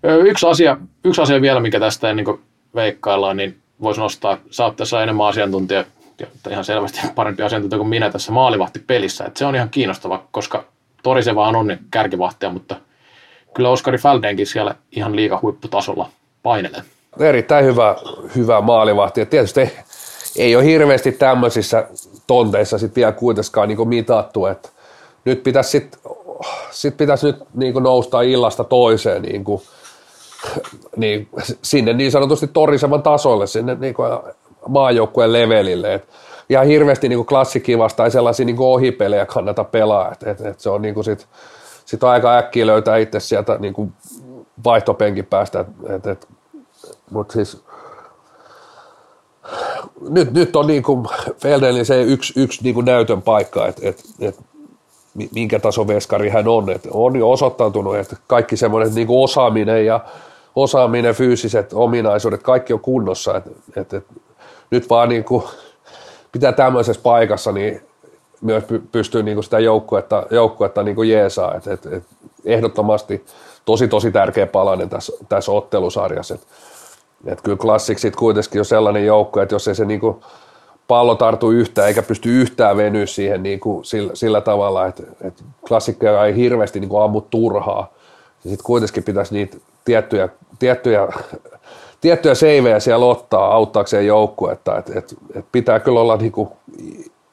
Yksi 0.03 0.47
asia, 0.47 0.77
yksi 1.03 1.21
asia 1.21 1.41
vielä, 1.41 1.59
mikä 1.59 1.79
tästä 1.79 2.13
niin 2.13 2.39
veikkaillaan, 2.75 3.37
niin 3.37 3.57
voisi 3.81 4.01
nostaa, 4.01 4.37
sä 4.49 4.65
oot 4.65 4.75
tässä 4.75 5.03
enemmän 5.03 5.27
asiantuntija, 5.27 5.85
ihan 6.49 6.65
selvästi 6.65 6.99
parempi 7.15 7.43
asiantuntija 7.43 7.77
kuin 7.77 7.89
minä 7.89 8.11
tässä 8.11 8.31
maalivahtipelissä. 8.31 9.25
Et 9.25 9.37
se 9.37 9.45
on 9.45 9.55
ihan 9.55 9.69
kiinnostava, 9.69 10.23
koska 10.31 10.63
Torise 11.03 11.35
vaan 11.35 11.55
on 11.55 11.77
kärkivahtia, 11.91 12.49
mutta 12.49 12.75
kyllä 13.53 13.69
Oskari 13.69 13.97
Fäldenkin 13.97 14.47
siellä 14.47 14.75
ihan 14.91 15.15
liika 15.15 15.39
huipputasolla 15.41 16.09
painelee. 16.43 16.81
Erittäin 17.19 17.65
hyvä, 17.65 17.95
hyvä 18.36 18.62
maalivahti. 18.62 19.19
Ja 19.19 19.25
tietysti 19.25 19.62
ei, 19.62 19.71
ei 20.38 20.56
ole 20.56 20.65
hirveästi 20.65 21.12
tämmöisissä 21.12 21.88
tonteissa 22.28 22.78
sitten 22.78 23.01
vielä 23.01 23.12
kuitenkaan 23.12 23.67
niin 23.67 23.88
mitattu, 23.88 24.45
että 24.45 24.69
nyt 25.25 25.43
pitäisi 25.43 25.69
sitten 25.69 25.99
sit 26.71 26.97
pitäisi 26.97 27.25
nyt 27.25 27.36
niin 27.54 27.73
nousta 27.73 28.21
illasta 28.21 28.63
toiseen 28.63 29.21
niin 29.21 29.43
kuin 29.43 29.62
niin, 30.95 31.28
sinne 31.61 31.93
niin 31.93 32.11
sanotusti 32.11 32.47
torisevan 32.47 33.03
tasolle, 33.03 33.47
sinne 33.47 33.76
niin 33.76 33.93
kuin 33.93 34.09
maajoukkueen 34.68 35.34
levelille. 35.34 35.93
Et 35.93 36.07
ihan 36.49 36.66
hirveästi 36.66 37.09
niin 37.09 37.26
klassikkiin 37.26 37.80
vastaan 37.80 38.11
sellaisia 38.11 38.45
niin 38.45 38.59
ohipelejä 38.59 39.26
kannata 39.26 39.63
pelaa. 39.63 40.11
Et, 40.11 40.28
et, 40.28 40.41
et 40.41 40.59
se 40.59 40.70
on 40.70 40.82
niin 40.82 41.03
sit, 41.03 41.28
sit 41.86 42.03
on 42.03 42.09
aika 42.09 42.38
äkkiä 42.38 42.68
löytää 42.68 42.97
itse 42.97 43.20
sieltä 43.20 43.57
niin 43.59 43.74
kuin 43.74 43.93
vaihtopenkin 44.63 45.26
päästä. 45.26 45.59
Et, 45.59 45.89
et, 45.89 46.07
et, 46.07 46.28
Mutta 47.12 47.34
siis 47.34 47.64
nyt, 50.10 50.34
nyt 50.34 50.56
on 50.56 50.68
niin 50.68 50.84
kuin 50.84 51.08
Feldelin 51.38 51.86
se 51.86 52.01
yksi, 52.01 52.34
yksi 52.36 52.64
niin 52.64 52.76
kuin 52.76 52.86
näytön 52.86 53.22
paikka, 53.22 53.68
että 53.68 53.82
et, 53.89 54.03
et, 54.20 54.39
minkä 55.34 55.60
taso 55.60 55.88
veskari 55.88 56.30
hän 56.30 56.47
on. 56.47 56.70
Et 56.70 56.88
on 56.91 57.16
jo 57.16 57.32
osoittautunut, 57.32 57.95
että 57.95 58.16
kaikki 58.28 58.58
semmoinen 58.58 58.95
niin 58.95 59.08
kuin 59.08 59.24
osaaminen 59.24 59.86
ja 59.86 59.99
osaaminen, 60.56 61.16
fyysiset 61.16 61.74
ominaisuudet, 61.74 62.43
kaikki 62.43 62.74
on 62.74 62.80
kunnossa. 62.80 63.38
Et, 63.38 63.45
et, 63.76 63.93
et, 63.93 64.06
nyt 64.72 64.89
vaan 64.89 65.10
niin 65.10 65.24
kuin 65.24 65.43
pitää 66.32 66.51
tämmöisessä 66.51 67.01
paikassa 67.01 67.51
niin 67.51 67.82
myös 68.41 68.64
pystyy 68.91 69.24
niin 69.24 69.36
kuin 69.36 69.43
sitä 69.43 69.60
joukkuetta, 69.60 70.24
joukkuetta 70.32 70.84
niin 70.84 70.95
kuin 70.95 71.10
jeesaa. 71.10 71.56
Et, 71.56 71.68
et, 71.68 71.86
et 71.86 72.03
ehdottomasti 72.45 73.26
tosi 73.66 73.88
tosi 73.88 74.12
tärkeä 74.12 74.47
palanen 74.47 74.89
tässä, 74.89 75.14
tässä 75.30 75.51
ottelusarjassa. 75.51 76.36
Et, 76.36 76.47
et 77.26 77.41
kyllä 77.41 77.57
klassiksit 77.57 78.15
kuitenkin 78.15 78.61
on 78.61 78.65
sellainen 78.65 79.05
joukko, 79.05 79.41
että 79.41 79.55
jos 79.55 79.67
ei 79.67 79.76
se 79.76 79.86
niin 79.86 79.99
kuin 79.99 80.15
pallo 80.88 81.15
tartu 81.15 81.51
yhtään 81.51 81.88
eikä 81.88 82.01
pysty 82.01 82.41
yhtään 82.41 82.78
venyä 82.78 83.05
siihen 83.05 83.43
niin 83.43 83.59
kuin 83.59 83.86
sillä, 83.86 84.11
sillä 84.15 84.41
tavalla, 84.41 84.86
että, 84.86 85.03
että 85.21 85.43
klassikkoja 85.67 86.26
ei 86.26 86.36
hirveästi 86.36 86.80
niin 86.80 86.89
kuin 86.89 87.03
ammu 87.03 87.21
turhaa. 87.21 87.93
Ja 88.43 88.49
sitten 88.49 88.65
kuitenkin 88.65 89.03
pitäisi 89.03 89.34
niitä 89.34 89.57
tiettyjä, 89.86 90.30
tiettyjä, 90.59 91.07
tiettyjä 92.01 92.36
seivejä 92.36 92.80
siellä 92.80 93.05
ottaa 93.05 93.55
auttaakseen 93.55 94.07
joukkuetta. 94.07 94.78
että 94.78 94.99
et, 94.99 95.15
et 95.36 95.45
pitää 95.51 95.80
kyllä 95.80 95.99
olla 95.99 96.17
niin 96.17 96.32
kuin 96.32 96.49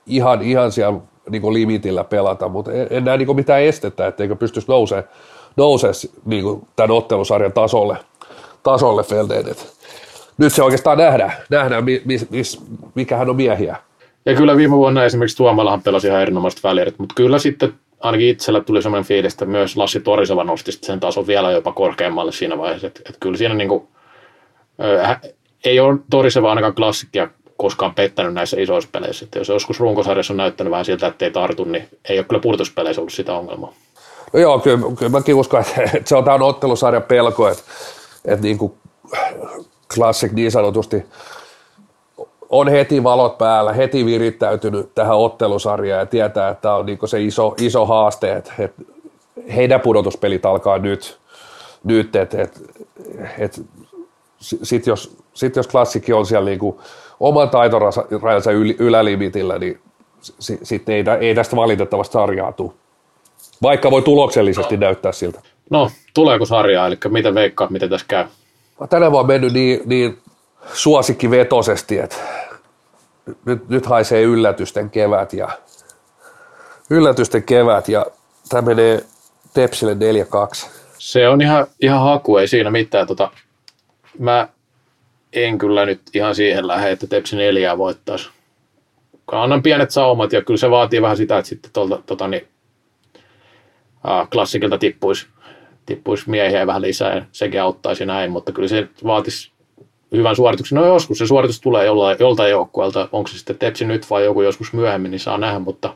ihan, 0.06 0.42
ihan 0.42 0.72
siellä 0.72 1.00
niin 1.30 1.42
kuin 1.42 1.54
limitillä 1.54 2.04
pelata, 2.04 2.48
mutta 2.48 2.72
en, 2.72 2.86
en 2.90 3.04
näe 3.04 3.16
niin 3.16 3.26
kuin 3.26 3.36
mitään 3.36 3.62
estettä, 3.62 4.06
etteikö 4.06 4.36
pystyisi 4.36 4.68
nousemaan 4.68 5.08
nousee 5.56 5.92
niin 6.24 6.44
kuin 6.44 6.66
tämän 6.76 6.90
ottelusarjan 6.90 7.52
tasolle, 7.52 7.96
tasolle 8.62 9.02
Feldeen. 9.02 9.56
Nyt 10.38 10.52
se 10.52 10.62
oikeastaan 10.62 10.98
nähdään, 10.98 11.32
nähdään 11.50 11.84
mis, 11.84 12.30
mis, 12.30 12.60
mikä 12.94 13.16
hän 13.16 13.30
on 13.30 13.36
miehiä. 13.36 13.76
Ja 14.26 14.34
kyllä 14.34 14.56
viime 14.56 14.76
vuonna 14.76 15.04
esimerkiksi 15.04 15.36
Tuomalahan 15.36 15.82
pelasi 15.82 16.06
ihan 16.08 16.22
erinomaiset 16.22 16.64
välierit, 16.64 16.98
mutta 16.98 17.14
kyllä 17.14 17.38
sitten 17.38 17.74
ainakin 18.00 18.28
itsellä 18.28 18.60
tuli 18.60 18.82
sellainen 18.82 19.08
fiilis, 19.08 19.32
että 19.32 19.44
myös 19.44 19.76
Lassi 19.76 20.00
Torisova 20.00 20.44
nosti 20.44 20.72
sen 20.72 21.00
tason 21.00 21.26
vielä 21.26 21.50
jopa 21.50 21.72
korkeammalle 21.72 22.32
siinä 22.32 22.58
vaiheessa. 22.58 22.86
Että, 22.86 23.00
että 23.06 23.18
kyllä 23.20 23.36
siinä 23.36 23.54
niin 23.54 23.68
kuin, 23.68 23.88
äh, 25.04 25.20
ei 25.64 25.80
ole 25.80 25.98
Torisova 26.10 26.48
ainakaan 26.48 26.74
klassikkia 26.74 27.28
koskaan 27.56 27.94
pettänyt 27.94 28.34
näissä 28.34 28.56
isoissa 28.60 28.90
peleissä. 28.92 29.24
Että 29.24 29.38
jos 29.38 29.48
joskus 29.48 29.80
runkosarjassa 29.80 30.32
on 30.32 30.36
näyttänyt 30.36 30.70
vähän 30.70 30.84
siltä, 30.84 31.06
että 31.06 31.24
ei 31.24 31.30
tartu, 31.30 31.64
niin 31.64 31.88
ei 32.08 32.18
ole 32.18 32.26
kyllä 32.26 32.40
purtuspeleissä 32.40 33.00
ollut 33.00 33.12
sitä 33.12 33.34
ongelmaa. 33.34 33.72
No 34.32 34.40
joo, 34.40 34.58
kyllä, 34.58 34.78
kyllä 34.98 35.10
mäkin 35.10 35.34
uskon, 35.34 35.60
että, 35.60 35.82
että 35.82 36.08
se 36.08 36.16
on 36.16 36.24
tämä 36.24 36.44
ottelusarjan 36.44 37.02
pelko, 37.02 37.48
että, 37.48 37.62
että 38.24 38.42
niin 38.42 38.58
kuin 38.58 38.72
Classic 39.94 40.32
niin 40.32 40.50
sanotusti 40.50 41.04
on 42.48 42.68
heti 42.68 43.04
valot 43.04 43.38
päällä, 43.38 43.72
heti 43.72 44.06
virittäytynyt 44.06 44.94
tähän 44.94 45.16
ottelusarjaan 45.16 46.00
ja 46.00 46.06
tietää, 46.06 46.48
että 46.48 46.62
tämä 46.62 46.74
on 46.74 46.86
niin 46.86 46.98
se 47.04 47.22
iso, 47.22 47.54
iso 47.58 47.86
haaste, 47.86 48.32
että, 48.32 48.52
heidän 49.54 49.80
pudotuspelit 49.80 50.46
alkaa 50.46 50.78
nyt, 50.78 51.18
nyt 51.84 52.16
että, 52.16 52.42
että, 52.42 52.60
että 53.38 53.60
sitten 54.40 54.92
jos, 54.92 55.16
sit 55.34 55.56
jos 55.56 55.68
klassikki 55.68 56.12
on 56.12 56.26
siellä 56.26 56.50
niin 56.50 56.58
kuin 56.58 56.78
oman 57.20 57.50
taitorajansa 57.50 58.50
ylälimitillä, 58.78 59.58
niin 59.58 59.80
sitten 60.62 60.94
ei, 60.94 61.04
ei 61.20 61.34
tästä 61.34 61.56
valitettavasti 61.56 62.12
sarjaa 62.12 62.52
tule. 62.52 62.72
Vaikka 63.62 63.90
voi 63.90 64.02
tuloksellisesti 64.02 64.76
näyttää 64.76 65.12
siltä. 65.12 65.40
No, 65.70 65.90
tuleeko 66.14 66.46
sarjaa, 66.46 66.86
eli 66.86 66.98
miten 67.08 67.34
veikkaa, 67.34 67.68
miten 67.70 67.90
tässä 67.90 68.06
käy? 68.08 68.24
Tänä 68.90 69.10
vuonna 69.10 69.26
mennyt 69.26 69.52
niin, 69.52 69.80
niin 69.84 70.18
suosikkivetosesti, 70.72 71.98
että 71.98 72.16
nyt, 73.44 73.68
nyt 73.68 73.86
haisee 73.86 74.22
yllätysten 74.22 74.90
kevät 74.90 75.32
ja 75.32 75.48
yllätysten 76.90 77.42
kevät 77.42 77.88
ja 77.88 78.06
tämä 78.48 78.62
menee 78.62 79.04
Tepsille 79.54 79.94
4-2. 79.94 80.68
Se 80.98 81.28
on 81.28 81.40
ihan, 81.40 81.66
ihan 81.80 82.00
haku, 82.00 82.36
ei 82.36 82.48
siinä 82.48 82.70
mitään. 82.70 83.06
Tota, 83.06 83.30
mä 84.18 84.48
en 85.32 85.58
kyllä 85.58 85.86
nyt 85.86 86.00
ihan 86.14 86.34
siihen 86.34 86.66
lähde, 86.66 86.90
että 86.90 87.06
Tepsi 87.06 87.36
neljää 87.36 87.78
voittaisi. 87.78 88.30
Annan 89.32 89.62
pienet 89.62 89.90
saumat 89.90 90.32
ja 90.32 90.42
kyllä 90.42 90.58
se 90.58 90.70
vaatii 90.70 91.02
vähän 91.02 91.16
sitä, 91.16 91.38
että 91.38 91.48
sitten 91.48 91.70
tuolta, 91.72 92.02
tota, 92.06 92.28
niin, 92.28 92.48
klassikilta 94.32 94.78
tippuisi, 94.78 95.26
tippuisi 95.86 96.30
miehiä 96.30 96.66
vähän 96.66 96.82
lisää 96.82 97.14
ja 97.14 97.24
sekin 97.32 97.62
auttaisi 97.62 98.06
näin, 98.06 98.30
mutta 98.30 98.52
kyllä 98.52 98.68
se 98.68 98.88
vaatisi 99.04 99.52
hyvän 100.12 100.36
suorituksen. 100.36 100.76
No 100.76 100.86
joskus 100.86 101.18
se 101.18 101.26
suoritus 101.26 101.60
tulee 101.60 101.86
jollain, 101.86 102.16
joltain 102.20 102.50
joukkueelta, 102.50 103.08
onko 103.12 103.28
se 103.28 103.38
sitten 103.38 103.58
Tepsi 103.58 103.84
nyt 103.84 104.10
vai 104.10 104.24
joku 104.24 104.42
joskus 104.42 104.72
myöhemmin, 104.72 105.10
niin 105.10 105.20
saa 105.20 105.38
nähdä, 105.38 105.58
mutta 105.58 105.94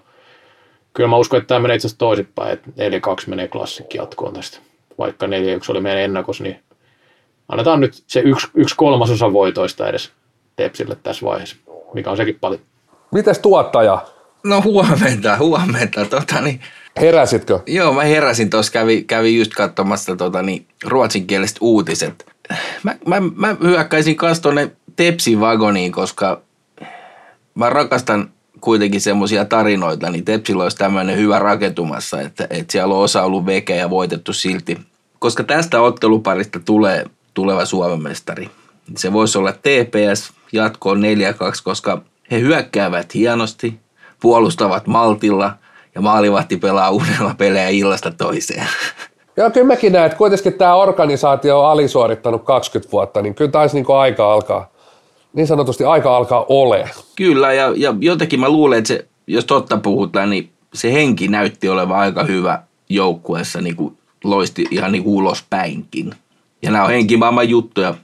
kyllä 0.93 1.09
mä 1.09 1.17
uskon, 1.17 1.39
että 1.39 1.49
tämä 1.49 1.61
menee 1.61 1.77
itse 1.77 1.87
asiassa 1.87 1.99
toisinpäin, 1.99 2.53
että 2.53 2.71
4-2 2.71 2.71
menee 3.27 3.49
klassikki 3.49 3.99
jatkoon 3.99 4.35
tästä. 4.35 4.59
Vaikka 4.99 5.27
4-1 5.27 5.31
oli 5.69 5.81
meidän 5.81 6.03
ennakos, 6.03 6.41
niin 6.41 6.61
annetaan 7.49 7.81
nyt 7.81 8.03
se 8.07 8.21
yksi, 8.21 8.47
yksi 8.55 8.77
kolmasosa 8.77 9.33
voitoista 9.33 9.89
edes 9.89 10.13
Tepsille 10.57 10.97
tässä 11.03 11.27
vaiheessa, 11.27 11.57
mikä 11.95 12.11
on 12.11 12.17
sekin 12.17 12.39
paljon. 12.41 12.61
Mites 13.13 13.39
tuottaja? 13.39 14.07
No 14.45 14.63
huomenta, 14.63 15.37
huomenta. 15.39 16.05
Tota, 16.05 16.41
niin, 16.41 16.61
Heräsitkö? 17.01 17.61
Joo, 17.67 17.93
mä 17.93 18.03
heräsin 18.03 18.51
tuossa, 18.51 18.73
kävi, 18.73 19.03
kävi 19.03 19.39
just 19.39 19.55
katsomassa 19.55 20.17
tota, 20.17 20.43
niin, 20.43 20.67
ruotsinkieliset 20.85 21.57
uutiset. 21.61 22.27
Mä, 22.83 22.95
mä, 23.07 23.23
mä 23.37 23.57
hyökkäisin 23.63 24.17
kanssa 24.17 24.43
tuonne 24.43 24.71
Tepsin 24.97 25.41
vagoniin, 25.41 25.93
koska 25.93 26.41
mä 27.55 27.71
rakastan 27.71 28.31
kuitenkin 28.61 29.01
semmoisia 29.01 29.45
tarinoita, 29.45 30.11
niin 30.11 30.25
Tepsillä 30.25 30.63
olisi 30.63 30.77
tämmöinen 30.77 31.19
hyvä 31.19 31.39
rakentumassa, 31.39 32.21
että, 32.21 32.47
että 32.51 32.73
siellä 32.73 32.95
on 32.95 33.05
osa 33.05 33.23
ollut 33.23 33.47
vekeä 33.47 33.77
ja 33.77 33.91
voitettu 33.91 34.33
silti. 34.33 34.79
Koska 35.19 35.45
tästä 35.45 35.81
otteluparista 35.81 36.61
tulee 36.61 37.05
tuleva 37.35 37.65
Suomen 37.65 38.03
mestari. 38.03 38.51
Se 38.97 39.13
voisi 39.13 39.39
olla 39.39 39.53
TPS 39.53 40.33
jatkoon 40.53 41.03
4-2, 41.03 41.03
koska 41.65 42.03
he 42.31 42.41
hyökkäävät 42.41 43.15
hienosti, 43.15 43.79
puolustavat 44.21 44.87
maltilla– 44.87 45.53
ja 45.97 46.03
maalivahti 46.03 46.57
pelaa 46.57 46.91
uudella 46.91 47.35
pelejä 47.39 47.69
illasta 47.69 48.11
toiseen. 48.11 48.67
Joo, 49.37 49.51
kyllä 49.51 49.67
mäkin 49.67 49.93
näen, 49.93 50.07
että 50.07 50.19
kuitenkin 50.19 50.53
tämä 50.53 50.75
organisaatio 50.75 51.61
on 51.61 51.71
alisuorittanut 51.71 52.45
20 52.45 52.93
vuotta, 52.93 53.23
niin 53.23 53.35
kyllä 53.35 53.51
taisi 53.51 53.77
niin 53.77 53.87
aika 53.99 54.33
alkaa, 54.33 54.71
niin 55.33 55.47
sanotusti 55.47 55.85
aika 55.85 56.17
alkaa 56.17 56.45
ole. 56.49 56.91
Kyllä, 57.17 57.53
ja, 57.53 57.73
ja 57.77 57.95
jotenkin 58.01 58.41
mä 58.41 58.49
luulen, 58.49 58.79
että 58.79 58.89
se, 58.89 59.07
jos 59.27 59.45
totta 59.45 59.77
puhutaan, 59.77 60.31
niin 60.31 60.51
se 60.75 60.93
henki 60.93 61.29
näytti 61.29 61.69
olevan 61.69 61.99
aika 61.99 62.25
hyvä 62.25 62.63
joukkueessa, 62.89 63.61
niin 63.61 63.77
kuin 63.77 63.99
loisti 64.25 64.67
ihan 64.71 64.93
niin 64.93 65.03
ulospäinkin. 65.07 66.15
Ja 66.63 66.71
nämä 66.71 66.85
on 66.85 66.91
henkimaailman 66.91 67.49
juttuja. 67.49 67.95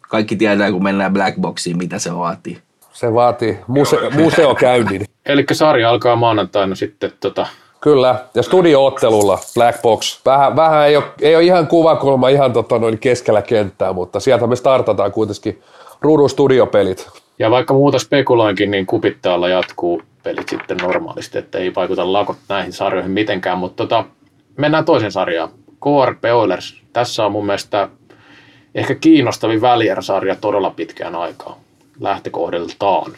Kaikki 0.00 0.36
tietää, 0.36 0.72
kun 0.72 0.82
mennään 0.82 1.12
Blackboxiin, 1.12 1.78
mitä 1.78 1.98
se 1.98 2.14
vaatii. 2.14 2.58
Se 2.94 3.14
vaatii 3.14 3.58
muse- 3.66 4.10
museokäynnin. 4.10 5.04
Eli 5.26 5.44
sarja 5.52 5.90
alkaa 5.90 6.16
maanantaina 6.16 6.74
sitten 6.74 7.12
tota, 7.20 7.46
Kyllä, 7.80 8.16
ja 8.34 8.42
studioottelulla 8.42 9.38
Black 9.54 9.82
Box. 9.82 10.20
Vähän, 10.26 10.56
vähän 10.56 10.88
ei, 10.88 10.96
ole, 10.96 11.04
ei 11.20 11.36
ole 11.36 11.44
ihan 11.44 11.66
kuvakulma 11.66 12.28
ihan 12.28 12.52
tota 12.52 12.78
noin 12.78 12.98
keskellä 12.98 13.42
kenttää, 13.42 13.92
mutta 13.92 14.20
sieltä 14.20 14.46
me 14.46 14.56
startataan 14.56 15.12
kuitenkin 15.12 15.62
ruudun 16.00 16.30
studiopelit. 16.30 17.08
Ja 17.38 17.50
vaikka 17.50 17.74
muuta 17.74 17.98
spekuloinkin, 17.98 18.70
niin 18.70 18.86
kupittaalla 18.86 19.48
jatkuu 19.48 20.02
pelit 20.22 20.48
sitten 20.48 20.76
normaalisti, 20.76 21.38
että 21.38 21.58
ei 21.58 21.74
vaikuta 21.74 22.12
lakot 22.12 22.36
näihin 22.48 22.72
sarjoihin 22.72 23.10
mitenkään, 23.10 23.58
mutta 23.58 23.76
tota, 23.76 24.04
mennään 24.56 24.84
toisen 24.84 25.12
sarjaan. 25.12 25.48
KRP 25.68 26.24
Oilers. 26.34 26.82
Tässä 26.92 27.26
on 27.26 27.32
mun 27.32 27.46
mielestä 27.46 27.88
ehkä 28.74 28.94
kiinnostavin 28.94 29.60
väliersarja 29.60 30.36
todella 30.36 30.70
pitkään 30.70 31.14
aikaa 31.14 31.63
lähtökohdiltaan 32.00 33.12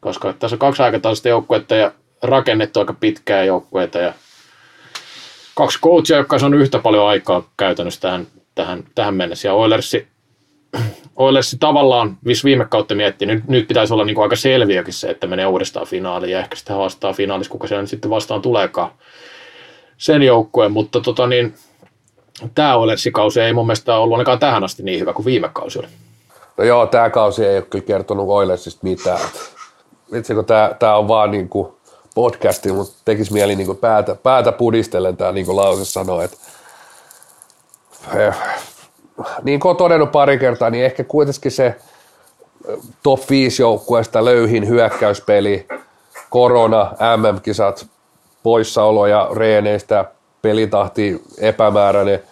koska 0.00 0.32
tässä 0.32 0.54
on 0.54 0.58
kaksi 0.58 0.82
aikataulusta 0.82 1.28
joukkuetta 1.28 1.74
ja 1.74 1.92
rakennettu 2.22 2.80
aika 2.80 2.94
pitkää 3.00 3.44
joukkueita 3.44 3.98
ja 3.98 4.12
kaksi 5.54 5.78
coachia, 5.80 6.16
jotka 6.16 6.36
on 6.42 6.54
yhtä 6.54 6.78
paljon 6.78 7.08
aikaa 7.08 7.50
käytännössä 7.56 8.00
tähän, 8.00 8.26
tähän, 8.54 8.84
tähän 8.94 9.14
mennessä. 9.14 9.48
Ja 9.48 9.54
Oilersi, 9.54 10.08
Oilersi 11.16 11.56
tavallaan, 11.60 12.18
missä 12.24 12.44
viime 12.44 12.64
kautta 12.64 12.94
miettii, 12.94 13.28
nyt, 13.28 13.48
nyt 13.48 13.68
pitäisi 13.68 13.92
olla 13.92 14.04
niin 14.04 14.14
kuin 14.14 14.22
aika 14.22 14.36
selviäkin 14.36 14.94
se, 14.94 15.10
että 15.10 15.26
menee 15.26 15.46
uudestaan 15.46 15.86
finaaliin 15.86 16.32
ja 16.32 16.38
ehkä 16.38 16.56
sitten 16.56 16.76
haastaa 16.76 17.12
finaalissa, 17.12 17.52
kuka 17.52 17.66
siellä 17.66 17.86
sitten 17.86 18.10
vastaan 18.10 18.42
tuleekaan 18.42 18.90
sen 19.96 20.22
joukkueen, 20.22 20.72
mutta 20.72 21.00
tota 21.00 21.26
niin, 21.26 21.54
tämä 22.54 22.76
Oilersi-kausi 22.76 23.40
ei 23.40 23.52
mun 23.52 23.66
mielestä 23.66 23.98
ollut 23.98 24.14
ainakaan 24.14 24.38
tähän 24.38 24.64
asti 24.64 24.82
niin 24.82 25.00
hyvä 25.00 25.12
kuin 25.12 25.26
viime 25.26 25.50
kausi 25.52 25.78
oli. 25.78 25.88
No 26.56 26.64
joo, 26.64 26.86
tämä 26.86 27.10
kausi 27.10 27.46
ei 27.46 27.56
ole 27.56 27.66
kyllä 27.70 27.84
kertonut 27.84 28.28
Oilersista 28.28 28.80
mitään. 28.82 29.20
Vitsi 30.12 30.34
kun 30.34 30.44
tämä, 30.78 30.96
on 30.96 31.08
vaan 31.08 31.30
niin 31.30 31.48
kuin 31.48 31.72
podcasti, 32.14 32.72
mutta 32.72 32.94
tekisi 33.04 33.32
mieli 33.32 33.56
niin 33.56 33.66
kuin 33.66 33.78
päätä, 33.78 34.14
päätä 34.14 34.52
pudistellen 34.52 35.16
tämä 35.16 35.32
niin 35.32 35.46
kuin 35.46 35.56
lause 35.56 35.84
sanoa, 35.84 36.24
että 36.24 36.36
eh, 38.14 38.34
niin 39.42 39.60
kuin 39.60 39.70
olen 39.70 39.76
todennut 39.78 40.12
pari 40.12 40.38
kertaa, 40.38 40.70
niin 40.70 40.84
ehkä 40.84 41.04
kuitenkin 41.04 41.52
se 41.52 41.76
top 43.02 43.20
5 43.30 43.62
joukkueesta 43.62 44.24
löyhin 44.24 44.68
hyökkäyspeli, 44.68 45.66
korona, 46.30 46.92
MM-kisat, 47.16 47.86
poissaolo 48.42 49.06
ja 49.06 49.30
reeneistä, 49.34 50.04
pelitahti 50.42 51.22
epämääräinen, 51.38 52.22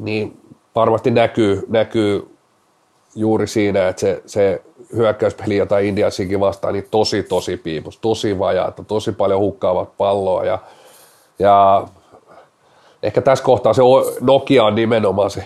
niin 0.00 0.40
varmasti 0.74 1.10
näkyy, 1.10 1.64
näkyy 1.68 2.33
juuri 3.14 3.46
siinä, 3.46 3.88
että 3.88 4.00
se, 4.00 4.22
se 4.26 4.62
hyökkäyspeli, 4.96 5.56
jota 5.56 5.78
Indiasikin 5.78 6.40
vastaan, 6.40 6.74
niin 6.74 6.86
tosi, 6.90 7.22
tosi 7.22 7.56
piipus, 7.56 7.98
tosi 7.98 8.38
vajaata, 8.38 8.84
tosi 8.84 9.12
paljon 9.12 9.40
hukkaavat 9.40 9.96
palloa 9.96 10.44
ja, 10.44 10.58
ja 11.38 11.86
ehkä 13.02 13.20
tässä 13.20 13.44
kohtaa 13.44 13.72
se 13.72 13.82
Nokia 14.20 14.64
on 14.64 14.74
nimenomaan 14.74 15.30
se 15.30 15.44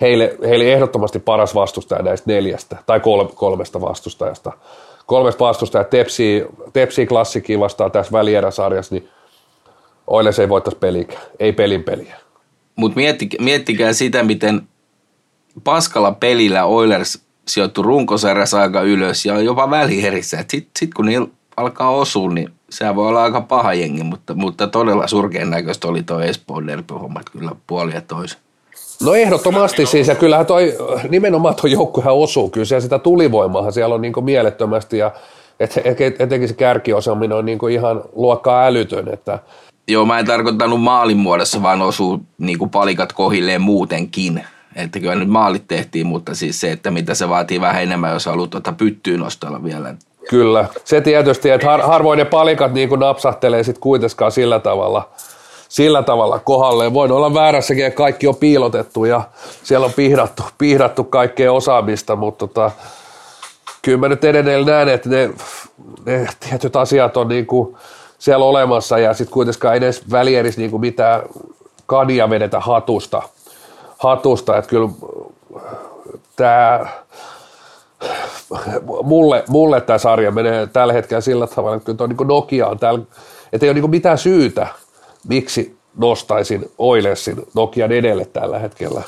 heille, 0.00 0.36
heille 0.46 0.72
ehdottomasti 0.72 1.18
paras 1.18 1.54
vastustaja 1.54 2.02
näistä 2.02 2.32
neljästä 2.32 2.76
tai 2.86 3.00
kolmesta 3.34 3.80
vastustajasta, 3.80 4.52
kolmesta 5.06 5.44
vastustajaa 5.44 5.84
Tepsi, 5.84 6.44
Tepsi 6.72 7.06
klassikin 7.06 7.60
vastaan 7.60 7.92
tässä 7.92 8.12
välieräsarjassa, 8.12 8.94
niin 8.94 9.08
Oilers 10.06 10.38
ei 10.38 10.48
voittaisi 10.48 10.78
peliä, 10.78 11.06
ei 11.38 11.52
pelin 11.52 11.84
peliä. 11.84 12.16
Mutta 12.76 12.96
miettikää, 12.96 13.44
miettikää 13.44 13.92
sitä, 13.92 14.22
miten 14.22 14.62
paskalla 15.64 16.12
pelillä 16.12 16.64
Oilers 16.64 17.22
sijoittui 17.48 17.84
runkosarjassa 17.84 18.60
aika 18.60 18.82
ylös 18.82 19.26
ja 19.26 19.40
jopa 19.40 19.70
välierissä. 19.70 20.36
Sitten 20.36 20.70
sit 20.78 20.94
kun 20.94 21.06
niillä 21.06 21.28
alkaa 21.56 21.90
osua, 21.90 22.30
niin 22.30 22.50
se 22.70 22.96
voi 22.96 23.08
olla 23.08 23.22
aika 23.22 23.40
paha 23.40 23.74
jengi, 23.74 24.02
mutta, 24.02 24.34
mutta 24.34 24.66
todella 24.66 25.06
surkean 25.06 25.50
näköistä 25.50 25.88
oli 25.88 26.02
tuo 26.02 26.20
Espoon 26.20 26.84
hommat 27.00 27.30
kyllä 27.30 27.52
puoli 27.66 27.94
ja 27.94 28.00
toisin. 28.00 28.38
No 29.02 29.14
ehdottomasti 29.14 29.86
siis, 29.86 30.08
ja 30.08 30.14
kyllähän 30.14 30.46
toi, 30.46 30.76
nimenomaan 31.08 31.54
tuo 31.54 31.70
joukkuehan 31.70 32.14
osuu, 32.14 32.50
kyllä 32.50 32.64
siellä 32.64 32.80
sitä 32.80 32.98
tulivoimaa 32.98 33.70
siellä 33.70 33.94
on 33.94 34.02
niin 34.02 34.12
mielettömästi, 34.20 34.98
ja 34.98 35.10
et, 35.60 35.80
et, 35.84 36.20
etenkin 36.20 36.48
se 36.48 36.54
kärkiosaaminen 36.54 37.36
on 37.36 37.46
niin 37.46 37.70
ihan 37.70 38.02
luokkaa 38.12 38.64
älytön, 38.66 39.08
että 39.12 39.38
Joo, 39.88 40.06
mä 40.06 40.18
en 40.18 40.26
tarkoittanut 40.26 40.82
maalin 40.82 41.16
muodossa, 41.16 41.62
vaan 41.62 41.82
osuu 41.82 42.20
niin 42.38 42.70
palikat 42.70 43.12
kohilleen 43.12 43.60
muutenkin. 43.60 44.44
Että 44.76 45.00
kyllä 45.00 45.14
nyt 45.14 45.28
maalit 45.28 45.68
tehtiin, 45.68 46.06
mutta 46.06 46.34
siis 46.34 46.60
se, 46.60 46.72
että 46.72 46.90
mitä 46.90 47.14
se 47.14 47.28
vaatii 47.28 47.60
vähän 47.60 47.82
enemmän, 47.82 48.12
jos 48.12 48.26
haluat 48.26 48.50
tuota 48.50 48.72
pyttyyn 48.72 49.20
nostella 49.20 49.64
vielä. 49.64 49.94
Kyllä. 50.28 50.68
Se 50.84 51.00
tietysti, 51.00 51.50
että 51.50 51.66
har, 51.66 51.82
harvoin 51.82 52.18
ne 52.18 52.24
palikat 52.24 52.72
niin 52.72 52.88
kuin 52.88 52.98
napsahtelee 52.98 53.64
sitten 53.64 53.80
kuitenkaan 53.80 54.32
sillä 54.32 54.58
tavalla, 54.58 55.08
sillä 55.68 56.02
tavalla 56.02 56.38
kohdalle. 56.38 56.94
Voin 56.94 57.12
olla 57.12 57.34
väärässäkin, 57.34 57.86
että 57.86 57.96
kaikki 57.96 58.26
on 58.26 58.36
piilotettu 58.36 59.04
ja 59.04 59.22
siellä 59.62 59.86
on 59.86 59.92
pihdattu, 59.92 60.42
pihdattu 60.58 61.04
kaikkea 61.04 61.52
osaamista, 61.52 62.16
mutta 62.16 62.46
tota, 62.46 62.70
kyllä 63.82 63.98
mä 63.98 64.08
nyt 64.08 64.24
edelleen 64.24 64.66
näen, 64.66 64.88
että 64.88 65.08
ne, 65.08 65.30
ne 66.04 66.26
tietyt 66.40 66.76
asiat 66.76 67.16
on 67.16 67.28
niin 67.28 67.46
kuin, 67.46 67.76
siellä 68.18 68.44
olemassa 68.44 68.98
ja 68.98 69.14
sitten 69.14 69.32
kuitenkaan 69.32 69.76
edes 69.76 70.10
välierissä 70.10 70.60
niin 70.60 70.80
mitään 70.80 71.22
kadia 71.86 72.30
vedetä 72.30 72.60
hatusta. 72.60 73.22
Hatusta. 74.08 74.56
Että 74.58 74.68
kyllä 74.68 74.88
tämä 76.36 76.86
mulle, 79.02 79.44
mulle 79.48 79.80
tämä 79.80 79.98
sarja 79.98 80.30
menee 80.30 80.66
tällä 80.66 80.92
hetkellä 80.92 81.20
sillä 81.20 81.46
tavalla, 81.46 81.76
että 81.76 81.94
kyllä 81.94 82.06
niin 82.06 82.28
Nokia 82.28 82.66
on 82.66 82.78
täällä, 82.78 83.00
että 83.52 83.66
ei 83.66 83.70
ole 83.70 83.80
niin 83.80 83.90
mitään 83.90 84.18
syytä, 84.18 84.66
miksi 85.28 85.76
nostaisin 85.96 86.70
Oilersin 86.78 87.46
Nokian 87.54 87.92
edelle 87.92 88.24
tällä 88.24 88.58
hetkellä. 88.58 89.02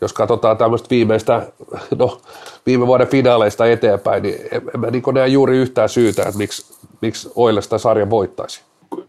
Jos 0.00 0.12
katsotaan 0.12 0.56
tämmöistä 0.56 0.90
viimeistä, 0.90 1.46
no 1.98 2.20
viime 2.66 2.86
vuoden 2.86 3.08
finaaleista 3.08 3.66
eteenpäin, 3.66 4.22
niin 4.22 4.40
en, 4.52 4.62
en 4.74 4.80
mä 4.80 4.90
niin 4.90 5.02
näe 5.12 5.26
juuri 5.26 5.56
yhtään 5.56 5.88
syytä, 5.88 6.22
että 6.22 6.38
miksi 6.38 6.78
miksi 7.00 7.30
Oilers 7.34 7.68
tämä 7.68 7.78
sarjan 7.78 8.10
voittaisi? 8.10 8.60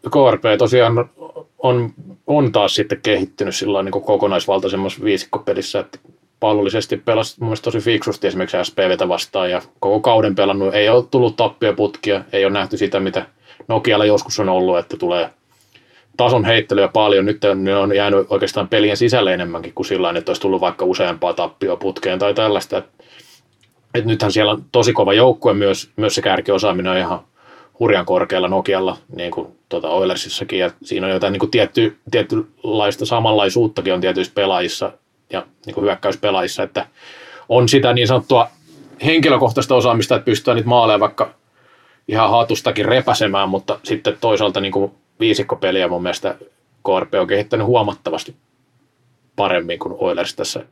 KRP 0.07 0.43
tosiaan 0.57 1.09
on, 1.57 1.93
on 2.27 2.51
taas 2.51 2.75
sitten 2.75 3.01
kehittynyt 3.01 3.55
sillä 3.55 3.83
niin 3.83 3.91
kokonaisvaltaisemmassa 3.91 5.03
viisikkopelissä, 5.03 5.79
että 5.79 5.99
pallollisesti 6.39 6.97
pelasi 6.97 7.43
mun 7.43 7.55
tosi 7.63 7.79
fiksusti 7.79 8.27
esimerkiksi 8.27 8.57
SPVtä 8.63 9.07
vastaan 9.07 9.51
ja 9.51 9.61
koko 9.79 9.99
kauden 9.99 10.35
pelannut. 10.35 10.75
Ei 10.75 10.89
ole 10.89 11.05
tullut 11.11 11.35
putkia, 11.75 12.23
ei 12.33 12.45
ole 12.45 12.53
nähty 12.53 12.77
sitä, 12.77 12.99
mitä 12.99 13.25
Nokialla 13.67 14.05
joskus 14.05 14.39
on 14.39 14.49
ollut, 14.49 14.77
että 14.77 14.97
tulee 14.97 15.29
tason 16.17 16.45
heittelyä 16.45 16.87
paljon. 16.87 17.25
Nyt 17.25 17.41
ne 17.55 17.75
on 17.75 17.95
jäänyt 17.95 18.27
oikeastaan 18.29 18.67
pelien 18.67 18.97
sisälle 18.97 19.33
enemmänkin 19.33 19.73
kuin 19.73 19.85
sillä 19.85 20.13
että 20.17 20.29
olisi 20.29 20.41
tullut 20.41 20.61
vaikka 20.61 20.85
useampaa 20.85 21.33
tappioa 21.33 21.75
putkeen 21.75 22.19
tai 22.19 22.33
tällaista. 22.33 22.83
Et 23.93 24.05
nythän 24.05 24.31
siellä 24.31 24.51
on 24.51 24.63
tosi 24.71 24.93
kova 24.93 25.13
joukkue 25.13 25.53
myös, 25.53 25.89
myös 25.95 26.15
se 26.15 26.21
kärkiosaaminen 26.21 26.91
on 26.91 26.97
ihan 26.97 27.19
hurjan 27.79 28.05
korkealla 28.05 28.47
Nokialla, 28.47 28.97
niin 29.15 29.31
kuin 29.31 29.47
tuota 29.69 29.89
Oilersissakin, 29.89 30.59
ja 30.59 30.71
siinä 30.83 31.07
on 31.07 31.13
jotain 31.13 31.31
niin 31.31 31.39
kuin 31.39 31.51
tietty, 31.51 31.97
tietynlaista 32.11 33.05
samanlaisuuttakin 33.05 33.93
on 33.93 34.01
tietyissä 34.01 34.33
pelaajissa 34.35 34.91
ja 35.29 35.45
niin 35.65 35.73
kuin 35.73 35.83
hyökkäyspelaajissa, 35.83 36.63
että 36.63 36.85
on 37.49 37.69
sitä 37.69 37.93
niin 37.93 38.07
sanottua 38.07 38.47
henkilökohtaista 39.05 39.75
osaamista, 39.75 40.15
että 40.15 40.25
pystytään 40.25 40.55
niitä 40.55 40.69
maaleja 40.69 40.99
vaikka 40.99 41.33
ihan 42.07 42.29
hatustakin 42.29 42.85
repäsemään, 42.85 43.49
mutta 43.49 43.79
sitten 43.83 44.17
toisaalta 44.21 44.61
niin 44.61 44.71
kuin 44.71 44.91
viisikkopeliä 45.19 45.87
mun 45.87 46.03
mielestä 46.03 46.35
KRP 46.85 47.13
on 47.13 47.27
kehittänyt 47.27 47.67
huomattavasti 47.67 48.35
paremmin 49.35 49.79
kuin 49.79 49.95
Oilers 49.97 50.35
tässä. 50.35 50.65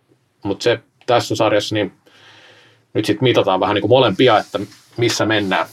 Mutta 0.43 0.63
se 0.63 0.79
tässä 1.05 1.35
sarjassa, 1.35 1.75
niin 1.75 1.91
nyt 2.93 3.05
sitten 3.05 3.23
mitataan 3.23 3.59
vähän 3.59 3.73
niin 3.73 3.81
kuin 3.81 3.89
molempia, 3.89 4.37
että 4.37 4.59
missä 4.97 5.25
mennään. 5.25 5.65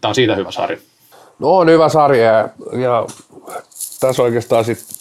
Tämä 0.00 0.10
on 0.10 0.14
siitä 0.14 0.34
hyvä 0.34 0.50
sarja. 0.50 0.78
No 1.38 1.56
on 1.56 1.68
hyvä 1.68 1.88
sarja 1.88 2.48
ja 2.72 3.06
tässä 4.00 4.22
oikeastaan 4.22 4.64
sitten 4.64 4.96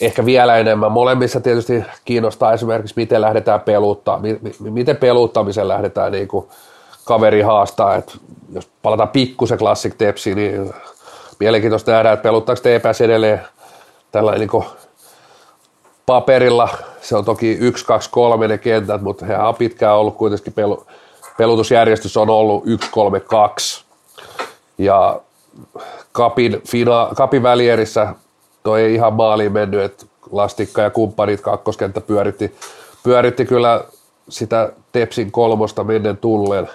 ehkä 0.00 0.24
vielä 0.24 0.56
enemmän. 0.56 0.92
Molemmissa 0.92 1.40
tietysti 1.40 1.84
kiinnostaa 2.04 2.52
esimerkiksi, 2.52 2.94
miten 2.96 3.20
lähdetään 3.20 3.60
peluttaa, 3.60 4.20
miten 4.60 4.96
peluuttamisen 4.96 5.68
lähdetään 5.68 6.12
niin 6.12 6.28
kuin 6.28 6.48
kaveri 7.04 7.40
haastaa. 7.40 7.96
Et 7.96 8.16
jos 8.52 8.68
palataan 8.82 9.08
pikkusen 9.08 9.58
Classic 9.58 9.94
Tepsiin, 9.98 10.36
niin 10.36 10.74
mielenkiintoista 11.40 11.92
nähdä, 11.92 12.12
että 12.12 12.22
peluttaako 12.22 12.60
TPS 12.60 13.00
edelleen 13.00 13.40
tällainen 14.12 14.48
niin 14.48 14.64
paperilla. 16.06 16.68
Se 17.00 17.16
on 17.16 17.24
toki 17.24 17.52
1, 17.52 17.86
2, 17.86 18.10
3 18.10 18.48
ne 18.48 18.58
kentät, 18.58 19.02
mutta 19.02 19.26
he 19.26 19.36
on 19.36 19.54
pitkään 19.54 19.96
ollut 19.96 20.16
kuitenkin 20.16 20.52
pelu, 20.52 20.86
pelutusjärjestys 21.40 22.16
on 22.16 22.30
ollut 22.30 22.64
1-3-2 22.64 22.68
ja 24.78 25.20
kapin, 26.12 26.62
fina, 26.68 27.08
kapin 27.16 27.42
välierissä 27.42 28.14
toi 28.62 28.82
ei 28.82 28.94
ihan 28.94 29.12
maaliin 29.12 29.52
mennyt, 29.52 29.80
että 29.80 30.06
Lastikka 30.32 30.82
ja 30.82 30.90
kumppanit 30.90 31.40
kakkoskenttä 31.40 32.00
pyöritti, 32.00 32.54
pyöritti 33.02 33.46
kyllä 33.46 33.84
sitä 34.28 34.72
Tepsin 34.92 35.30
kolmosta 35.30 35.84
mennen 35.84 36.16
tulleen. 36.16 36.68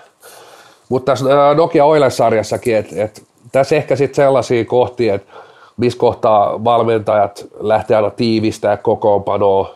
Mutta 0.90 1.12
tässä 1.12 1.26
Nokia 1.56 1.86
Oilers-sarjassakin, 1.86 2.76
että 2.76 3.04
et, 3.04 3.24
tässä 3.52 3.76
ehkä 3.76 3.96
sitten 3.96 4.16
sellaisia 4.16 4.66
kohtia, 4.66 5.16
että 5.16 5.34
missä 5.78 6.00
kohtaa 6.00 6.64
valmentajat 6.64 7.46
lähtee 7.60 7.98
aina 7.98 8.10
tiivistää 8.10 8.78
kokoonpanoa, 8.78 9.76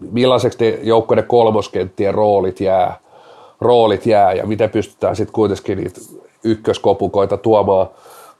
millaiseksi 0.00 0.58
ne 0.60 0.78
joukkoiden 0.82 1.26
kolmoskenttien 1.26 2.14
roolit 2.14 2.60
jää, 2.60 2.98
roolit 3.60 4.06
jää 4.06 4.32
ja 4.32 4.46
miten 4.46 4.70
pystytään 4.70 5.16
sitten 5.16 5.32
kuitenkin 5.32 5.78
niitä 5.78 6.00
ykköskopukoita 6.44 7.36
tuomaan, 7.36 7.86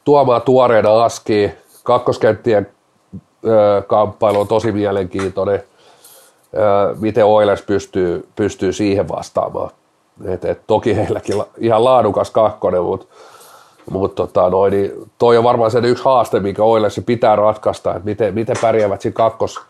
tuomaan 0.05 0.43
tuoreena 0.43 1.05
askiin. 1.05 1.53
Kakkoskenttien 1.83 2.69
ö, 3.47 3.83
kamppailu 3.87 4.41
on 4.41 4.49
tosi 4.49 4.73
mielenkiintoinen, 4.73 5.63
ö, 6.55 6.97
miten 7.01 7.27
Oilers 7.27 7.63
pystyy, 7.63 8.29
pystyy 8.37 8.73
siihen 8.73 9.09
vastaamaan. 9.09 9.71
Et, 10.25 10.45
et, 10.45 10.61
toki 10.67 10.97
heilläkin 10.97 11.43
ihan 11.59 11.85
laadukas 11.85 12.31
kakkonen, 12.31 12.83
mutta 12.83 13.07
mut 13.91 14.15
tota, 14.15 14.51
noin, 14.51 14.73
niin 14.73 14.93
toi 15.19 15.37
on 15.37 15.45
varmaan 15.45 15.71
se 15.71 15.79
yksi 15.79 16.05
haaste, 16.05 16.41
mikä 16.41 16.63
Oilersin 16.63 17.05
pitää 17.05 17.37
ratkaista, 17.37 17.91
että 17.91 18.05
miten, 18.05 18.35
miten 18.35 18.57
pärjäävät 18.61 19.01
siinä 19.01 19.15
kakkos, 19.15 19.61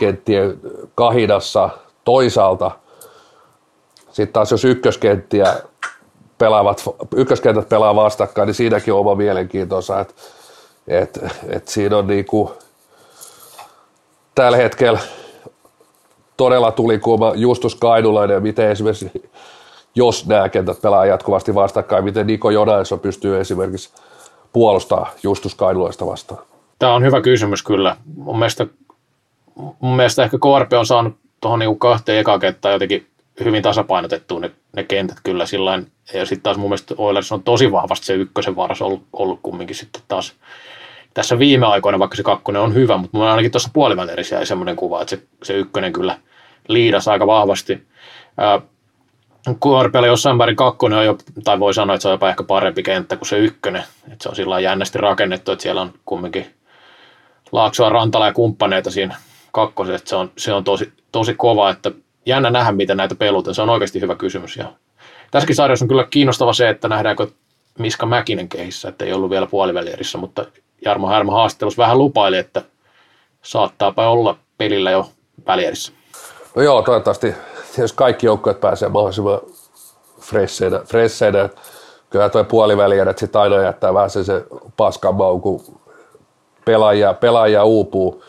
kenttien 0.00 0.60
kahidassa 0.94 1.70
toisaalta. 2.04 2.70
Sitten 4.06 4.32
taas 4.32 4.50
jos 4.50 4.64
ykköskenttiä 4.64 5.56
pelaavat, 6.38 6.84
ykköskentät 7.16 7.68
pelaa 7.68 7.94
vastakkain, 7.94 8.46
niin 8.46 8.54
siinäkin 8.54 8.94
on 8.94 9.00
oma 9.00 9.14
mielenkiintonsa, 9.14 10.00
että 10.00 10.14
et, 10.88 11.20
et 11.48 11.68
siinä 11.68 11.96
on 11.96 12.06
niinku, 12.06 12.52
tällä 14.34 14.56
hetkellä 14.56 14.98
todella 16.36 16.72
tuli 16.72 16.98
kuuma 16.98 17.32
Justus 17.34 17.74
Kainulainen 17.74 18.42
miten 18.42 18.70
esimerkiksi, 18.70 19.30
jos 19.94 20.26
nämä 20.26 20.48
kentät 20.48 20.82
pelaa 20.82 21.06
jatkuvasti 21.06 21.54
vastakkain, 21.54 22.04
miten 22.04 22.26
Niko 22.26 22.50
Jonaison 22.50 23.00
pystyy 23.00 23.40
esimerkiksi 23.40 23.90
puolustaa 24.52 25.10
Justus 25.22 25.54
Kainulaista 25.54 26.06
vastaan? 26.06 26.42
Tämä 26.78 26.94
on 26.94 27.04
hyvä 27.04 27.20
kysymys 27.20 27.62
kyllä. 27.62 27.96
Mun 28.16 28.38
mielestä 28.38 28.66
mun 29.80 29.96
mielestä 29.96 30.24
ehkä 30.24 30.38
KRP 30.38 30.72
on 30.72 30.86
saanut 30.86 31.16
tuohon 31.40 31.58
niinku 31.58 31.74
kahteen 31.74 32.18
eka 32.18 32.38
kenttään 32.38 32.72
jotenkin 32.72 33.06
hyvin 33.44 33.62
tasapainotettua 33.62 34.40
ne, 34.40 34.50
ne 34.76 34.84
kentät 34.84 35.18
kyllä 35.22 35.46
sillain. 35.46 35.92
Ja 36.14 36.26
sitten 36.26 36.42
taas 36.42 36.56
mun 36.56 36.68
mielestä 36.68 36.94
Oilers 36.98 37.32
on 37.32 37.42
tosi 37.42 37.72
vahvasti 37.72 38.06
se 38.06 38.14
ykkösen 38.14 38.56
varas 38.56 38.82
ollut, 38.82 39.02
ollut 39.12 39.40
kumminkin 39.42 39.76
sitten 39.76 40.02
taas 40.08 40.32
tässä 41.14 41.38
viime 41.38 41.66
aikoina, 41.66 41.98
vaikka 41.98 42.16
se 42.16 42.22
kakkonen 42.22 42.62
on 42.62 42.74
hyvä, 42.74 42.96
mutta 42.96 43.16
mulla 43.16 43.30
ainakin 43.30 43.50
tuossa 43.50 43.70
puolivälerissä 43.72 44.36
jäi 44.36 44.46
semmoinen 44.46 44.76
kuva, 44.76 45.02
että 45.02 45.16
se, 45.16 45.22
se 45.42 45.54
ykkönen 45.54 45.92
kyllä 45.92 46.18
liidasi 46.68 47.10
aika 47.10 47.26
vahvasti. 47.26 47.86
KRPllä 49.44 50.06
jossain 50.06 50.36
määrin 50.36 50.56
kakkonen 50.56 50.98
on 50.98 51.04
jo, 51.04 51.16
tai 51.44 51.60
voi 51.60 51.74
sanoa, 51.74 51.94
että 51.94 52.02
se 52.02 52.08
on 52.08 52.14
jopa 52.14 52.28
ehkä 52.28 52.42
parempi 52.42 52.82
kenttä 52.82 53.16
kuin 53.16 53.28
se 53.28 53.38
ykkönen. 53.38 53.82
Että 54.12 54.22
se 54.22 54.28
on 54.28 54.36
sillä 54.36 54.60
jännästi 54.60 54.98
rakennettu, 54.98 55.52
että 55.52 55.62
siellä 55.62 55.80
on 55.80 55.92
kumminkin 56.04 56.46
Laaksoa, 57.52 57.88
Rantala 57.88 58.26
ja 58.26 58.32
kumppaneita 58.32 58.90
siinä 58.90 59.16
kakkoset, 59.52 60.06
se 60.06 60.16
on, 60.16 60.30
se 60.36 60.52
on 60.52 60.64
tosi, 60.64 60.92
tosi 61.12 61.34
kova, 61.34 61.70
että 61.70 61.90
jännä 62.26 62.50
nähdä, 62.50 62.72
miten 62.72 62.96
näitä 62.96 63.14
pelutaan. 63.14 63.54
Se 63.54 63.62
on 63.62 63.70
oikeasti 63.70 64.00
hyvä 64.00 64.14
kysymys 64.14 64.56
ja 64.56 64.72
Tässäkin 65.30 65.56
sarjassa 65.56 65.84
on 65.84 65.88
kyllä 65.88 66.06
kiinnostava 66.10 66.52
se, 66.52 66.68
että 66.68 66.88
nähdäänkö 66.88 67.26
Miska 67.78 68.06
Mäkinen 68.06 68.48
kehissä, 68.48 68.88
että 68.88 69.04
ei 69.04 69.12
ollut 69.12 69.30
vielä 69.30 69.46
puolivälierissä, 69.46 70.18
mutta 70.18 70.44
Jarmo 70.84 71.06
Härmä 71.06 71.32
haastattelussa 71.32 71.82
vähän 71.82 71.98
lupaili, 71.98 72.38
että 72.38 72.62
saattaapa 73.42 74.10
olla 74.10 74.36
pelillä 74.58 74.90
jo 74.90 75.10
välierissä. 75.46 75.92
No 76.54 76.62
joo, 76.62 76.82
toivottavasti 76.82 77.34
jos 77.78 77.92
kaikki 77.92 78.26
joukkueet 78.26 78.60
pääsee 78.60 78.88
mahdollisimman 78.88 79.40
fresseinä. 80.20 80.80
fresseinä. 80.84 81.48
Kyllä 82.10 82.28
tuo 82.28 82.44
puolivälierät 82.44 83.18
sitten 83.18 83.40
aina 83.40 83.62
jättää 83.62 83.94
vähän 83.94 84.10
se, 84.10 84.24
se 84.24 84.44
paskan 84.76 85.14
mau, 85.14 85.38
kun 85.38 85.80
pelaajia, 86.64 87.14
pelaajia 87.14 87.64
uupuu, 87.64 88.24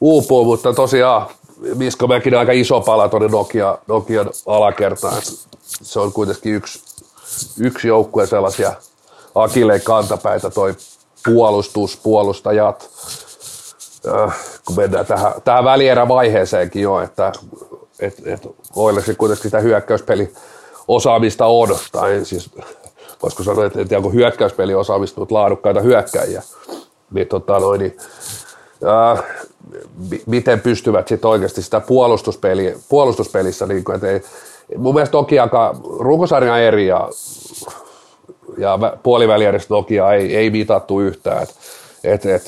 uupuu, 0.00 0.44
mutta 0.44 0.72
tosiaan 0.72 1.26
Misko 1.74 2.06
Mäkinen 2.06 2.38
aika 2.38 2.52
iso 2.52 2.80
pala 2.80 3.08
tuonne 3.08 3.28
Nokia, 3.28 3.78
Nokian 3.86 4.30
alakertaan. 4.46 5.22
Se 5.62 6.00
on 6.00 6.12
kuitenkin 6.12 6.54
yksi, 6.54 6.80
yksi 7.60 7.88
joukkue 7.88 8.26
sellaisia 8.26 8.72
akilleen 9.34 9.82
kantapäitä 9.82 10.50
toi 10.50 10.74
puolustus, 11.24 11.96
puolustajat, 11.96 12.90
äh, 14.08 14.38
kun 14.66 14.76
mennään 14.76 15.06
tähän, 15.06 15.32
tähän 15.44 15.64
välierävaiheeseenkin 15.64 16.82
jo, 16.82 17.00
että 17.00 17.32
et, 18.00 18.22
et 18.26 18.48
Oilersin 18.76 19.16
kuitenkin 19.16 19.42
sitä 19.42 19.60
hyökkäyspeli 19.60 20.32
osaamista 20.88 21.46
on, 21.46 21.78
tai 21.92 22.20
siis 22.24 22.50
voisiko 23.22 23.42
sanoa, 23.42 23.64
että 23.64 23.96
onko 23.96 24.10
hyökkäyspeli 24.10 24.74
osaamista, 24.74 25.20
mutta 25.20 25.34
laadukkaita 25.34 25.80
hyökkäjiä, 25.80 26.42
niin, 27.10 27.28
tota 27.28 27.60
noin, 27.60 27.80
niin 27.80 27.96
äh, 28.84 29.24
miten 30.26 30.60
pystyvät 30.60 31.08
sitten 31.08 31.30
oikeasti 31.30 31.62
sitä 31.62 31.80
puolustuspeliä, 31.80 32.74
puolustuspelissä, 32.88 33.66
niin 33.66 33.84
kuin, 33.84 34.04
ei, 34.04 34.20
mun 34.76 34.94
mielestä 34.94 35.16
Nokia, 35.16 35.48
runkosarja 35.98 36.58
eri 36.58 36.86
ja, 36.86 37.08
ja 38.58 38.78
puolivälieristä 39.02 39.74
Nokia 39.74 40.12
ei, 40.12 40.36
ei 40.36 40.50
mitattu 40.50 41.00
yhtään, 41.00 41.42
että 41.42 41.54
et, 42.04 42.26
et, 42.26 42.42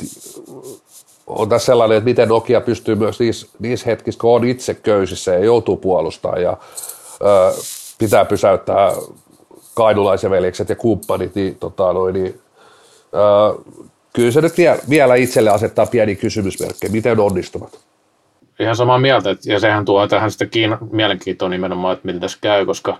on 1.27 1.49
tässä 1.49 1.67
sellainen, 1.67 1.99
että 1.99 2.05
miten 2.05 2.29
Nokia 2.29 2.61
pystyy 2.61 2.95
myös 2.95 3.21
niissä, 3.21 3.47
niissä 3.59 3.87
hetkissä, 3.87 4.21
kun 4.21 4.35
on 4.35 4.45
itse 4.45 4.75
köysissä 4.75 5.33
ja 5.33 5.45
joutuu 5.45 5.77
puolustamaan 5.77 6.43
ja 6.43 6.57
ö, 7.23 7.55
pitää 7.99 8.25
pysäyttää 8.25 8.93
kainulaisen 9.75 10.31
veljekset 10.31 10.69
ja 10.69 10.77
kumppanit, 10.77 11.35
niin, 11.35 11.55
tota, 11.55 11.93
noin, 11.93 12.15
niin 12.15 12.41
ö, 13.15 13.75
kyllä 14.13 14.31
se 14.31 14.41
nyt 14.41 14.55
vielä, 14.91 15.15
itselle 15.15 15.51
asettaa 15.51 15.87
pieni 15.87 16.17
kysymysmerkki, 16.17 16.89
miten 16.89 17.21
onnistuvat. 17.21 17.79
Ihan 18.61 18.77
samaa 18.77 18.99
mieltä, 18.99 19.37
ja 19.45 19.61
sehän 19.61 19.85
tuo 19.85 20.09
tähän 20.09 20.31
sitä 20.31 20.47
kiina, 20.47 20.79
mielenkiintoa 20.93 21.49
nimenomaan, 21.49 21.93
että 21.93 22.07
miten 22.07 22.21
tässä 22.21 22.39
käy, 22.41 22.67
koska 22.67 22.99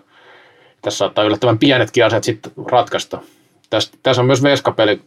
tässä 0.83 0.99
saattaa 0.99 1.25
yllättävän 1.25 1.59
pienetkin 1.59 2.05
asiat 2.05 2.25
sitten 2.25 2.53
ratkaista. 2.71 3.19
Tässä, 3.71 3.93
tässä 4.03 4.23
on 4.23 4.27
myös 4.27 4.43
veskapeli, 4.43 5.01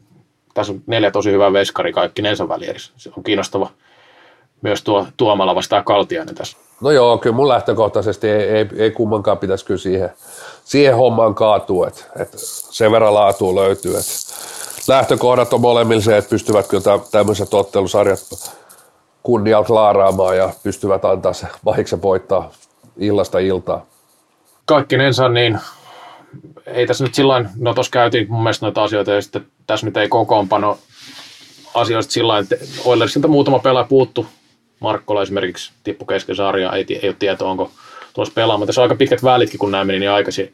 tässä 0.54 0.74
on 0.74 0.82
neljä 0.88 1.12
tosi 1.12 1.32
hyvää 1.32 1.54
veskari 1.54 1.94
kaikki 1.94 2.22
Nelson 2.22 2.50
välierissä. 2.50 2.92
Se 2.98 3.12
on 3.18 3.24
kiinnostava 3.24 3.70
myös 4.62 4.84
tuo 4.84 5.08
Tuomala 5.18 5.56
vastaan 5.56 5.84
Kaltiainen 5.84 6.36
tässä. 6.36 6.58
No 6.82 6.92
joo, 6.92 7.18
kyllä 7.18 7.36
mun 7.36 7.48
lähtökohtaisesti 7.48 8.30
ei, 8.30 8.50
ei, 8.50 8.68
ei 8.78 8.92
kummankaan 8.92 9.38
pitäisi 9.38 9.66
kyllä 9.66 9.80
siihen, 9.80 10.10
siihen 10.64 10.96
hommaan 10.96 11.36
kaatua, 11.36 11.88
että, 11.88 12.04
että 12.20 12.38
sen 12.72 12.92
verran 12.92 13.14
laatua 13.14 13.56
löytyy. 13.56 13.92
Että 13.92 14.12
lähtökohdat 14.88 15.54
on 15.54 15.62
molemmilla 15.62 16.02
se, 16.02 16.18
että 16.18 16.30
pystyvät 16.30 16.68
kyllä 16.68 17.00
tämmöiset 17.12 17.54
ottelusarjat 17.54 18.20
kunnialta 19.24 19.76
laaraamaan 19.76 20.38
ja 20.38 20.50
pystyvät 20.64 21.06
antaa 21.06 21.34
se 21.34 21.48
vahiksen 21.66 22.02
voittaa 22.02 22.52
illasta 22.98 23.40
iltaa. 23.40 23.86
Kaikkinensa 24.66 25.30
niin 25.30 25.60
ei 26.66 26.88
tässä 26.88 27.04
nyt 27.04 27.16
sillä 27.16 27.46
no 27.58 27.74
tuossa 27.74 27.92
käytiin 27.92 28.32
mun 28.32 28.44
mielestä 28.44 28.66
noita 28.66 28.84
asioita 28.84 29.12
ja 29.12 29.22
sitten 29.22 29.46
tässä 29.68 29.86
nyt 29.86 29.98
ei 29.98 30.10
kokoonpano 30.10 30.78
asioista 31.74 32.14
sillä 32.14 32.38
että 32.38 32.56
Oilersilta 32.86 33.28
muutama 33.28 33.60
pelaaja 33.60 33.88
puuttu. 33.88 34.26
Markkola 34.80 35.22
esimerkiksi 35.22 35.72
tippu 35.84 36.06
kesken 36.06 36.36
sarjaa, 36.36 36.76
ei, 36.76 36.86
ei 36.90 37.10
ole 37.10 37.16
tietoa 37.20 37.52
onko 37.52 37.72
tuossa 38.14 38.34
pelaamaan. 38.34 38.68
Tässä 38.68 38.82
on 38.82 38.84
aika 38.84 38.96
pitkät 38.96 39.24
välitkin, 39.24 39.60
kun 39.60 39.72
nämä 39.72 39.84
meni 39.84 40.00
niin 40.00 40.12
aikaisin 40.12 40.54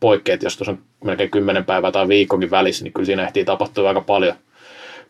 poikkeet, 0.00 0.42
jos 0.42 0.56
tuossa 0.56 0.72
on 0.72 0.78
melkein 1.04 1.30
kymmenen 1.30 1.64
päivää 1.64 1.92
tai 1.92 2.08
viikkokin 2.08 2.50
välissä, 2.50 2.84
niin 2.84 2.92
kyllä 2.92 3.06
siinä 3.06 3.26
ehtii 3.26 3.44
tapahtua 3.44 3.88
aika 3.88 4.00
paljon, 4.00 4.34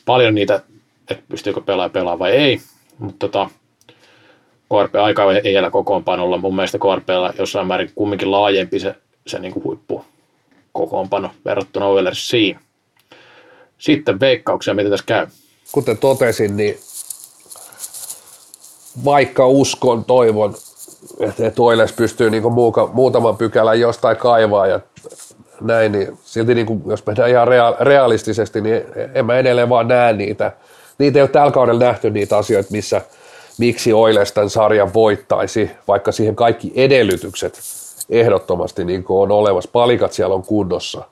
paljon 0.06 0.34
niitä, 0.34 0.62
että 1.10 1.24
pystyykö 1.28 1.60
pelaaja 1.60 1.88
pelaamaan 1.88 2.18
vai 2.18 2.30
ei. 2.30 2.60
Mutta 2.98 3.28
tota, 3.28 3.50
KRP 4.68 4.94
aika 4.94 5.32
ei 5.32 5.56
elä 5.56 5.70
kokoonpanolla. 5.70 6.38
Mun 6.38 6.54
mielestä 6.54 6.78
KRPllä 6.78 7.32
jossain 7.38 7.66
määrin 7.66 7.90
kumminkin 7.94 8.30
laajempi 8.30 8.80
se, 8.80 8.94
se 9.26 9.38
niin 9.38 9.52
kuin 9.52 9.64
huippu 9.64 10.04
kokoonpano 10.72 11.30
verrattuna 11.44 11.86
Oilersiin. 11.86 12.58
Sitten 13.78 14.20
veikkauksia, 14.20 14.74
miten 14.74 14.90
tässä 14.90 15.06
käy. 15.06 15.26
Kuten 15.72 15.98
totesin, 15.98 16.56
niin 16.56 16.78
vaikka 19.04 19.46
uskon, 19.46 20.04
toivon, 20.04 20.54
että, 21.20 21.46
että 21.46 21.62
Oilers 21.62 21.92
pystyy 21.92 22.30
niin 22.30 22.52
muuka, 22.52 22.90
muutaman 22.92 23.36
pykälän 23.36 23.80
jostain 23.80 24.16
kaivaa 24.16 24.66
ja 24.66 24.80
näin, 25.60 25.92
niin 25.92 26.18
silti 26.24 26.54
niin 26.54 26.82
jos 26.86 27.06
mennään 27.06 27.30
ihan 27.30 27.48
realistisesti, 27.80 28.60
niin 28.60 28.82
en 29.14 29.26
mä 29.26 29.38
edelleen 29.38 29.68
vaan 29.68 29.88
näe 29.88 30.12
niitä. 30.12 30.52
Niitä 30.98 31.18
ei 31.18 31.22
ole 31.22 31.28
tällä 31.28 31.52
kaudella 31.52 31.80
nähty 31.80 32.10
niitä 32.10 32.36
asioita, 32.36 32.72
missä, 32.72 33.00
miksi 33.58 33.92
Oilers 33.92 34.32
tämän 34.32 34.50
sarjan 34.50 34.94
voittaisi, 34.94 35.70
vaikka 35.88 36.12
siihen 36.12 36.36
kaikki 36.36 36.72
edellytykset 36.74 37.60
ehdottomasti 38.10 38.84
niin 38.84 39.04
kuin 39.04 39.22
on 39.22 39.30
olemassa. 39.30 39.70
Palikat 39.72 40.12
siellä 40.12 40.34
on 40.34 40.42
kunnossa, 40.42 41.02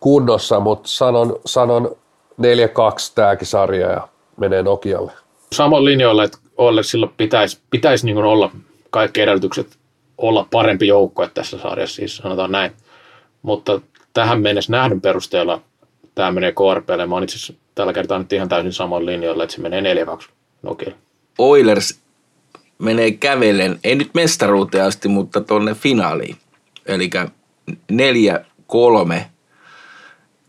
kunnossa 0.00 0.60
mutta 0.60 0.88
sanon, 0.88 1.40
sanon 1.46 1.96
4-2 2.42 2.44
tämäkin 3.14 3.46
sarja 3.46 3.90
ja 3.90 4.08
menee 4.36 4.62
Nokialle. 4.62 5.12
Samoin 5.52 5.84
linjoilla, 5.84 6.24
että 6.24 6.38
Oilersilla 6.56 7.12
pitäisi, 7.16 7.58
pitäisi 7.70 8.06
niin 8.06 8.18
olla 8.18 8.50
kaikki 8.90 9.20
edellytykset 9.20 9.78
olla 10.18 10.48
parempi 10.50 10.86
joukko 10.86 11.26
tässä 11.26 11.58
sarjassa, 11.58 11.96
siis 11.96 12.16
sanotaan 12.16 12.52
näin. 12.52 12.72
Mutta 13.42 13.80
tähän 14.12 14.42
mennessä 14.42 14.72
nähdyn 14.72 15.00
perusteella 15.00 15.60
tämä 16.14 16.30
menee 16.30 16.52
KRPlle. 16.52 17.06
Mä 17.06 17.14
oon 17.14 17.24
itse 17.24 17.54
tällä 17.74 17.92
kertaa 17.92 18.18
nyt 18.18 18.32
ihan 18.32 18.48
täysin 18.48 18.72
samoin 18.72 19.06
linjoilla, 19.06 19.42
että 19.42 19.56
se 19.56 19.62
menee 19.62 19.94
4-2 20.04 20.28
Nokialle. 20.62 20.96
Oilers 21.38 22.00
menee 22.78 23.10
kävellen, 23.10 23.78
ei 23.84 23.94
nyt 23.94 24.10
mestaruuteen 24.14 24.84
asti, 24.84 25.08
mutta 25.08 25.40
tuonne 25.40 25.74
finaaliin. 25.74 26.36
Eli 26.86 27.10
4-3. 27.70 27.76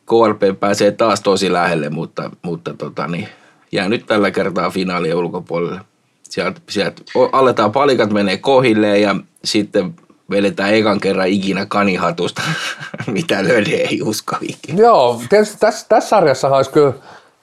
KRP 0.06 0.60
pääsee 0.60 0.92
taas 0.92 1.22
tosi 1.22 1.54
lähelle, 1.54 1.90
mutta, 1.90 2.32
mutta 2.42 2.74
tota, 2.74 3.08
niin, 3.08 3.28
jää 3.72 3.90
nyt 3.90 4.06
tällä 4.06 4.32
kertaa 4.32 4.70
finaalien 4.70 5.16
ulkopuolelle. 5.16 5.82
Sieltä, 6.30 6.62
sieltä 6.70 7.02
aletaan 7.32 7.72
palikat 7.72 8.12
menee 8.14 8.38
kohille 8.38 9.00
ja 9.00 9.16
sitten 9.44 9.96
vedetään 10.30 10.74
ekan 10.74 11.00
kerran 11.00 11.28
ikinä 11.28 11.66
kanihatusta, 11.66 12.42
mitä 13.08 13.44
löydä 13.44 13.72
ei 13.72 14.02
usko 14.02 14.36
ikinä. 14.42 14.82
Joo, 14.82 15.22
tietysti 15.30 15.58
tässä, 15.60 15.86
tässä 15.90 16.10
sarjassa 16.10 16.50
olisi 16.50 16.72
kyllä, 16.72 16.94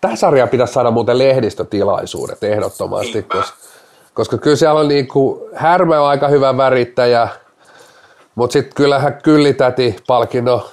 tässä 0.00 0.16
sarjaa 0.16 0.46
pitäisi 0.46 0.72
saada 0.72 0.90
muuten 0.90 1.18
lehdistötilaisuudet 1.18 2.44
ehdottomasti, 2.44 3.22
koska, 3.22 3.56
koska 4.14 4.38
kyllä 4.38 4.56
siellä 4.56 4.80
on 4.80 4.88
niin 4.88 5.08
kuin, 5.08 5.40
Härmä 5.54 6.00
on 6.00 6.08
aika 6.08 6.28
hyvä 6.28 6.56
värittäjä, 6.56 7.28
mutta 8.34 8.52
sitten 8.52 8.74
kyllähän 8.74 9.18
kyllitäti 9.22 9.96
palkinno, 10.06 10.70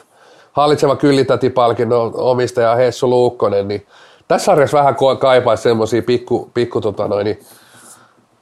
hallitseva 0.51 0.95
kyllitäti 0.95 1.49
palkinnon 1.49 2.11
omistaja 2.15 2.75
Hessu 2.75 3.09
Luukkonen, 3.09 3.67
niin 3.67 3.87
tässä 4.27 4.45
sarjassa 4.45 4.77
vähän 4.77 4.95
kaipaisi 5.19 5.63
semmoisia 5.63 6.01
pikku, 6.01 6.51
pikku 6.53 6.81
tota 6.81 7.07
noin, 7.07 7.25
niin 7.25 7.39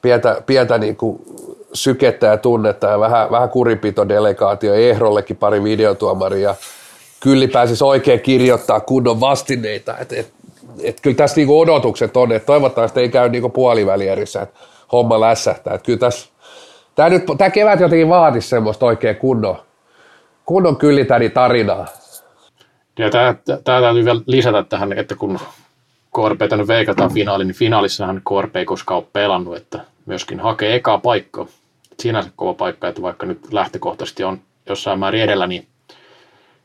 pientä, 0.02 0.42
pientä 0.46 0.78
niin 0.78 0.96
kuin 0.96 1.22
sykettä 1.74 2.28
ja 2.28 2.38
tunnetta 2.38 2.88
ja 2.88 3.00
vähän, 3.00 3.32
vähän 3.32 3.50
kurinpito-delegaatio, 3.50 4.74
Ehrollekin 4.74 5.38
pari 5.38 5.64
videotuomaria. 5.64 6.56
Kylli 7.20 7.48
pääsisi 7.48 7.84
oikein 7.84 8.20
kirjoittaa 8.20 8.80
kunnon 8.80 9.20
vastineita. 9.20 9.98
Et, 9.98 10.14
et, 10.14 10.34
et 10.84 11.02
kyllä 11.02 11.16
tässä 11.16 11.36
niinku 11.36 11.60
odotukset 11.60 12.18
on, 12.18 12.32
että 12.32 12.46
toivottavasti 12.46 13.00
ei 13.00 13.10
käy 13.10 13.30
niinku 13.30 13.50
puolivälierissä, 13.50 14.42
että 14.42 14.60
homma 14.92 15.20
lässähtää. 15.20 15.74
Et 15.74 15.84
kyllä 15.84 16.00
tässä, 16.00 16.30
tämä, 16.96 17.10
nyt, 17.10 17.24
tämä 17.38 17.50
kevät 17.50 17.80
jotenkin 17.80 18.10
vaatisi 18.10 18.50
semmoista 18.50 18.86
oikein 18.86 19.16
kunnon, 19.16 19.56
kunnon 20.46 20.78
kyllitäni 20.78 21.30
tarinaa. 21.30 21.88
Ja 23.00 23.10
tämä, 23.10 23.36
tämä 23.64 23.82
täytyy 23.82 24.06
vielä 24.06 24.22
lisätä 24.26 24.64
tähän, 24.64 24.94
että 24.94 25.16
kun 25.16 25.40
KRP 26.16 26.50
tänne 26.50 26.68
veikataan 26.68 27.14
finaali, 27.14 27.46
niin 27.46 27.56
finaalissahan 27.56 28.22
KRP 28.30 28.56
ei 28.56 28.66
koskaan 28.66 28.98
ole 28.98 29.08
pelannut, 29.14 29.56
että 29.56 29.80
myöskin 30.06 30.40
hakee 30.40 30.76
ekaa 30.76 30.98
paikkaa. 30.98 31.46
Sinänsä 32.00 32.30
kova 32.36 32.54
paikka, 32.54 32.88
että 32.88 33.02
vaikka 33.02 33.26
nyt 33.26 33.54
lähtökohtaisesti 33.54 34.24
on 34.24 34.42
jossain 34.70 35.00
määrin 35.00 35.22
edellä, 35.22 35.48
niin 35.48 35.68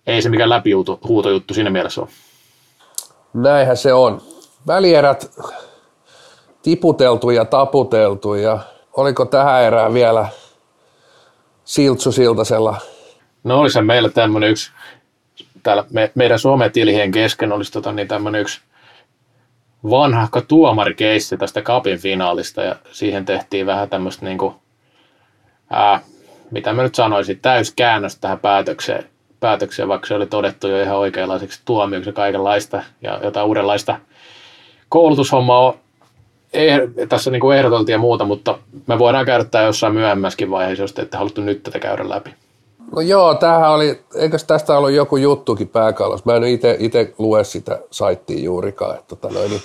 ei 0.07 0.23
se 0.23 0.29
mikään 0.29 0.51
läpihuutojuttu 0.51 1.55
siinä 1.55 1.71
mielessä 1.71 2.01
ole. 2.01 2.09
Näinhän 3.35 3.77
se 3.77 3.93
on. 3.93 4.23
Välierät 4.67 5.31
tiputeltu 6.63 7.31
ja 7.31 7.45
taputeltu 7.45 8.35
ja 8.35 8.59
oliko 8.93 9.25
tähän 9.25 9.63
erään 9.63 9.95
vielä 9.95 10.29
Siltsu 11.65 12.13
Siltasella? 12.13 12.77
No 13.45 13.61
olisi 13.61 13.83
meillä 13.83 14.09
tämmöinen 14.09 14.51
yksi, 14.51 14.71
täällä 15.63 15.85
me, 15.91 16.13
meidän 16.15 16.39
sometilhien 16.39 17.11
kesken 17.11 17.53
olisi 17.53 17.73
tota, 17.73 17.93
niin 17.93 18.09
tämmöinen 18.09 18.41
yksi 18.41 18.61
vanhahko 19.91 20.41
tuomarikeissi 20.41 21.37
tästä 21.37 21.63
kapin 21.63 21.99
finaalista 21.99 22.63
ja 22.63 22.77
siihen 22.93 23.25
tehtiin 23.25 23.67
vähän 23.67 23.89
tämmöistä 23.89 24.25
niin 24.25 24.39
kuin, 24.39 24.55
ää, 25.71 26.01
mitä 26.51 26.73
mä 26.73 26.83
nyt 26.83 26.95
sanoisin, 26.95 27.39
täyskäännös 27.41 28.19
tähän 28.19 28.39
päätökseen, 28.39 29.05
päätökseen, 29.41 29.89
vaikka 29.89 30.07
se 30.07 30.15
oli 30.15 30.27
todettu 30.27 30.69
jo 30.69 30.83
ihan 30.83 30.97
oikeanlaiseksi 30.97 31.61
tuomioksi 31.65 32.13
kaikenlaista 32.13 32.83
ja 33.03 33.21
jotain 33.23 33.47
uudenlaista 33.47 33.99
koulutushommaa 34.89 35.75
eh, 36.53 36.81
tässä 37.09 37.31
niin 37.31 37.41
kuin 37.41 37.57
ehdoteltiin 37.59 37.95
ja 37.95 37.99
muuta, 37.99 38.25
mutta 38.25 38.59
me 38.87 38.99
voidaan 38.99 39.27
käydä 39.27 39.45
tämä 39.45 39.65
jossain 39.65 39.95
myöhemmäskin 39.95 40.51
vaiheessa, 40.51 40.83
jos 40.83 40.93
te 40.93 41.03
ette 41.03 41.17
haluttu 41.17 41.41
nyt 41.41 41.63
tätä 41.63 41.79
käydä 41.79 42.09
läpi. 42.09 42.35
No 42.93 43.01
joo, 43.01 43.35
tämähän 43.35 43.71
oli, 43.71 44.05
eikös 44.15 44.45
tästä 44.45 44.79
ollut 44.79 44.91
joku 44.91 45.17
juttukin 45.17 45.69
pääkallossa? 45.69 46.31
Mä 46.31 46.37
en 46.37 46.45
itse 46.79 47.15
lue 47.19 47.45
sitä 47.45 47.79
saittiin 47.91 48.45
juurikaan, 48.45 48.95
että 48.95 49.17
tota 49.17 49.35
noin, 49.35 49.51
niin 49.51 49.63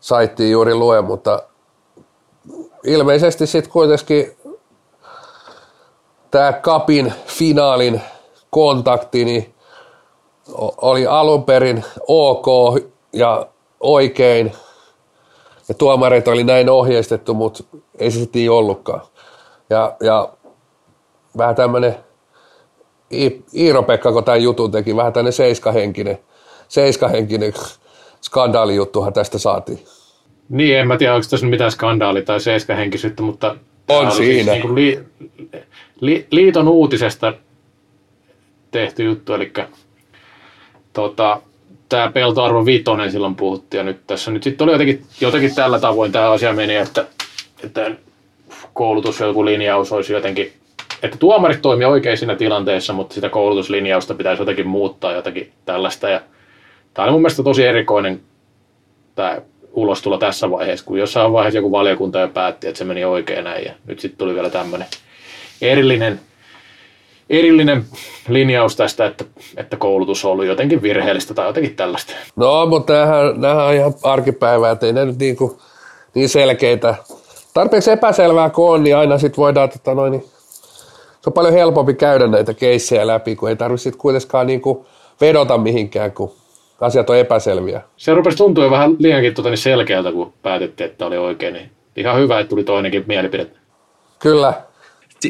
saittiin 0.00 0.50
juuri 0.50 0.74
lue, 0.74 1.02
mutta 1.02 1.42
ilmeisesti 2.84 3.46
sitten 3.46 3.72
kuitenkin 3.72 4.36
tämä 6.30 6.52
Kapin 6.52 7.12
finaalin 7.26 8.00
kontakti 8.50 9.24
niin 9.24 9.54
oli 10.76 11.06
alun 11.06 11.44
perin 11.44 11.84
ok 12.08 12.46
ja 13.12 13.46
oikein, 13.80 14.52
ja 15.68 15.74
tuomareita 15.74 16.30
oli 16.30 16.44
näin 16.44 16.70
ohjeistettu, 16.70 17.34
mutta 17.34 17.64
ei 17.98 18.10
se 18.10 18.18
sitten 18.18 18.50
ollutkaan. 18.50 19.00
Ja, 19.70 19.96
ja 20.00 20.28
vähän 21.38 21.54
tämmöinen 21.54 21.96
Iiro-Pekka, 23.54 24.12
kun 24.12 24.24
tämän 24.24 24.42
jutun 24.42 24.70
teki, 24.70 24.96
vähän 24.96 25.12
tämmöinen 25.12 25.32
seiskahenkinen, 25.32 26.18
seiskahenkinen 26.68 27.52
skandaalijuttuhan 28.22 29.12
tästä 29.12 29.38
saatiin. 29.38 29.78
Niin, 30.48 30.78
en 30.78 30.88
mä 30.88 30.96
tiedä, 30.96 31.14
onko 31.14 31.26
tässä 31.30 31.46
mitään 31.46 31.72
skandaali 31.72 32.22
tai 32.22 32.40
seiskahenkisyyttä, 32.40 33.22
mutta 33.22 33.56
on 33.88 34.12
siis 34.12 34.16
siinä. 34.16 34.52
Siis 34.52 34.64
niin 34.64 34.74
li, 34.74 35.04
li, 36.00 36.26
liiton 36.30 36.68
uutisesta 36.68 37.32
tehty 38.70 39.04
juttu, 39.04 39.34
eli 39.34 39.52
tota, 40.92 41.40
tämä 41.88 42.10
peltoarvo 42.10 42.66
vitonen 42.66 43.12
silloin 43.12 43.34
puhuttiin, 43.34 43.78
ja 43.78 43.84
nyt 43.84 44.00
tässä 44.06 44.30
nyt 44.30 44.42
sitten 44.42 44.64
oli 44.64 44.72
jotenkin, 44.72 45.02
jotenkin 45.20 45.54
tällä 45.54 45.80
tavoin 45.80 46.12
tämä 46.12 46.30
asia 46.30 46.52
meni, 46.52 46.76
että, 46.76 47.06
että 47.64 47.90
koulutus 48.72 49.20
joku 49.20 49.44
linjaus 49.44 49.92
olisi 49.92 50.12
jotenkin 50.12 50.52
että 51.02 51.18
tuomarit 51.18 51.62
toimii 51.62 51.86
oikein 51.86 52.18
siinä 52.18 52.34
tilanteessa, 52.34 52.92
mutta 52.92 53.14
sitä 53.14 53.28
koulutuslinjausta 53.28 54.14
pitäisi 54.14 54.42
jotenkin 54.42 54.68
muuttaa 54.68 55.12
jotakin 55.12 55.52
tällaista. 55.64 56.08
Ja 56.08 56.20
tämä 56.94 57.06
on 57.06 57.12
mun 57.12 57.22
mielestä 57.22 57.42
tosi 57.42 57.64
erikoinen 57.64 58.20
tämä 59.14 59.40
ulostulo 59.72 60.18
tässä 60.18 60.50
vaiheessa, 60.50 60.86
kun 60.86 60.98
jossain 60.98 61.32
vaiheessa 61.32 61.58
joku 61.58 61.72
valiokunta 61.72 62.20
jo 62.20 62.28
päätti, 62.28 62.68
että 62.68 62.78
se 62.78 62.84
meni 62.84 63.04
oikein 63.04 63.44
näin, 63.44 63.64
ja 63.64 63.72
nyt 63.86 64.00
sitten 64.00 64.18
tuli 64.18 64.34
vielä 64.34 64.50
tämmöinen 64.50 64.88
erillinen, 65.62 66.20
erillinen 67.30 67.84
linjaus 68.28 68.76
tästä, 68.76 69.06
että, 69.06 69.24
että 69.56 69.76
koulutus 69.76 70.24
on 70.24 70.32
ollut 70.32 70.46
jotenkin 70.46 70.82
virheellistä 70.82 71.34
tai 71.34 71.46
jotenkin 71.46 71.76
tällaista. 71.76 72.12
No, 72.36 72.66
mutta 72.66 72.92
nämähän, 72.92 73.40
nämähän 73.40 73.66
on 73.66 73.74
ihan 73.74 73.94
arkipäivää, 74.02 74.70
että 74.70 74.86
ei 74.86 74.92
ne 74.92 75.04
nyt 75.04 75.18
niin, 75.18 75.36
kuin, 75.36 75.58
niin 76.14 76.28
selkeitä. 76.28 76.94
Tarpeeksi 77.54 77.90
epäselvää 77.90 78.50
kun 78.50 78.70
on, 78.70 78.82
niin 78.82 78.96
aina 78.96 79.18
sitten 79.18 79.42
voidaan 79.42 79.68
tota 79.68 79.94
noin, 79.94 80.12
niin 80.12 80.24
se 81.26 81.30
on 81.30 81.34
paljon 81.34 81.54
helpompi 81.54 81.94
käydä 81.94 82.26
näitä 82.26 82.54
keissejä 82.54 83.06
läpi, 83.06 83.36
kun 83.36 83.48
ei 83.48 83.56
tarvitse 83.56 83.92
kuitenkaan 83.98 84.46
niin 84.46 84.60
kuin 84.60 84.86
vedota 85.20 85.58
mihinkään, 85.58 86.12
kun 86.12 86.32
asiat 86.80 87.10
on 87.10 87.16
epäselviä. 87.16 87.80
Se 87.96 88.14
rupesi 88.14 88.36
tuntua 88.36 88.64
jo 88.64 88.70
vähän 88.70 88.96
liiankin 88.98 89.34
tuota 89.34 89.50
niin 89.50 89.58
selkeältä, 89.58 90.12
kun 90.12 90.32
päätettiin, 90.42 90.90
että 90.90 91.06
oli 91.06 91.18
oikein. 91.18 91.54
Niin 91.54 91.70
ihan 91.96 92.16
hyvä, 92.16 92.40
että 92.40 92.48
tuli 92.48 92.64
toinenkin 92.64 93.04
mielipide. 93.06 93.46
Kyllä. 94.18 94.54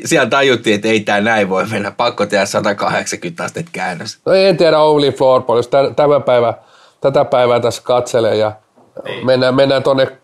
Siellä 0.05 0.31
tajuttiin, 0.31 0.75
että 0.75 0.89
ei 0.89 1.01
tämä 1.01 1.21
näin 1.21 1.49
voi 1.49 1.67
mennä. 1.67 1.91
Pakko 1.91 2.27
tehdä 2.27 2.47
180 2.47 3.45
astetta 3.45 3.71
käännös. 3.73 4.19
No 4.27 4.33
en 4.33 4.57
tiedä 4.57 4.79
Ouli 4.79 5.13
Floorball, 5.13 5.59
jos 5.59 5.69
tämä 5.97 6.21
päivä, 6.21 6.55
tätä 7.01 7.25
päivää 7.25 7.61
tässä 7.61 7.83
katselee 7.83 8.37
ja 8.37 8.53
niin. 9.05 9.27
mennään, 9.27 9.55
mennään 9.55 9.83
tuonne, 9.83 10.19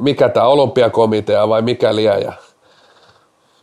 mikä 0.00 0.28
tämä 0.28 0.46
olympiakomitea 0.46 1.48
vai 1.48 1.62
mikä 1.62 1.94
liian. 1.94 2.22
Ja 2.22 2.32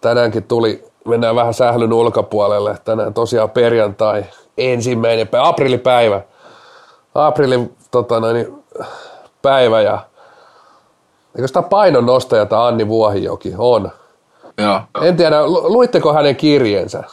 tänäänkin 0.01 0.43
tuli 0.43 0.90
mennään 1.05 1.35
vähän 1.35 1.53
sählyn 1.53 1.93
ulkopuolelle. 1.93 2.77
Tänään 2.83 3.13
tosiaan 3.13 3.49
perjantai, 3.49 4.25
ensimmäinen 4.57 5.27
päivä, 5.27 5.47
aprillipäivä. 5.47 6.21
Aprillin 7.15 7.75
tota 7.91 8.19
noin, 8.19 8.63
päivä 9.41 9.81
ja 9.81 9.99
eikö 11.35 11.47
sitä 11.47 11.61
painon 11.61 12.05
nostaja 12.05 12.45
tämä 12.45 12.67
Anni 12.67 12.87
Vuohijoki 12.87 13.53
on? 13.57 13.91
Joo. 14.57 14.81
En 15.01 15.17
tiedä, 15.17 15.47
luitteko 15.47 16.13
hänen 16.13 16.35
kirjeensä? 16.35 17.03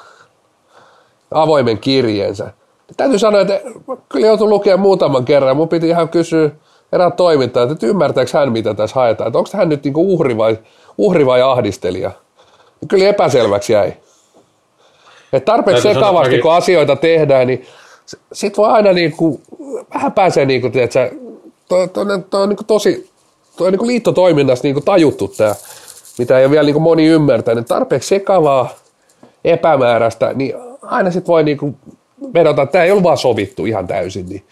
Avoimen 1.30 1.78
kirjeensä. 1.78 2.53
Täytyy 2.97 3.18
sanoa, 3.18 3.41
että 3.41 3.61
kyllä 4.09 4.26
joutui 4.26 4.49
lukemaan 4.49 4.80
muutaman 4.80 5.24
kerran. 5.24 5.57
Mun 5.57 5.68
piti 5.68 5.89
ihan 5.89 6.09
kysyä 6.09 6.51
erään 6.93 7.12
toimittajat, 7.12 7.70
että 7.70 7.86
ymmärtääkö 7.86 8.39
hän, 8.39 8.53
mitä 8.53 8.74
tässä 8.74 8.95
haetaan. 8.95 9.28
Että 9.28 9.39
onko 9.39 9.51
hän 9.53 9.68
nyt 9.68 9.84
niinku 9.84 10.14
uhri, 10.14 10.36
vai, 10.36 10.59
uhri 10.99 11.26
vai 11.26 11.43
ahdistelija? 11.43 12.11
Kyllä 12.89 13.05
epäselväksi 13.05 13.72
jäi. 13.72 13.93
Et 15.33 15.45
tarpeeksi 15.45 15.83
Täytyy 15.83 16.01
sekavasti, 16.01 16.39
kun 16.39 16.53
asioita 16.53 16.97
tehdään, 16.97 17.47
niin 17.47 17.66
sit 18.33 18.57
voi 18.57 18.68
aina 18.68 18.93
niin 18.93 19.12
kuin, 19.12 19.43
vähän 19.95 20.12
pääsee 20.12 20.47
niin 20.47 20.61
kuin, 20.61 20.72
tiedätkö, 20.72 21.11
toi, 21.68 21.89
toi, 21.89 22.07
toi 22.31 22.43
on 22.43 22.49
niin 22.49 22.57
kuin 22.57 22.66
tosi, 22.66 23.11
toi 23.57 23.66
on 23.66 23.72
niin 23.72 23.79
kuin 23.79 23.89
liittotoiminnassa 23.89 24.62
niin 24.62 24.74
kuin 24.74 24.85
tajuttu 24.85 25.29
tämä, 25.29 25.55
mitä 26.18 26.39
ei 26.39 26.45
ole 26.45 26.51
vielä 26.51 26.64
niin 26.64 26.74
kuin 26.74 26.83
moni 26.83 27.07
ymmärtänyt. 27.07 27.66
Tarpeeksi 27.66 28.09
sekavaa, 28.09 28.68
epämääräistä, 29.45 30.33
niin 30.35 30.55
aina 30.83 31.11
sitten 31.11 31.33
voi 31.33 31.43
niin 31.43 31.59
kuin 31.59 31.76
vedota, 32.35 32.62
että 32.62 32.72
tämä 32.72 32.85
ei 32.85 32.91
ollut 32.91 33.05
vaan 33.05 33.18
sovittu 33.18 33.66
ihan 33.66 33.87
täysin, 33.87 34.29
niin 34.29 34.45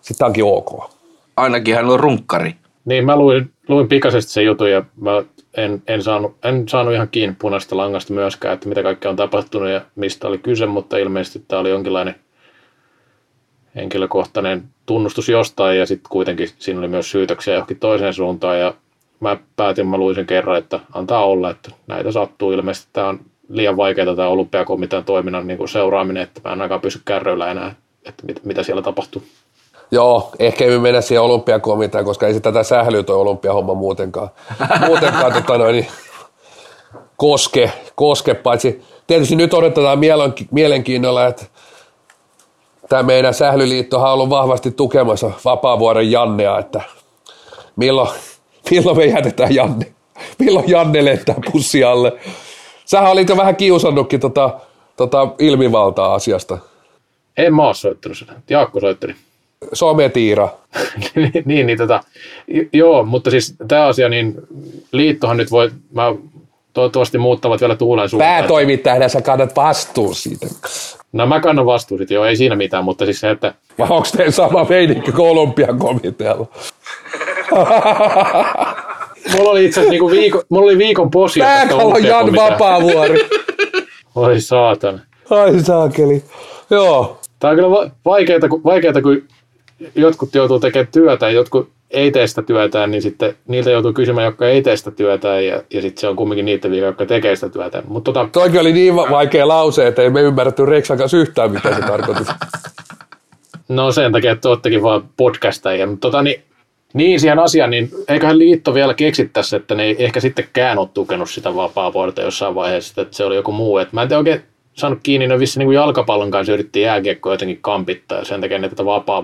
sitten 0.00 0.26
onkin 0.26 0.44
ok. 0.44 0.90
Ainakin 1.36 1.74
hän 1.74 1.90
on 1.90 2.00
runkkari. 2.00 2.54
Niin, 2.84 3.06
mä 3.06 3.16
luin, 3.16 3.50
luin 3.68 3.88
pikaisesti 3.88 4.32
sen 4.32 4.44
jutun 4.44 4.70
ja 4.70 4.84
mä 5.00 5.22
en, 5.56 5.82
en, 5.86 6.02
saanut, 6.02 6.36
en 6.44 6.68
saanut 6.68 6.94
ihan 6.94 7.08
kiinni 7.08 7.36
punaista 7.38 7.76
langasta 7.76 8.12
myöskään, 8.12 8.54
että 8.54 8.68
mitä 8.68 8.82
kaikkea 8.82 9.10
on 9.10 9.16
tapahtunut 9.16 9.68
ja 9.68 9.80
mistä 9.94 10.28
oli 10.28 10.38
kyse, 10.38 10.66
mutta 10.66 10.96
ilmeisesti 10.98 11.44
tämä 11.48 11.60
oli 11.60 11.70
jonkinlainen 11.70 12.14
henkilökohtainen 13.74 14.62
tunnustus 14.86 15.28
jostain 15.28 15.78
ja 15.78 15.86
sitten 15.86 16.10
kuitenkin 16.10 16.48
siinä 16.58 16.80
oli 16.80 16.88
myös 16.88 17.10
syytöksiä 17.10 17.54
johonkin 17.54 17.78
toiseen 17.78 18.14
suuntaan 18.14 18.60
ja 18.60 18.74
mä 19.20 19.36
päätin, 19.56 19.86
mä 19.86 19.96
luin 19.96 20.14
sen 20.14 20.26
kerran, 20.26 20.58
että 20.58 20.80
antaa 20.92 21.24
olla, 21.24 21.50
että 21.50 21.70
näitä 21.86 22.12
sattuu 22.12 22.52
ilmeisesti. 22.52 22.88
Tämä 22.92 23.08
on 23.08 23.20
liian 23.48 23.76
vaikeaa 23.76 24.16
tämä 24.16 24.28
olympiakomitean 24.28 25.04
toiminnan 25.04 25.46
niin 25.46 25.58
kuin 25.58 25.68
seuraaminen, 25.68 26.22
että 26.22 26.40
mä 26.44 26.52
en 26.52 26.60
ainakaan 26.60 26.80
pysy 26.80 27.00
kärryillä 27.04 27.50
enää, 27.50 27.74
että 28.04 28.26
mit, 28.26 28.44
mitä 28.44 28.62
siellä 28.62 28.82
tapahtuu. 28.82 29.22
Joo, 29.90 30.30
ehkä 30.38 30.64
emme 30.64 30.78
mennä 30.78 31.00
siihen 31.00 31.22
olympiakomiteaan, 31.22 32.04
koska 32.04 32.26
ei 32.26 32.34
se 32.34 32.40
tätä 32.40 32.62
sählyä 32.62 33.02
tuo 33.02 33.16
olympiahomma 33.16 33.74
muutenkaan, 33.74 34.28
muutenkaan 34.86 35.32
tota 35.32 35.58
noin, 35.58 35.86
koske, 37.16 37.72
koske, 37.94 38.34
paitsi 38.34 38.82
tietysti 39.06 39.36
nyt 39.36 39.54
odotetaan 39.54 39.98
mielenkiinnolla, 40.50 41.26
että 41.26 41.44
tämä 42.88 43.02
meidän 43.02 43.34
sählyliittohan 43.34 44.08
on 44.08 44.14
ollut 44.14 44.30
vahvasti 44.30 44.70
tukemassa 44.70 45.30
vapaavuoren 45.44 46.10
Jannea, 46.10 46.58
että 46.58 46.80
milloin, 47.76 48.10
milloin 48.70 48.96
me 48.96 49.04
jätetään 49.04 49.54
Janne, 49.54 49.94
milloin 50.38 50.70
Janne 50.70 51.04
lentää 51.04 51.36
pussi 51.52 51.84
alle. 51.84 52.12
Sähän 52.84 53.12
olit 53.12 53.28
jo 53.28 53.36
vähän 53.36 53.56
kiusannutkin 53.56 54.20
tota, 54.20 54.60
tota 54.96 55.28
ilmivaltaa 55.38 56.14
asiasta. 56.14 56.58
En 57.36 57.54
mä 57.54 57.66
ole 57.66 57.74
soittanut 57.74 58.18
sitä. 58.18 58.32
Jaakko 58.50 58.80
soitteli 58.80 59.14
sometiira. 59.72 60.48
niin, 61.44 61.66
niin 61.66 61.78
tota, 61.78 62.04
joo, 62.72 63.04
mutta 63.04 63.30
siis 63.30 63.54
tämä 63.68 63.86
asia, 63.86 64.08
niin 64.08 64.34
liittohan 64.92 65.36
nyt 65.36 65.50
voi, 65.50 65.70
mä 65.92 66.14
toivottavasti 66.72 67.18
muuttavat 67.18 67.60
vielä 67.60 67.76
tuulen 67.76 68.08
suuntaan. 68.08 68.34
Päätoimittajana 68.34 69.08
sä 69.08 69.20
kannat 69.20 69.56
vastuun 69.56 70.14
siitä. 70.14 70.46
No 71.12 71.26
mä 71.26 71.40
kannan 71.40 71.66
vastuun 71.66 71.98
siitä, 71.98 72.14
joo, 72.14 72.24
ei 72.24 72.36
siinä 72.36 72.56
mitään, 72.56 72.84
mutta 72.84 73.04
siis 73.04 73.20
se, 73.20 73.30
että... 73.30 73.54
Vai 73.78 73.88
onko 73.90 74.08
teillä 74.16 74.32
sama 74.32 74.66
meininki 74.68 75.12
kuin 75.12 75.78
komitealla? 75.78 76.46
mulla 79.32 79.50
oli 79.50 79.64
itse 79.64 79.80
asiassa 79.80 79.90
niinku 79.90 80.10
viikon, 80.10 80.42
mulla 80.48 80.64
oli 80.64 80.78
viikon 80.78 81.10
posia. 81.10 81.44
Pääkallo 81.44 81.98
Jan 81.98 82.36
Vapaavuori. 82.36 83.28
Oi 84.14 84.40
saatana. 84.40 84.98
Ai 85.30 85.60
saakeli. 85.60 86.22
Joo. 86.70 87.20
Tämä 87.38 87.50
on 87.50 87.56
kyllä 87.56 87.90
vaikeaa, 88.04 88.48
kun, 88.48 88.64
vaikeaa, 88.64 89.02
kun 89.02 89.22
jotkut 89.94 90.34
joutuu 90.34 90.60
tekemään 90.60 90.92
työtä 90.92 91.26
ja 91.26 91.32
jotkut 91.32 91.68
ei 91.90 92.10
tee 92.10 92.26
sitä 92.26 92.42
työtään, 92.42 92.90
niin 92.90 93.02
sitten 93.02 93.34
niiltä 93.48 93.70
joutuu 93.70 93.92
kysymään, 93.92 94.24
jotka 94.24 94.48
ei 94.48 94.62
tee 94.62 94.76
sitä 94.76 94.90
työtään, 94.90 95.46
ja, 95.46 95.62
ja 95.70 95.82
sitten 95.82 96.00
se 96.00 96.08
on 96.08 96.16
kumminkin 96.16 96.44
niitä 96.44 96.70
vika, 96.70 96.86
jotka 96.86 97.06
tekee 97.06 97.36
sitä 97.36 97.48
työtä. 97.48 97.82
Mutta 97.88 98.12
tota, 98.12 98.28
Toikin 98.32 98.60
oli 98.60 98.72
niin 98.72 98.96
va- 98.96 99.10
vaikea 99.10 99.48
lause, 99.48 99.86
että 99.86 100.02
ei 100.02 100.10
me 100.10 100.22
ymmärretty 100.22 100.66
Reksan 100.66 100.98
kanssa 100.98 101.16
yhtään, 101.16 101.52
mitä 101.52 101.74
se 101.74 101.80
tarkoitti. 101.80 102.24
no 103.68 103.92
sen 103.92 104.12
takia, 104.12 104.32
että 104.32 104.48
oottekin 104.48 104.82
vaan 104.82 105.08
podcastajia. 105.16 105.86
Mutta 105.86 106.08
tota, 106.08 106.22
niin, 106.22 106.42
niin 106.94 107.20
siihen 107.20 107.38
asiaan, 107.38 107.70
niin 107.70 107.90
eiköhän 108.08 108.38
liitto 108.38 108.74
vielä 108.74 108.94
keksittäisi, 108.94 109.56
että 109.56 109.74
ne 109.74 109.82
ei 109.84 110.04
ehkä 110.04 110.20
sittenkään 110.20 110.78
ole 110.78 110.88
tukenut 110.94 111.30
sitä 111.30 111.54
vapaa 111.54 111.92
jossain 112.22 112.54
vaiheessa, 112.54 113.02
että 113.02 113.16
se 113.16 113.24
oli 113.24 113.36
joku 113.36 113.52
muu. 113.52 113.78
Et 113.78 113.92
mä 113.92 114.02
en 114.02 114.08
tiedä 114.08 114.18
oikein 114.18 114.42
saanut 114.74 114.98
kiinni, 115.02 115.26
ne 115.26 115.38
vissi 115.38 115.58
niin 115.58 115.66
kuin 115.66 115.74
jalkapallon 115.74 116.30
kanssa 116.30 116.52
yritti 116.52 116.80
jääkiekkoa 116.80 117.32
jotenkin 117.32 117.58
kampittaa 117.60 118.18
ja 118.18 118.24
sen 118.24 118.40
takia 118.40 118.58
ne 118.58 118.68
tätä 118.68 118.84
vapaa 118.84 119.22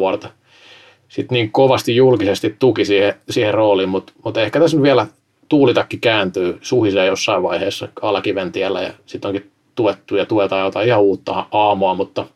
sitten 1.11 1.37
niin 1.37 1.53
kovasti 1.53 1.97
julkisesti 1.97 2.57
tuki 2.59 2.85
siihen, 2.85 3.15
siihen 3.31 3.55
rooliin, 3.55 3.89
mutta, 3.89 4.13
mutta 4.25 4.41
ehkä 4.41 4.61
tässä 4.61 4.77
nyt 4.77 4.85
vielä 4.85 5.07
tuulitakki 5.49 5.97
kääntyy 5.97 6.59
suhiseen 6.63 7.07
jossain 7.07 7.43
vaiheessa 7.43 7.89
alakiventiellä 8.03 8.83
ja 8.83 8.93
sitten 9.07 9.29
onkin 9.29 9.51
tuettu 9.75 10.17
ja 10.17 10.27
tuetaan 10.27 10.65
jotain 10.65 10.89
ihan 10.89 11.01
uutta 11.01 11.47
aamua, 11.53 11.95
mutta 11.95 12.27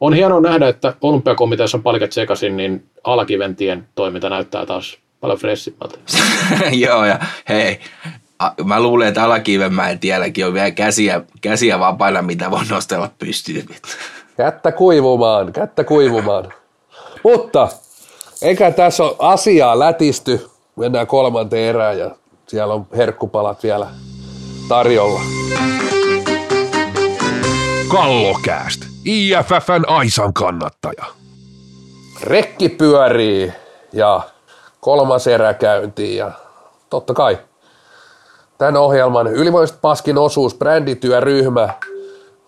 on 0.00 0.14
hienoa 0.14 0.40
nähdä, 0.40 0.68
että 0.68 0.94
olympiakomiteassa 1.00 1.76
on 1.76 1.82
palikat 1.82 2.12
sekaisin, 2.12 2.56
niin 2.56 2.84
alakiventien 3.04 3.88
toiminta 3.94 4.30
näyttää 4.30 4.66
taas 4.66 4.98
paljon 5.20 5.38
fressimmältä. 5.38 5.98
Joo, 6.84 7.04
ja 7.04 7.18
hei, 7.48 7.80
mä 8.64 8.80
luulen, 8.80 9.08
että 9.08 9.24
Alakivenmäen 9.24 9.98
tielläkin 9.98 10.46
on 10.46 10.54
vielä 10.54 10.70
käsiä, 10.70 11.20
käsiä 11.40 11.78
vapaina, 11.78 12.22
mitä 12.22 12.50
voi 12.50 12.64
nostella 12.70 13.10
pystyyn. 13.18 13.66
Kättä 14.36 14.72
kuivumaan, 14.72 15.52
kättä 15.52 15.84
kuivumaan. 15.84 16.52
Mutta 17.24 17.68
eikä 18.42 18.70
tässä 18.70 19.04
ole 19.04 19.16
asiaa 19.18 19.78
lätisty. 19.78 20.50
Mennään 20.76 21.06
kolmanteen 21.06 21.68
erään 21.68 21.98
ja 21.98 22.10
siellä 22.46 22.74
on 22.74 22.86
herkkupalat 22.96 23.62
vielä 23.62 23.86
tarjolla. 24.68 25.20
Kallokääst, 27.88 28.80
IFFn 29.04 29.84
Aisan 29.86 30.32
kannattaja. 30.32 31.04
Rekki 32.22 32.68
pyörii 32.68 33.52
ja 33.92 34.20
kolmas 34.80 35.26
erä 35.26 35.54
käyntiin 35.54 36.16
ja 36.16 36.32
totta 36.90 37.14
kai 37.14 37.38
tämän 38.58 38.76
ohjelman 38.76 39.26
ylivoimaisesti 39.26 39.78
paskin 39.82 40.18
osuus, 40.18 40.54
brändityöryhmä, 40.54 41.68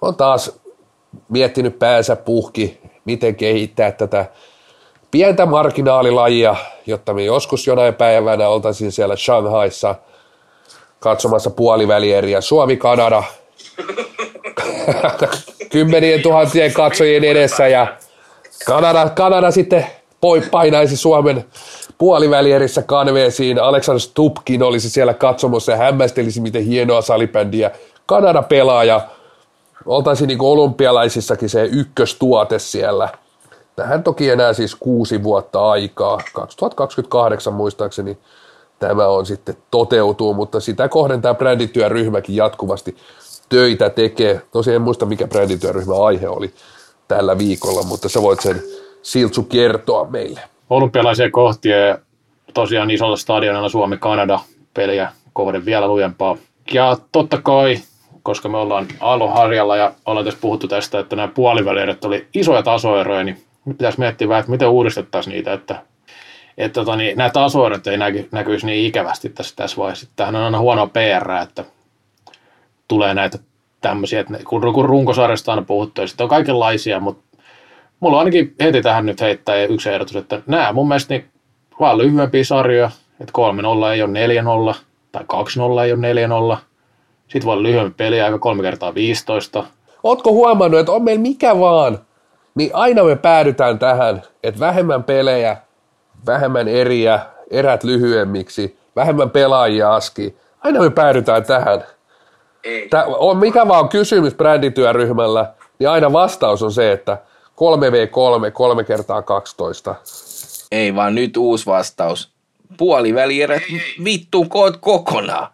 on 0.00 0.14
taas 0.14 0.60
miettinyt 1.28 1.78
päänsä 1.78 2.16
puhki, 2.16 2.80
miten 3.04 3.34
kehittää 3.34 3.92
tätä 3.92 4.26
pientä 5.10 5.46
marginaalilajia, 5.46 6.56
jotta 6.86 7.14
me 7.14 7.24
joskus 7.24 7.66
jonain 7.66 7.94
päivänä 7.94 8.48
oltaisiin 8.48 8.92
siellä 8.92 9.16
Shanghaissa 9.16 9.94
katsomassa 11.00 11.50
puolivälieriä 11.50 12.40
Suomi-Kanada 12.40 13.22
kymmenien 15.72 16.22
tuhansien 16.22 16.72
katsojien 16.72 17.24
edessä 17.24 17.68
ja 17.68 17.96
Kanada, 18.66 19.08
Kanada 19.08 19.50
sitten 19.50 19.86
painaisi 20.50 20.96
Suomen 20.96 21.44
puolivälierissä 21.98 22.82
kanveesiin. 22.82 23.58
Alexander 23.58 24.00
Stupkin 24.00 24.62
olisi 24.62 24.90
siellä 24.90 25.14
katsomossa 25.14 25.72
ja 25.72 25.78
hämmästelisi, 25.78 26.40
miten 26.40 26.64
hienoa 26.64 27.02
salibändiä 27.02 27.70
Kanada 28.06 28.42
pelaaja. 28.42 29.00
Oltaisiin 29.86 30.28
niin 30.28 30.40
olympialaisissakin 30.40 31.48
se 31.48 31.64
ykköstuote 31.64 32.58
siellä. 32.58 33.08
Tähän 33.78 34.02
toki 34.02 34.30
enää 34.30 34.52
siis 34.52 34.74
kuusi 34.74 35.22
vuotta 35.22 35.70
aikaa. 35.70 36.20
2028 36.32 37.54
muistaakseni 37.54 38.18
tämä 38.78 39.08
on 39.08 39.26
sitten 39.26 39.56
toteutuu, 39.70 40.34
mutta 40.34 40.60
sitä 40.60 40.88
kohden 40.88 41.22
tämä 41.22 41.34
brändityöryhmäkin 41.34 42.36
jatkuvasti 42.36 42.96
töitä 43.48 43.90
tekee. 43.90 44.42
Tosiaan 44.50 44.76
en 44.76 44.82
muista, 44.82 45.06
mikä 45.06 45.26
brändityöryhmä 45.26 46.04
aihe 46.04 46.28
oli 46.28 46.52
tällä 47.08 47.38
viikolla, 47.38 47.82
mutta 47.82 48.08
sä 48.08 48.22
voit 48.22 48.40
sen 48.40 48.62
Siltsu 49.02 49.42
kertoa 49.42 50.06
meille 50.10 50.40
olympialaisia 50.70 51.30
kohti 51.30 51.68
ja 51.68 51.98
tosiaan 52.54 52.90
isolla 52.90 53.16
stadionilla 53.16 53.68
Suomi-Kanada 53.68 54.40
peliä 54.74 55.12
kohden 55.32 55.64
vielä 55.64 55.88
lujempaa. 55.88 56.36
Ja 56.72 56.96
totta 57.12 57.40
kai, 57.42 57.78
koska 58.22 58.48
me 58.48 58.58
ollaan 58.58 58.86
Aaloharjalla 59.00 59.76
ja 59.76 59.92
ollaan 60.06 60.24
tässä 60.24 60.40
puhuttu 60.40 60.68
tästä, 60.68 60.98
että 60.98 61.16
nämä 61.16 61.28
puolivälierit 61.28 62.04
oli 62.04 62.26
isoja 62.34 62.62
tasoeroja, 62.62 63.24
niin 63.24 63.47
pitäisi 63.74 63.98
miettiä 64.00 64.28
vähän, 64.28 64.40
että 64.40 64.50
miten 64.50 64.68
uudistettaisiin 64.68 65.34
niitä, 65.34 65.52
että, 65.52 65.82
että 66.58 66.74
tota, 66.74 66.96
niin, 66.96 67.18
nämä 67.18 67.30
tasoerot 67.30 67.86
ei 67.86 67.96
näky, 67.96 68.28
näkyisi 68.32 68.66
niin 68.66 68.86
ikävästi 68.86 69.28
tässä, 69.28 69.56
tässä 69.56 69.76
vaiheessa. 69.76 70.06
Tämähän 70.16 70.36
on 70.36 70.42
aina 70.42 70.58
huonoa 70.58 70.86
PR, 70.86 71.30
että 71.42 71.64
tulee 72.88 73.14
näitä 73.14 73.38
tämmöisiä, 73.80 74.20
että 74.20 74.38
kun, 74.48 74.72
kun 74.74 74.84
runkosarjasta 74.84 75.52
on 75.52 75.66
puhuttu, 75.66 76.00
ja 76.00 76.06
sitten 76.06 76.24
on 76.24 76.30
kaikenlaisia, 76.30 77.00
mutta 77.00 77.38
mulla 78.00 78.16
on 78.16 78.18
ainakin 78.18 78.54
heti 78.60 78.82
tähän 78.82 79.06
nyt 79.06 79.20
heittää 79.20 79.64
yksi 79.64 79.90
ehdotus, 79.90 80.16
että 80.16 80.42
nämä 80.46 80.72
mun 80.72 80.88
mielestä 80.88 81.14
niin 81.14 81.24
vaan 81.80 81.98
lyhyempiä 81.98 82.44
sarjoja, 82.44 82.90
että 83.20 83.32
3-0 83.88 83.92
ei 83.92 84.02
ole 84.02 84.72
4-0 84.72 84.76
tai 85.12 85.22
2-0 85.22 85.84
ei 85.84 85.92
ole 85.92 86.54
4-0. 86.56 86.58
Sitten 87.22 87.44
voi 87.44 87.52
olla 87.52 87.62
lyhyempi 87.62 87.94
peli, 87.96 88.20
aika 88.20 88.38
3 88.38 88.62
kertaa 88.62 88.94
15. 88.94 89.64
Ootko 90.02 90.32
huomannut, 90.32 90.80
että 90.80 90.92
on 90.92 91.04
meillä 91.04 91.22
mikä 91.22 91.58
vaan, 91.58 91.98
niin 92.58 92.70
aina 92.74 93.04
me 93.04 93.16
päädytään 93.16 93.78
tähän, 93.78 94.22
että 94.42 94.60
vähemmän 94.60 95.04
pelejä, 95.04 95.56
vähemmän 96.26 96.68
eriä, 96.68 97.20
erät 97.50 97.84
lyhyemmiksi, 97.84 98.78
vähemmän 98.96 99.30
pelaajia 99.30 99.94
aski. 99.94 100.36
Aina 100.60 100.80
me 100.80 100.90
päädytään 100.90 101.44
tähän. 101.44 101.84
Ei. 102.64 102.88
Tää 102.88 103.04
on 103.04 103.36
mikä 103.36 103.68
vaan 103.68 103.88
kysymys 103.88 104.34
brändityöryhmällä, 104.34 105.52
niin 105.78 105.88
aina 105.88 106.12
vastaus 106.12 106.62
on 106.62 106.72
se, 106.72 106.92
että– 106.92 107.18
3v3, 107.58 108.50
3 108.52 108.84
kertaa 108.84 109.22
12. 109.22 109.94
Ei 110.72 110.94
vaan 110.94 111.14
nyt 111.14 111.36
uusi 111.36 111.66
vastaus. 111.66 112.32
Puolivälierät 112.76 113.62
vittu 114.04 114.44
koot 114.44 114.76
kokonaan. 114.76 115.48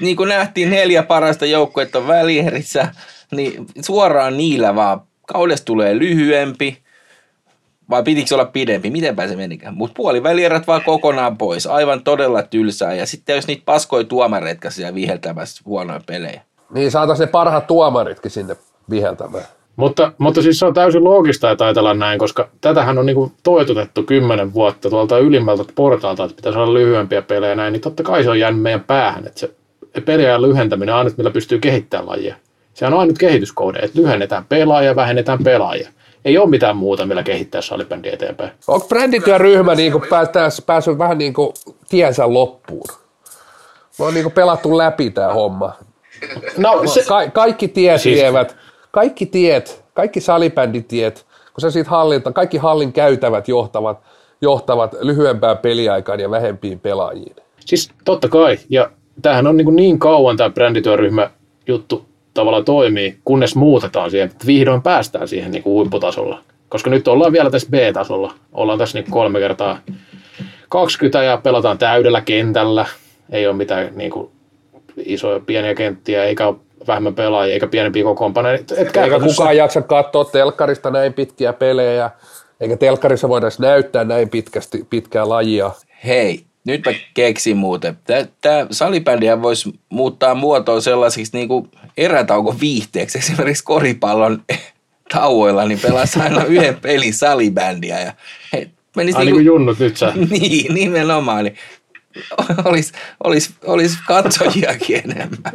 Niin 0.00 0.16
kuin 0.16 0.28
nähtiin 0.28 0.70
neljä 0.70 1.02
parasta 1.02 1.46
joukkuetta 1.46 2.06
välierissä, 2.06 2.88
niin 3.30 3.66
suoraan 3.80 4.36
niillä 4.36 4.74
vaan. 4.74 5.00
Kaudesta 5.26 5.64
tulee 5.64 5.98
lyhyempi, 5.98 6.78
vai 7.90 8.02
pitikö 8.02 8.34
olla 8.34 8.44
pidempi? 8.44 8.90
Mitenpä 8.90 9.28
se 9.28 9.36
menikään? 9.36 9.76
Mutta 9.76 9.94
puolivälierät 9.96 10.66
vaan 10.66 10.82
kokonaan 10.82 11.38
pois. 11.38 11.66
Aivan 11.66 12.02
todella 12.02 12.42
tylsää. 12.42 12.94
Ja 12.94 13.06
sitten 13.06 13.36
jos 13.36 13.46
niitä 13.46 13.62
paskoi 13.64 14.04
tuomareita 14.04 14.70
siellä 14.70 14.94
viheltämässä 14.94 15.62
huonoja 15.64 16.00
pelejä. 16.06 16.40
Niin 16.74 16.90
saataisiin 16.90 17.26
ne 17.26 17.30
parhaat 17.30 17.66
tuomaritkin 17.66 18.30
sinne 18.30 18.56
viheltämään. 18.90 19.44
Mutta, 19.76 20.12
mutta 20.18 20.42
siis 20.42 20.58
se 20.58 20.66
on 20.66 20.74
täysin 20.74 21.04
loogista, 21.04 21.50
että 21.50 21.64
ajatellaan 21.64 21.98
näin, 21.98 22.18
koska 22.18 22.48
tätähän 22.60 22.98
on 22.98 23.06
niin 23.06 23.32
toitutettu 23.42 24.02
kymmenen 24.02 24.54
vuotta 24.54 24.90
tuolta 24.90 25.18
ylimmältä 25.18 25.64
portaalta, 25.74 26.24
että 26.24 26.36
pitäisi 26.36 26.58
olla 26.58 26.74
lyhyempiä 26.74 27.22
pelejä 27.22 27.54
näin, 27.54 27.72
niin 27.72 27.80
totta 27.80 28.02
kai 28.02 28.22
se 28.22 28.30
on 28.30 28.38
jäänyt 28.38 28.62
meidän 28.62 28.84
päähän, 28.84 29.26
että 29.26 29.40
se 29.40 29.54
pelejä 30.04 30.42
lyhentäminen 30.42 30.94
on 30.94 30.98
ainut, 30.98 31.16
millä 31.16 31.30
pystyy 31.30 31.58
kehittämään 31.58 32.08
lajia. 32.08 32.36
Se 32.76 32.86
on 32.86 32.94
ainut 32.94 33.18
kehityskohde, 33.18 33.78
että 33.78 34.00
lyhennetään 34.00 34.44
pelaajia, 34.44 34.96
vähennetään 34.96 35.44
pelaajia. 35.44 35.88
Ei 36.24 36.38
ole 36.38 36.50
mitään 36.50 36.76
muuta, 36.76 37.06
millä 37.06 37.22
kehittää 37.22 37.60
salibändi 37.60 38.08
eteenpäin. 38.08 38.50
Onko 38.68 38.86
brändityöryhmä 38.88 39.74
niin 39.74 39.92
päässyt, 40.32 40.66
päässyt 40.66 40.98
vähän 40.98 41.18
niin 41.18 41.34
kuin 41.34 41.52
tiensä 41.88 42.32
loppuun? 42.32 42.84
Me 43.98 44.04
on 44.04 44.14
niin 44.14 44.24
kuin 44.24 44.32
pelattu 44.32 44.78
läpi 44.78 45.10
tämä 45.10 45.32
homma. 45.32 45.72
No, 46.56 46.82
se... 46.86 47.04
Ka- 47.08 47.30
kaikki 47.30 47.68
tiet 47.68 48.00
siis... 48.00 48.20
vievät 48.20 48.56
kaikki 48.90 49.26
tiet, 49.26 49.84
kaikki 49.94 50.20
salibänditiet, 50.20 51.26
kun 51.54 51.60
sä 51.60 51.70
siitä 51.70 51.90
hallilta, 51.90 52.32
kaikki 52.32 52.56
hallin 52.56 52.92
käytävät 52.92 53.48
johtavat, 53.48 53.98
johtavat 54.40 54.94
lyhyempään 55.00 55.58
peliaikaan 55.58 56.20
ja 56.20 56.30
vähempiin 56.30 56.80
pelaajiin. 56.80 57.36
Siis 57.60 57.90
totta 58.04 58.28
kai, 58.28 58.58
ja 58.68 58.90
tämähän 59.22 59.46
on 59.46 59.56
niin, 59.56 59.76
niin 59.76 59.98
kauan 59.98 60.36
tämä 60.36 60.50
brändityöryhmä 60.50 61.30
juttu 61.66 62.15
tavallaan 62.36 62.64
toimii, 62.64 63.18
kunnes 63.24 63.56
muutetaan 63.56 64.10
siihen, 64.10 64.28
että 64.28 64.46
vihdoin 64.46 64.82
päästään 64.82 65.28
siihen 65.28 65.50
niin 65.50 65.62
kuin 65.62 65.74
huipputasolla. 65.74 66.40
Koska 66.68 66.90
nyt 66.90 67.08
ollaan 67.08 67.32
vielä 67.32 67.50
tässä 67.50 67.68
B-tasolla. 67.70 68.34
Ollaan 68.52 68.78
tässä 68.78 68.98
niin 68.98 69.10
kolme 69.10 69.38
kertaa 69.38 69.78
20 70.68 71.22
ja 71.22 71.36
pelataan 71.36 71.78
täydellä 71.78 72.20
kentällä. 72.20 72.86
Ei 73.30 73.46
ole 73.46 73.56
mitään 73.56 73.92
niin 73.96 74.10
kuin, 74.10 74.30
isoja 74.96 75.40
pieniä 75.40 75.74
kenttiä, 75.74 76.24
eikä 76.24 76.46
ole 76.46 76.56
vähemmän 76.86 77.14
pelaajia 77.14 77.54
eikä 77.54 77.66
pienempiä 77.66 78.04
kokoonpanoja. 78.04 78.54
Et, 78.54 78.72
et 78.76 78.96
eikä 78.96 79.20
kukaan 79.20 79.56
jaksa 79.56 79.82
katsoa 79.82 80.24
telkkarista 80.24 80.90
näin 80.90 81.12
pitkiä 81.12 81.52
pelejä, 81.52 82.10
eikä 82.60 82.76
telkkarissa 82.76 83.28
voida 83.28 83.46
näyttää 83.58 84.04
näin 84.04 84.28
pitkästi, 84.28 84.86
pitkää 84.90 85.28
lajia. 85.28 85.70
Hei, 86.04 86.44
nyt 86.66 86.84
mä 86.86 86.92
keksin 87.14 87.56
muuten. 87.56 87.98
Tämä 88.40 88.66
salibändiä 88.70 89.42
voisi 89.42 89.72
muuttaa 89.88 90.34
muotoa 90.34 90.80
sellaisiksi 90.80 91.36
niin 91.36 91.48
kuin 91.48 91.70
erätauko 91.96 92.56
viihteeksi. 92.60 93.18
Esimerkiksi 93.18 93.64
koripallon 93.64 94.42
tauoilla 95.12 95.64
niin 95.64 95.80
pelasi 95.80 96.20
aina 96.20 96.44
yhden 96.54 96.80
pelin 96.80 97.14
salibändiä. 97.14 98.00
Ja 98.00 98.12
hei, 98.52 98.70
Menisi 98.96 99.18
Ai 99.18 99.24
niin 99.24 99.26
niinku, 99.26 99.36
kuin 99.36 99.46
junnut 99.46 99.78
nyt 99.78 99.96
sä. 99.96 100.12
niin, 100.30 100.74
nimenomaan. 100.74 101.44
Niin 101.44 101.56
olisi, 102.64 102.92
olisi, 103.24 103.54
olisi 103.66 103.98
katsojiakin 104.06 105.02
enemmän. 105.04 105.52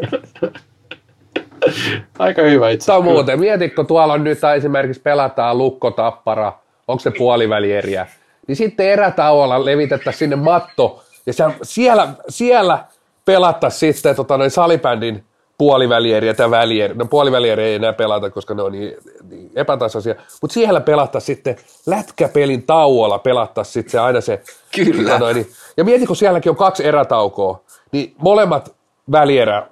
Aika 2.19 2.41
hyvä 2.41 2.69
itse. 2.69 2.85
Se 2.85 2.91
on 2.91 3.03
muuten. 3.03 3.39
Mietit, 3.39 3.75
kun 3.75 3.87
tuolla 3.87 4.13
on 4.13 4.23
nyt 4.23 4.39
esimerkiksi 4.55 5.01
pelataan 5.01 5.57
lukkotappara, 5.57 6.53
onko 6.87 6.99
se 6.99 7.11
puolivälieriä, 7.11 8.07
niin 8.51 8.57
sitten 8.57 8.89
erätauolla 8.89 9.65
levitettäisiin 9.65 10.19
sinne 10.19 10.35
matto, 10.35 11.03
ja 11.25 11.33
siellä, 11.63 12.09
siellä 12.29 12.85
pelattaisiin 13.25 13.93
sitten 13.93 14.15
tota, 14.15 14.37
noin 14.37 14.51
salibändin 14.51 15.23
puolivälieriä 15.57 16.33
tai 16.33 16.51
välieriä. 16.51 16.95
No 16.97 17.05
puolivälieriä 17.05 17.65
ei 17.65 17.75
enää 17.75 17.93
pelata, 17.93 18.29
koska 18.29 18.53
ne 18.53 18.61
on 18.61 18.71
niin, 18.71 18.93
niin 19.29 19.51
epätasaisia. 19.55 20.15
Mutta 20.41 20.53
siellä 20.53 20.81
pelattaisiin 20.81 21.35
sitten 21.35 21.55
lätkäpelin 21.85 22.63
tauolla 22.63 23.19
pelattaisiin 23.19 23.73
sitten 23.73 23.91
se 23.91 23.99
aina 23.99 24.21
se. 24.21 24.41
Kyllä. 24.75 25.03
tota 25.03 25.19
noin, 25.19 25.35
niin- 25.35 25.47
ja 25.77 25.83
mieti, 25.83 26.05
kun 26.05 26.15
sielläkin 26.15 26.49
on 26.49 26.55
kaksi 26.55 26.85
erätaukoa, 26.85 27.61
niin 27.91 28.15
molemmat 28.17 28.73
välierä 29.11 29.67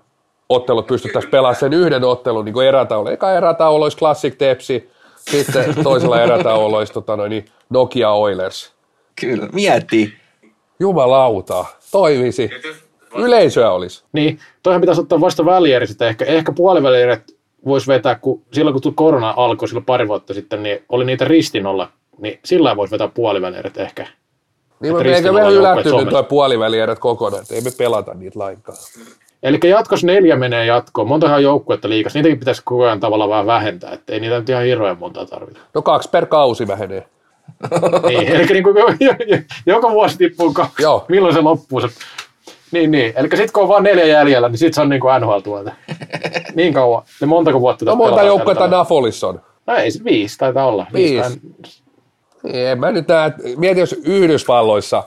ottelut 0.50 0.88
pystyttäisiin 0.88 1.32
pelaamaan 1.32 1.60
sen 1.60 1.74
yhden 1.74 2.04
ottelun 2.04 2.46
niin 2.46 2.62
erätauolla. 2.68 3.12
Eka 3.12 3.34
erätauolla 3.34 3.86
olisi 3.86 3.98
Classic 3.98 4.38
Tepsi, 4.38 4.90
sitten 5.32 5.76
toisella 5.84 6.22
erätauolla 6.22 6.78
olisi 6.78 6.94
tota 6.94 7.18
noin, 7.18 7.30
niin 7.30 7.46
Nokia 7.70 8.12
Oilers. 8.12 8.74
Kyllä, 9.22 9.50
mieti. 9.54 10.14
Jumalauta, 10.80 11.66
toimisi. 11.92 12.50
Yleisöä 13.16 13.72
olisi. 13.72 14.04
Niin, 14.14 14.40
toihan 14.64 14.82
pitäisi 14.82 15.02
ottaa 15.02 15.22
vasta 15.22 15.46
välierit, 15.46 16.02
ehkä, 16.02 16.26
ehkä 16.26 16.52
puolivälierit 16.52 17.38
voisi 17.66 17.88
vetää, 17.88 18.16
kun 18.16 18.42
silloin 18.54 18.74
kun 18.74 18.82
tuli 18.82 18.94
korona 18.98 19.34
alkoi 19.38 19.68
silloin 19.68 19.86
pari 19.86 20.08
vuotta 20.08 20.34
sitten, 20.34 20.64
niin 20.64 20.84
oli 20.90 21.06
niitä 21.06 21.26
ristinolla, 21.26 21.90
niin 22.18 22.40
sillä 22.46 22.76
voisi 22.76 22.92
vetää 22.92 23.08
puolivälierit 23.08 23.78
ehkä. 23.78 24.08
Niin 24.80 24.96
me 24.96 25.16
eikä 25.16 25.32
me 25.32 25.46
hylätty 25.46 25.92
nyt 25.92 26.10
tuo 26.10 26.24
puolivälierät 26.24 27.00
kokonaan, 27.00 27.42
että 27.42 27.56
ei 27.56 27.62
me 27.62 27.72
pelata 27.78 28.14
niitä 28.14 28.40
lainkaan. 28.40 28.78
Eli 29.44 29.60
jatkossa 29.70 30.08
neljä 30.08 30.36
menee 30.36 30.66
jatkoon. 30.66 31.08
Montahan 31.08 31.44
joukkuetta 31.44 31.90
liikas. 31.90 32.14
Niitäkin 32.14 32.40
pitäisi 32.40 32.62
koko 32.66 32.84
ajan 32.84 33.00
tavallaan 33.00 33.30
vähän 33.30 33.46
vähentää, 33.46 33.92
että 33.92 34.14
ei 34.14 34.20
niitä 34.20 34.40
nyt 34.40 34.50
ihan 34.50 34.64
hirveän 34.64 34.98
montaa 35.00 35.26
tarvita. 35.26 35.60
No 35.74 35.82
kaksi 35.82 36.10
per 36.10 36.26
kausi 36.26 36.68
vähenee. 36.68 37.08
Niin, 38.08 38.28
eli 38.28 38.46
niin 38.46 38.64
kuin, 38.64 38.76
joka 39.66 39.92
vuosi 39.92 40.18
tippuu 40.18 40.54
kaksi. 40.54 40.82
Joo. 40.84 41.06
Milloin 41.10 41.34
se 41.34 41.42
loppuu 41.42 41.82
se? 41.82 41.88
Niin, 42.72 42.92
niin. 42.92 43.14
Eli 43.16 43.28
sitten 43.28 43.50
kun 43.54 43.64
on 43.64 43.70
vain 43.70 43.84
neljä 43.84 44.06
jäljellä, 44.06 44.50
niin 44.50 44.58
sitten 44.58 44.74
se 44.74 44.82
on 44.82 44.90
niin 44.90 45.02
kuin 45.02 45.22
NHL-tuote. 45.22 45.72
Niin 46.56 46.74
kauan. 46.74 47.04
Ne 47.22 47.28
montako 47.28 47.62
vuotta 47.62 47.86
No 47.86 47.96
monta 47.96 48.24
joukkuetta 48.24 48.68
Nafolissa 48.68 49.28
on. 49.28 49.36
tavalla? 49.36 49.54
No 49.68 49.76
ei 49.76 49.92
se 49.92 50.04
viisi 50.04 50.38
taitaa 50.38 50.66
olla. 50.68 50.86
Viisi. 50.94 51.22
tai- 51.22 51.30
Niin, 52.44 52.68
En 52.68 52.80
mä 52.80 52.92
nyt 52.92 53.08
näe, 53.08 53.34
mieti 53.58 53.80
jos 53.80 53.94
Yhdysvalloissa, 54.06 55.04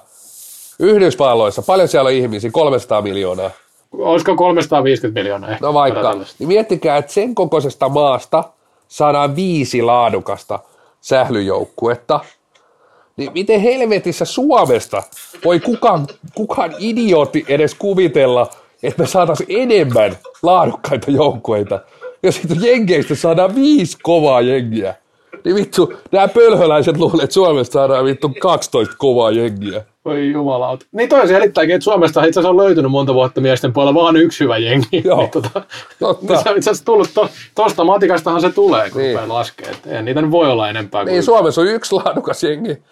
Yhdysvalloissa, 0.78 1.62
paljon 1.62 1.88
siellä 1.88 2.08
on 2.08 2.14
ihmisiä, 2.14 2.50
300 2.50 3.02
miljoonaa. 3.02 3.50
Olisiko 3.99 4.36
350 4.36 5.20
miljoonaa 5.20 5.51
ehkä? 5.51 5.66
No 5.66 5.74
vaikka, 5.74 6.12
niin 6.38 6.49
miettikää, 6.49 6.97
että 6.97 7.12
sen 7.12 7.34
kokoisesta 7.34 7.88
maasta 7.88 8.45
saadaan 8.88 9.36
viisi 9.36 9.82
laadukasta 9.82 10.59
sählyjoukkuetta. 11.01 12.20
Niin 13.16 13.32
miten 13.34 13.61
helvetissä 13.61 14.24
Suomesta 14.24 15.03
voi 15.45 15.61
kukaan, 15.61 16.07
kukaan 16.34 16.74
idiootti 16.78 17.45
edes 17.49 17.74
kuvitella, 17.74 18.51
että 18.82 19.03
me 19.03 19.07
saataisiin 19.07 19.62
enemmän 19.62 20.16
laadukkaita 20.43 21.11
joukkueita. 21.11 21.80
Ja 22.22 22.32
sitten 22.32 22.59
jengeistä 22.62 23.14
saadaan 23.14 23.55
viisi 23.55 23.99
kovaa 24.03 24.40
jengiä. 24.40 24.95
Niin 25.45 25.57
vittu, 25.57 25.93
nämä 26.12 26.28
pölhöläiset 26.28 26.97
luulee, 26.97 27.24
että 27.24 27.34
Suomesta 27.34 27.72
saadaan 27.72 28.05
vittu 28.05 28.32
12 28.40 28.95
kovaa 28.99 29.30
jengiä. 29.30 29.84
Voi 30.05 30.30
jumalauta. 30.30 30.86
Niin 30.92 31.09
toi 31.09 31.28
selittääkin, 31.28 31.74
että 31.74 31.84
Suomesta 31.84 32.24
itse 32.24 32.40
asiassa 32.40 32.50
on 32.50 32.57
löytynyt 32.57 32.90
monta 32.90 33.14
vuotta 33.14 33.40
miesten 33.40 33.72
puolella 33.72 33.94
vaan 33.94 34.16
yksi 34.16 34.44
hyvä 34.44 34.59
jengi. 34.59 34.86
Joo. 35.05 35.18
Niin, 35.18 35.30
tota, 35.30 35.62
Totta. 35.98 36.26
niin 36.32 36.42
se 36.42 36.50
on 36.50 36.57
itse 36.57 36.70
asiassa 36.70 36.84
tullut, 36.84 37.11
to, 37.14 37.28
tosta 37.55 37.84
matikastahan 37.84 38.40
se 38.40 38.50
tulee, 38.50 38.90
kun 38.90 39.03
Niin. 39.03 39.16
niin. 39.16 39.28
laskee. 39.28 39.70
Et 39.70 39.86
eihän 39.86 40.05
niitä 40.05 40.22
nyt 40.22 40.30
voi 40.30 40.50
olla 40.50 40.70
enempää 40.70 41.05
kuin 41.05 41.12
Niin, 41.12 41.22
Suomessa 41.22 41.61
on 41.61 41.66
yksi 41.66 41.94
laadukas 41.94 42.44
jengi. 42.44 42.82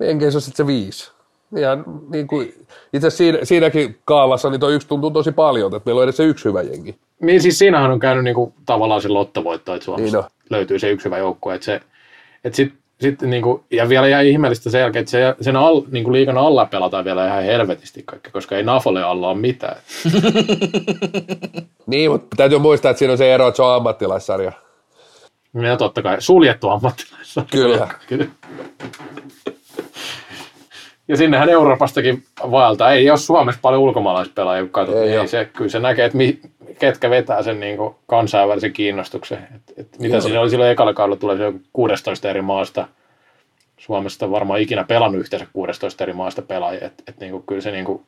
Jenkeissä 0.00 0.38
on 0.38 0.42
sitten 0.42 0.56
se 0.56 0.66
viisi. 0.66 1.10
Ja 1.56 1.78
niin 2.10 2.26
kuin, 2.26 2.46
itse 2.92 3.06
asiassa 3.06 3.16
siinä, 3.18 3.38
siinäkin 3.42 3.98
kaavassa 4.04 4.50
niin 4.50 4.60
tuo 4.60 4.68
yksi 4.68 4.88
tuntuu 4.88 5.10
tosi 5.10 5.32
paljon, 5.32 5.76
että 5.76 5.88
meillä 5.88 5.98
on 5.98 6.04
edes 6.04 6.16
se 6.16 6.24
yksi 6.24 6.44
hyvä 6.44 6.62
jengi. 6.62 6.98
Niin 7.20 7.42
siis 7.42 7.58
siinähän 7.58 7.90
on 7.90 8.00
käynyt 8.00 8.24
niinku 8.24 8.54
tavallaan 8.66 9.02
se 9.02 9.08
lottovoitto, 9.08 9.74
että 9.74 9.84
Suomessa 9.84 10.18
Niin 10.18 10.24
niin 10.24 10.32
löytyy 10.50 10.78
se 10.78 10.90
yksi 10.90 11.04
hyvä 11.04 11.18
joukkue. 11.18 11.54
Että 11.54 11.64
se, 11.64 11.80
et 12.44 12.54
sit, 12.54 12.74
sit 13.00 13.22
niinku, 13.22 13.64
ja 13.70 13.88
vielä 13.88 14.08
jäi 14.08 14.30
ihmeellistä 14.30 14.70
sen 14.70 14.80
jälkeen, 14.80 15.00
että 15.00 15.10
se, 15.10 15.34
sen 15.40 15.56
al, 15.56 15.82
niinku 15.90 16.12
liikan 16.12 16.38
alla 16.38 16.66
pelataan 16.66 17.04
vielä 17.04 17.26
ihan 17.26 17.42
helvetisti 17.42 18.02
kaikki, 18.06 18.30
koska 18.30 18.56
ei 18.56 18.62
Nafole 18.62 19.02
alla 19.02 19.28
ole 19.28 19.38
mitään. 19.38 19.76
Niin, 21.86 22.10
mutta 22.10 22.36
täytyy 22.36 22.58
muistaa, 22.58 22.90
että 22.90 22.98
siinä 22.98 23.12
on 23.12 23.18
se 23.18 23.34
ero, 23.34 23.48
että 23.48 23.56
se 23.56 23.62
on 23.62 23.74
ammattilaissarja. 23.74 24.52
Ja 25.62 25.76
totta 25.76 26.02
kai 26.02 26.22
suljettu 26.22 26.68
ammattilaisessa. 26.68 27.44
Kyllä. 27.50 27.88
Kyllä. 28.08 28.26
Ja 31.10 31.16
sinnehän 31.16 31.48
Euroopastakin 31.48 32.22
vaeltaa. 32.50 32.92
Ei 32.92 33.10
ole 33.10 33.18
Suomessa 33.18 33.58
paljon 33.62 33.82
ulkomaalaispelaajia, 33.82 34.62
kun 34.62 34.70
katsot, 34.70 34.96
Ei 34.96 35.16
oo. 35.16 35.22
ei 35.22 35.28
se, 35.28 35.44
kyllä 35.56 35.70
se 35.70 35.80
näkee, 35.80 36.04
että 36.04 36.18
mi, 36.18 36.40
ketkä 36.78 37.10
vetää 37.10 37.42
sen 37.42 37.60
niin 37.60 37.76
kuin 37.76 37.94
kansainvälisen 38.06 38.72
kiinnostuksen. 38.72 39.38
Et, 39.56 39.62
et 39.76 39.98
mitä 39.98 40.14
Joo. 40.14 40.20
siinä 40.20 40.40
oli 40.40 40.50
silloin 40.50 40.70
ekalla 40.70 40.94
kaudella, 40.94 41.16
tulee 41.16 41.36
se 41.36 41.42
joku 41.42 41.60
16 41.72 42.30
eri 42.30 42.42
maasta. 42.42 42.88
Suomesta 43.78 44.26
on 44.26 44.32
varmaan 44.32 44.60
ikinä 44.60 44.84
pelannut 44.84 45.20
yhteensä 45.20 45.46
16 45.52 46.04
eri 46.04 46.12
maasta 46.12 46.42
pelaajia. 46.42 46.86
Et, 46.86 47.02
et 47.08 47.20
niin 47.20 47.32
kuin, 47.32 47.42
kyllä 47.46 47.60
se 47.60 47.70
niin 47.70 47.84
kuin, 47.84 48.02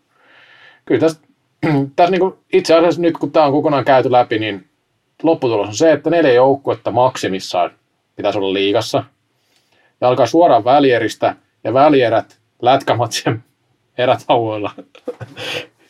kyllä 0.85 1.01
tässä, 1.01 1.21
tässä 1.97 2.11
niin 2.11 2.21
kuin, 2.21 2.35
itse 2.53 2.75
asiassa 2.75 3.01
nyt 3.01 3.19
kun 3.19 3.33
tämä 3.33 3.47
on 3.47 3.53
kokonaan 3.53 3.85
käyty 3.85 4.13
läpi, 4.13 4.39
niin 4.39 4.67
lopputulos 5.23 5.69
on 5.69 5.75
se, 5.75 5.93
että 5.93 6.11
neljä 6.11 6.33
joukkuetta 6.33 6.91
maksimissaan 6.91 7.71
pitäisi 8.17 8.39
olla 8.39 8.53
liigassa. 8.53 9.05
Ja 10.01 10.09
alkaa 10.09 10.27
suoraan 10.27 10.65
välieristä 10.65 11.37
ja 11.65 11.75
välierät 11.75 12.42
lätkämatsien 12.63 13.45
erätauoilla. 13.99 14.71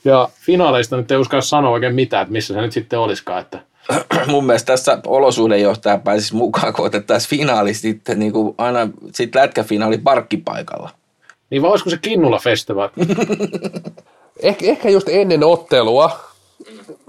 Ja 0.05 0.29
finaaleista 0.41 0.97
nyt 0.97 1.11
ei 1.11 1.17
uskalla 1.17 1.43
sanoa 1.43 1.71
oikein 1.71 1.95
mitään, 1.95 2.23
että 2.23 2.33
missä 2.33 2.55
se 2.55 2.61
nyt 2.61 2.73
sitten 2.73 2.99
olisikaan. 2.99 3.41
Että 3.41 3.59
Mun 4.27 4.47
mielestä 4.47 4.73
tässä 4.73 4.99
olosuhdejohtaja 5.07 5.99
pääsisi 5.99 6.35
mukaan, 6.35 6.73
kun 6.73 6.87
otettaisiin 6.87 7.31
finaali 7.31 7.75
sitten 7.75 8.19
niin 8.19 8.33
kuin 8.33 8.55
aina 8.59 8.89
sit 9.13 9.35
lätkäfinaali 9.35 9.99
parkkipaikalla. 9.99 10.91
niin 11.51 11.63
vai 11.63 11.71
olisiko 11.71 11.91
se 11.91 11.97
Kinnulla 11.97 12.39
festival? 12.39 12.89
Eh, 14.43 14.57
ehkä 14.63 14.91
just 14.91 15.09
ennen 15.09 15.45
ottelua, 15.45 16.21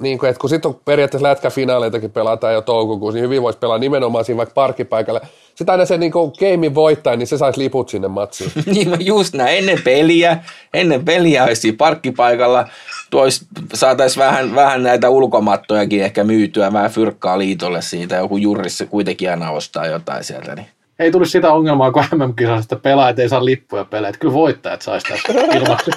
niin 0.01 0.19
kuin, 0.19 0.29
että 0.29 0.39
kun 0.39 0.49
sitten 0.49 0.69
on 0.69 0.79
periaatteessa 0.85 1.27
lätkäfinaaleitakin 1.27 2.11
pelataan 2.11 2.53
jo 2.53 2.61
toukokuussa, 2.61 3.15
niin 3.15 3.23
hyvin 3.23 3.41
voisi 3.41 3.59
pelaa 3.59 3.77
nimenomaan 3.77 4.25
siinä 4.25 4.37
vaikka 4.37 4.53
parkkipaikalla. 4.53 5.21
Sitten 5.55 5.71
aina 5.71 5.85
se 5.85 5.97
niin 5.97 6.11
game 6.11 6.75
voittaa, 6.75 7.15
niin 7.15 7.27
se 7.27 7.37
saisi 7.37 7.59
liput 7.59 7.89
sinne 7.89 8.07
matsiin. 8.07 8.51
Niin 8.65 8.95
just 8.99 9.33
näin, 9.33 9.57
ennen 9.57 9.81
peliä, 9.83 10.37
ennen 10.73 11.05
peliä 11.05 11.43
olisi 11.43 11.61
siinä 11.61 11.77
parkkipaikalla, 11.77 12.67
tuois, 13.09 13.45
saataisiin 13.73 14.25
vähän, 14.25 14.55
vähän 14.55 14.83
näitä 14.83 15.09
ulkomattojakin 15.09 16.03
ehkä 16.03 16.23
myytyä, 16.23 16.73
vähän 16.73 16.91
fyrkkaa 16.91 17.37
liitolle 17.39 17.81
siitä, 17.81 18.15
joku 18.15 18.37
jurissa 18.37 18.85
kuitenkin 18.85 19.29
aina 19.29 19.51
ostaa 19.51 19.87
jotain 19.87 20.23
sieltä. 20.23 20.55
Niin. 20.55 20.67
ei 20.99 21.11
tulisi 21.11 21.31
sitä 21.31 21.53
ongelmaa, 21.53 21.91
kun 21.91 22.03
MM-kisasta 22.15 22.75
pelaajat 22.75 23.19
ei 23.19 23.29
saa 23.29 23.45
lippuja 23.45 23.85
pelejä. 23.85 24.09
Että 24.09 24.19
Kyllä 24.19 24.33
voittajat 24.33 24.81
saisi 24.81 25.07
tästä 25.07 25.33
ilmaksi. 25.57 25.91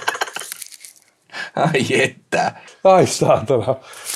Ai 1.57 2.03
että. 2.03 2.53
Ai 2.85 3.07
saatana. 3.07 3.75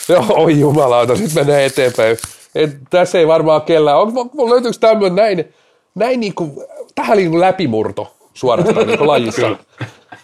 Joo, 0.09 0.25
oi 0.29 0.61
jumalauta, 0.61 1.17
sitten 1.17 1.35
mennään 1.35 1.63
eteenpäin. 1.63 2.17
Et, 2.55 2.71
tässä 2.91 3.19
ei 3.19 3.27
varmaan 3.27 3.63
kellään. 3.63 3.99
On, 3.99 4.13
on, 4.39 4.51
löytyykö 4.51 4.77
tämmöinen 4.81 5.15
näin, 5.15 5.55
näin 5.95 6.21
niin 6.21 6.35
kuin, 6.35 6.53
tähän 6.95 7.17
niin 7.17 7.31
kuin 7.31 7.41
läpimurto 7.41 8.15
suorastaan 8.35 8.87
niin 8.87 8.99
kuin 8.99 9.09
lajissa. 9.09 9.57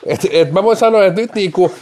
Et, 0.07 0.27
et 0.31 0.53
mä 0.53 0.63
voin 0.63 0.77
sanoa, 0.77 1.05
että 1.05 1.21
nyt 1.21 1.35
niin 1.35 1.53
kuin, 1.53 1.73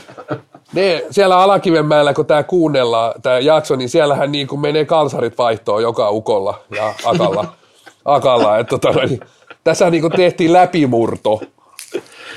ne, 0.72 1.04
siellä 1.10 1.38
Alakivenmäellä, 1.38 2.14
kun 2.14 2.26
tämä 2.26 2.42
kuunnellaan, 2.42 3.22
tämä 3.22 3.38
jakso, 3.38 3.76
niin 3.76 3.88
siellähän 3.88 4.32
niin 4.32 4.46
kuin 4.46 4.60
menee 4.60 4.84
kalsarit 4.84 5.38
vaihtoon 5.38 5.82
joka 5.82 6.10
ukolla 6.10 6.60
ja 6.76 6.94
akalla. 7.04 7.52
akalla 8.04 8.58
et, 8.58 8.66
tota, 8.66 8.92
noin, 8.92 9.20
tässä 9.64 9.90
niin 9.90 10.00
kuin 10.00 10.12
tehtiin 10.12 10.52
läpimurto. 10.52 11.40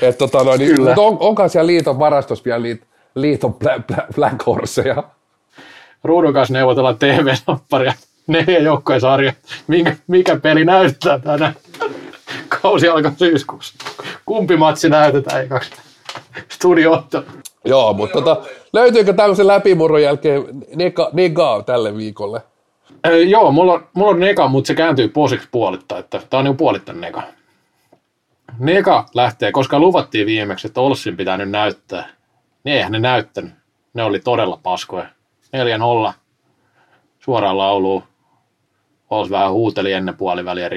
Et, 0.02 0.18
tota, 0.18 0.44
noin, 0.44 0.58
niin, 0.58 0.82
mutta 0.82 1.00
on, 1.00 1.16
onkaan 1.20 1.50
siellä 1.50 1.66
liiton 1.66 1.98
varastossa 1.98 2.44
vielä 2.44 2.62
liit, 2.62 2.82
liiton 3.14 3.54
Black, 3.54 3.86
Black, 3.86 4.14
Black 4.14 4.46
Horseja. 4.46 5.04
Ruudun 6.04 6.32
kanssa 6.32 6.54
neuvotellaan 6.54 6.98
TV-sopparia. 6.98 7.92
Neljä 8.26 8.58
joukkojen 8.58 9.00
sarja. 9.00 9.32
Mikä, 9.66 9.96
mikä 10.06 10.36
peli 10.36 10.64
näytetään 10.64 11.22
tänään? 11.22 11.54
Kausi 12.62 12.88
alkaa 12.88 13.12
syyskuussa. 13.16 13.74
Kumpi 14.26 14.56
matsi 14.56 14.88
näytetään 14.88 15.44
ekaksi? 15.44 15.70
studio 16.48 17.04
Joo, 17.64 17.92
mutta 17.92 18.12
tota, 18.12 18.42
löytyykö 18.72 19.12
tämmöisen 19.12 19.46
läpimurron 19.46 20.02
jälkeen 20.02 20.44
nega, 20.74 21.10
negaa 21.12 21.62
tälle 21.62 21.96
viikolle? 21.96 22.42
Äh, 23.06 23.12
joo, 23.12 23.52
mulla 23.52 23.72
on, 23.72 23.86
mulla 23.94 24.10
on 24.10 24.20
neka, 24.20 24.48
mutta 24.48 24.68
se 24.68 24.74
kääntyy 24.74 25.08
posiksi 25.08 25.48
puolittain. 25.50 26.00
Että 26.00 26.22
tää 26.30 26.38
on 26.38 26.44
niinku 26.44 26.58
puolittain 26.58 27.00
neka. 28.58 28.74
Neka 28.74 29.06
lähtee, 29.14 29.52
koska 29.52 29.78
luvattiin 29.78 30.26
viimeksi, 30.26 30.66
että 30.66 30.80
Olssin 30.80 31.16
pitää 31.16 31.36
nyt 31.36 31.50
näyttää. 31.50 32.08
Niin 32.64 32.76
eihän 32.76 32.92
ne 32.92 32.98
näyttänyt. 32.98 33.52
Ne 33.94 34.02
oli 34.02 34.20
todella 34.20 34.60
paskoja. 34.62 35.06
4-0 36.10 36.12
suoraan 37.18 37.58
lauluun. 37.58 38.02
Ols 39.10 39.30
vähän 39.30 39.52
huuteli 39.52 39.92
ennen 39.92 40.16
puoliväliä 40.16 40.70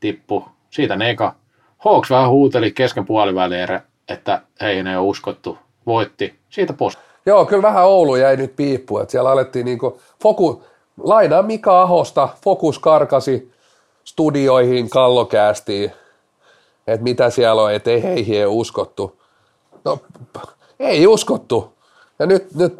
tippu. 0.00 0.44
Siitä 0.70 0.96
Neka. 0.96 1.34
Hawks 1.78 2.10
vähän 2.10 2.30
huuteli 2.30 2.72
kesken 2.72 3.06
puoliväliä, 3.06 3.80
että 4.08 4.42
hei 4.60 4.82
ne 4.82 4.90
ei 4.90 4.96
ole 4.96 5.06
uskottu. 5.06 5.58
Voitti. 5.86 6.34
Siitä 6.48 6.72
pois. 6.72 6.98
Joo, 7.26 7.44
kyllä 7.44 7.62
vähän 7.62 7.84
Oulu 7.84 8.16
jäi 8.16 8.36
nyt 8.36 8.56
piippuun, 8.56 9.02
että 9.02 9.12
siellä 9.12 9.30
alettiin 9.30 9.64
niinku, 9.64 10.00
foku, 10.22 10.64
lainaa 11.02 11.42
Mika 11.42 11.82
Ahosta, 11.82 12.28
fokus 12.44 12.78
karkasi 12.78 13.52
studioihin, 14.04 14.90
kallokäästiin, 14.90 15.92
että 16.86 17.04
mitä 17.04 17.30
siellä 17.30 17.62
on, 17.62 17.72
että 17.72 17.90
ei 17.90 18.02
heihin 18.02 18.38
ei 18.38 18.46
uskottu. 18.46 19.20
No, 19.84 19.98
ei 20.80 21.06
uskottu. 21.06 21.72
Ja 22.18 22.26
nyt, 22.26 22.54
nyt 22.54 22.74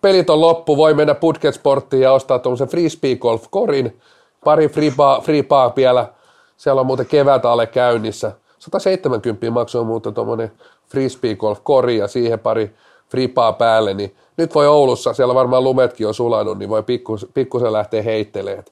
pelit 0.00 0.30
on 0.30 0.40
loppu, 0.40 0.76
voi 0.76 0.94
mennä 0.94 1.14
Putket 1.14 1.54
Sporttiin 1.54 2.02
ja 2.02 2.12
ostaa 2.12 2.38
tuollaisen 2.38 2.68
frisbee 2.68 3.16
golf 3.16 3.44
korin, 3.50 4.00
pari 4.44 4.68
free 5.22 5.42
bar 5.42 5.72
vielä, 5.76 6.08
siellä 6.56 6.80
on 6.80 6.86
muuten 6.86 7.06
kevät 7.06 7.44
alle 7.44 7.66
käynnissä. 7.66 8.32
170 8.58 9.50
maksoi 9.50 9.84
muuten 9.84 10.14
tuommoinen 10.14 10.52
frisbee 10.88 11.36
golf 11.36 11.60
kori 11.62 11.96
ja 11.96 12.08
siihen 12.08 12.38
pari 12.38 12.74
fripaa 13.08 13.52
päälle, 13.52 13.94
niin 13.94 14.16
nyt 14.36 14.54
voi 14.54 14.66
Oulussa, 14.66 15.12
siellä 15.12 15.34
varmaan 15.34 15.64
lumetkin 15.64 16.06
on 16.06 16.14
sulanut, 16.14 16.58
niin 16.58 16.68
voi 16.68 16.82
pikkus, 16.82 17.26
pikkusen 17.34 17.72
lähteä 17.72 18.02
heittelemään. 18.02 18.64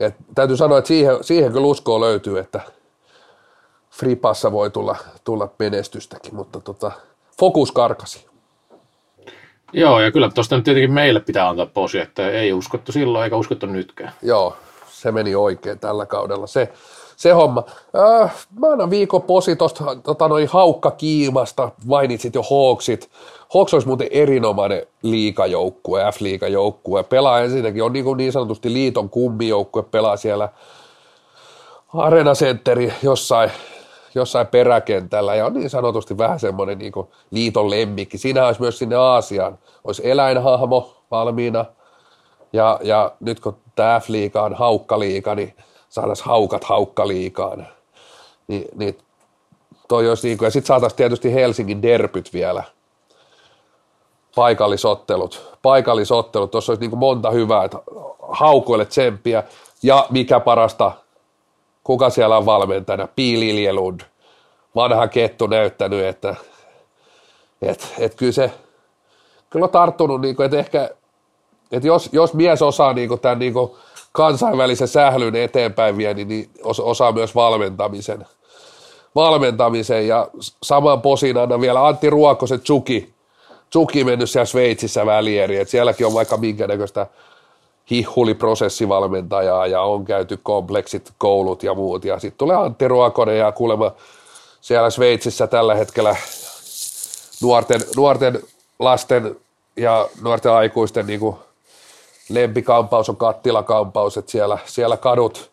Et, 0.00 0.14
täytyy 0.34 0.56
sanoa, 0.56 0.78
että 0.78 0.88
siihen, 0.88 1.24
siihen 1.24 1.52
kyllä 1.52 1.66
uskoa 1.66 2.00
löytyy, 2.00 2.38
että 2.38 2.60
fripassa 3.92 4.52
voi 4.52 4.70
tulla, 4.70 4.96
tulla 5.24 5.48
menestystäkin, 5.58 6.34
mutta 6.34 6.60
tota, 6.60 6.92
fokus 7.38 7.72
karkasi. 7.72 8.26
Joo, 9.72 10.00
ja 10.00 10.12
kyllä 10.12 10.30
tuosta 10.34 10.56
nyt 10.56 10.64
tietenkin 10.64 10.92
meille 10.92 11.20
pitää 11.20 11.48
antaa 11.48 11.66
posi, 11.66 11.98
että 11.98 12.30
ei 12.30 12.52
uskottu 12.52 12.92
silloin 12.92 13.24
eikä 13.24 13.36
uskottu 13.36 13.66
nytkään. 13.66 14.12
Joo, 14.22 14.56
se 14.88 15.12
meni 15.12 15.34
oikein 15.34 15.78
tällä 15.78 16.06
kaudella. 16.06 16.46
Se, 16.46 16.72
se 17.16 17.30
homma. 17.30 17.64
Äh, 18.22 18.46
mä 18.58 18.66
annan 18.66 18.90
viikon 18.90 19.22
posi 19.22 19.56
tuosta 19.56 19.84
tota, 20.02 20.28
noin 20.28 20.48
haukka 20.48 20.90
kiimasta, 20.90 21.70
mainitsit 21.84 22.34
jo 22.34 22.42
Hawksit. 22.42 23.10
Hawks 23.54 23.74
olisi 23.74 23.88
muuten 23.88 24.08
erinomainen 24.10 24.86
liikajoukkue, 25.02 26.02
F-liikajoukkue. 26.02 27.02
Pelaa 27.02 27.40
ensinnäkin, 27.40 27.82
on 27.82 27.92
niin, 27.92 28.04
kuin 28.04 28.16
niin 28.16 28.32
sanotusti 28.32 28.72
liiton 28.72 29.10
kummijoukkue, 29.10 29.82
pelaa 29.82 30.16
siellä 30.16 30.48
Arena 31.94 32.34
Centeri 32.34 32.92
jossain, 33.02 33.50
jossain 34.14 34.46
peräkentällä 34.46 35.34
ja 35.34 35.46
on 35.46 35.54
niin 35.54 35.70
sanotusti 35.70 36.18
vähän 36.18 36.40
semmoinen 36.40 36.78
niin 36.78 36.92
liiton 37.30 37.70
lemmikki. 37.70 38.18
Siinä 38.18 38.46
olisi 38.46 38.60
myös 38.60 38.78
sinne 38.78 38.96
Aasiaan, 38.96 39.58
olisi 39.84 40.10
eläinhahmo 40.10 40.96
valmiina. 41.10 41.64
Ja, 42.52 42.80
ja 42.82 43.12
nyt 43.20 43.40
kun 43.40 43.56
tämä 43.74 44.00
F-liiga 44.00 44.42
on 44.42 44.54
haukkaliiga, 44.54 45.34
niin 45.34 45.56
saataisiin 45.88 46.26
haukat 46.26 46.64
haukkaliikaan. 46.64 47.66
Ni, 48.48 48.64
niin 48.74 48.98
toi 49.88 50.08
olisi 50.08 50.28
niin 50.28 50.38
kuin, 50.38 50.46
ja 50.46 50.50
sitten 50.50 50.66
saataisiin 50.66 50.96
tietysti 50.96 51.34
Helsingin 51.34 51.82
derpyt 51.82 52.32
vielä, 52.32 52.62
paikallisottelut, 54.34 55.58
paikallisottelut, 55.62 56.50
tuossa 56.50 56.72
olisi 56.72 56.88
niin 56.88 56.98
monta 56.98 57.30
hyvää, 57.30 57.64
että 57.64 57.78
haukoille 58.28 58.84
tsemppiä, 58.84 59.42
ja 59.82 60.06
mikä 60.10 60.40
parasta, 60.40 60.92
kuka 61.84 62.10
siellä 62.10 62.36
on 62.36 62.46
valmentajana, 62.46 63.08
Piili 63.16 63.68
vanha 64.74 65.08
kettu 65.08 65.46
näyttänyt, 65.46 66.04
että 66.04 66.34
et, 67.62 67.94
et 67.98 68.14
kyllä 68.14 68.32
se, 68.32 68.50
kyllä 69.50 69.64
on 69.64 69.70
tarttunut, 69.70 70.20
niin 70.20 70.36
kuin, 70.36 70.44
että 70.44 70.58
ehkä, 70.58 70.90
että 71.72 71.86
jos, 71.86 72.08
jos 72.12 72.34
mies 72.34 72.62
osaa 72.62 72.92
niin 72.92 73.08
kuin 73.08 73.20
tämän 73.20 73.38
niin 73.38 73.52
kuin 73.52 73.70
kansainvälisen 74.12 74.88
sählyn 74.88 75.36
eteenpäin 75.36 75.96
vie, 75.96 76.14
niin, 76.14 76.28
niin 76.28 76.50
osaa 76.64 77.12
myös 77.12 77.34
valmentamisen. 77.34 78.26
Valmentamisen. 79.14 80.08
Ja 80.08 80.28
saman 80.62 81.02
posin 81.02 81.36
annan 81.36 81.60
vielä 81.60 81.86
Antti 81.86 82.10
Ruokosen 82.10 82.60
Tsuki, 82.60 83.14
Tsuki 83.70 84.04
mennyt 84.04 84.30
siellä 84.30 84.46
Sveitsissä 84.46 85.06
välieri, 85.06 85.58
että 85.58 85.70
sielläkin 85.70 86.06
on 86.06 86.14
vaikka 86.14 86.36
minkä 86.36 86.66
näköistä 86.66 87.06
hihuliprosessivalmentajaa 87.90 89.66
ja 89.66 89.82
on 89.82 90.04
käyty 90.04 90.38
kompleksit, 90.42 91.12
koulut 91.18 91.62
ja 91.62 91.74
muut. 91.74 92.04
Ja 92.04 92.18
sitten 92.18 92.38
tulee 92.38 92.56
Antti 92.56 92.88
Ruokonen 92.88 93.38
ja 93.38 93.52
kuulemma 93.52 93.92
siellä 94.60 94.90
Sveitsissä 94.90 95.46
tällä 95.46 95.74
hetkellä 95.74 96.16
nuorten, 97.42 97.80
nuorten 97.96 98.42
lasten 98.78 99.36
ja 99.76 100.08
nuorten 100.22 100.52
aikuisten 100.52 101.06
niin 101.06 101.20
kuin 101.20 101.36
lempikampaus 102.28 103.08
on 103.08 103.16
kattilakampaus, 103.16 104.16
että 104.16 104.32
siellä, 104.32 104.58
siellä 104.66 104.96
kadut, 104.96 105.50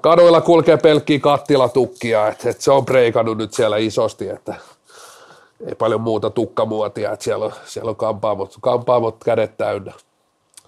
kaduilla 0.00 0.40
kulkee 0.40 0.76
pelkkiä 0.76 1.18
kattilatukkia, 1.18 2.28
että, 2.28 2.50
että 2.50 2.62
se 2.62 2.70
on 2.70 2.84
breikannut 2.84 3.38
nyt 3.38 3.54
siellä 3.54 3.76
isosti, 3.76 4.28
että 4.28 4.54
ei 5.68 5.74
paljon 5.74 6.00
muuta 6.00 6.30
tukkamuotia, 6.30 7.12
että 7.12 7.24
siellä 7.24 7.44
on, 7.44 7.52
siellä 7.64 7.88
on 7.88 7.96
kampaamot, 7.96 8.56
kampaamot 8.60 9.16
kädet 9.24 9.56
täynnä 9.56 9.92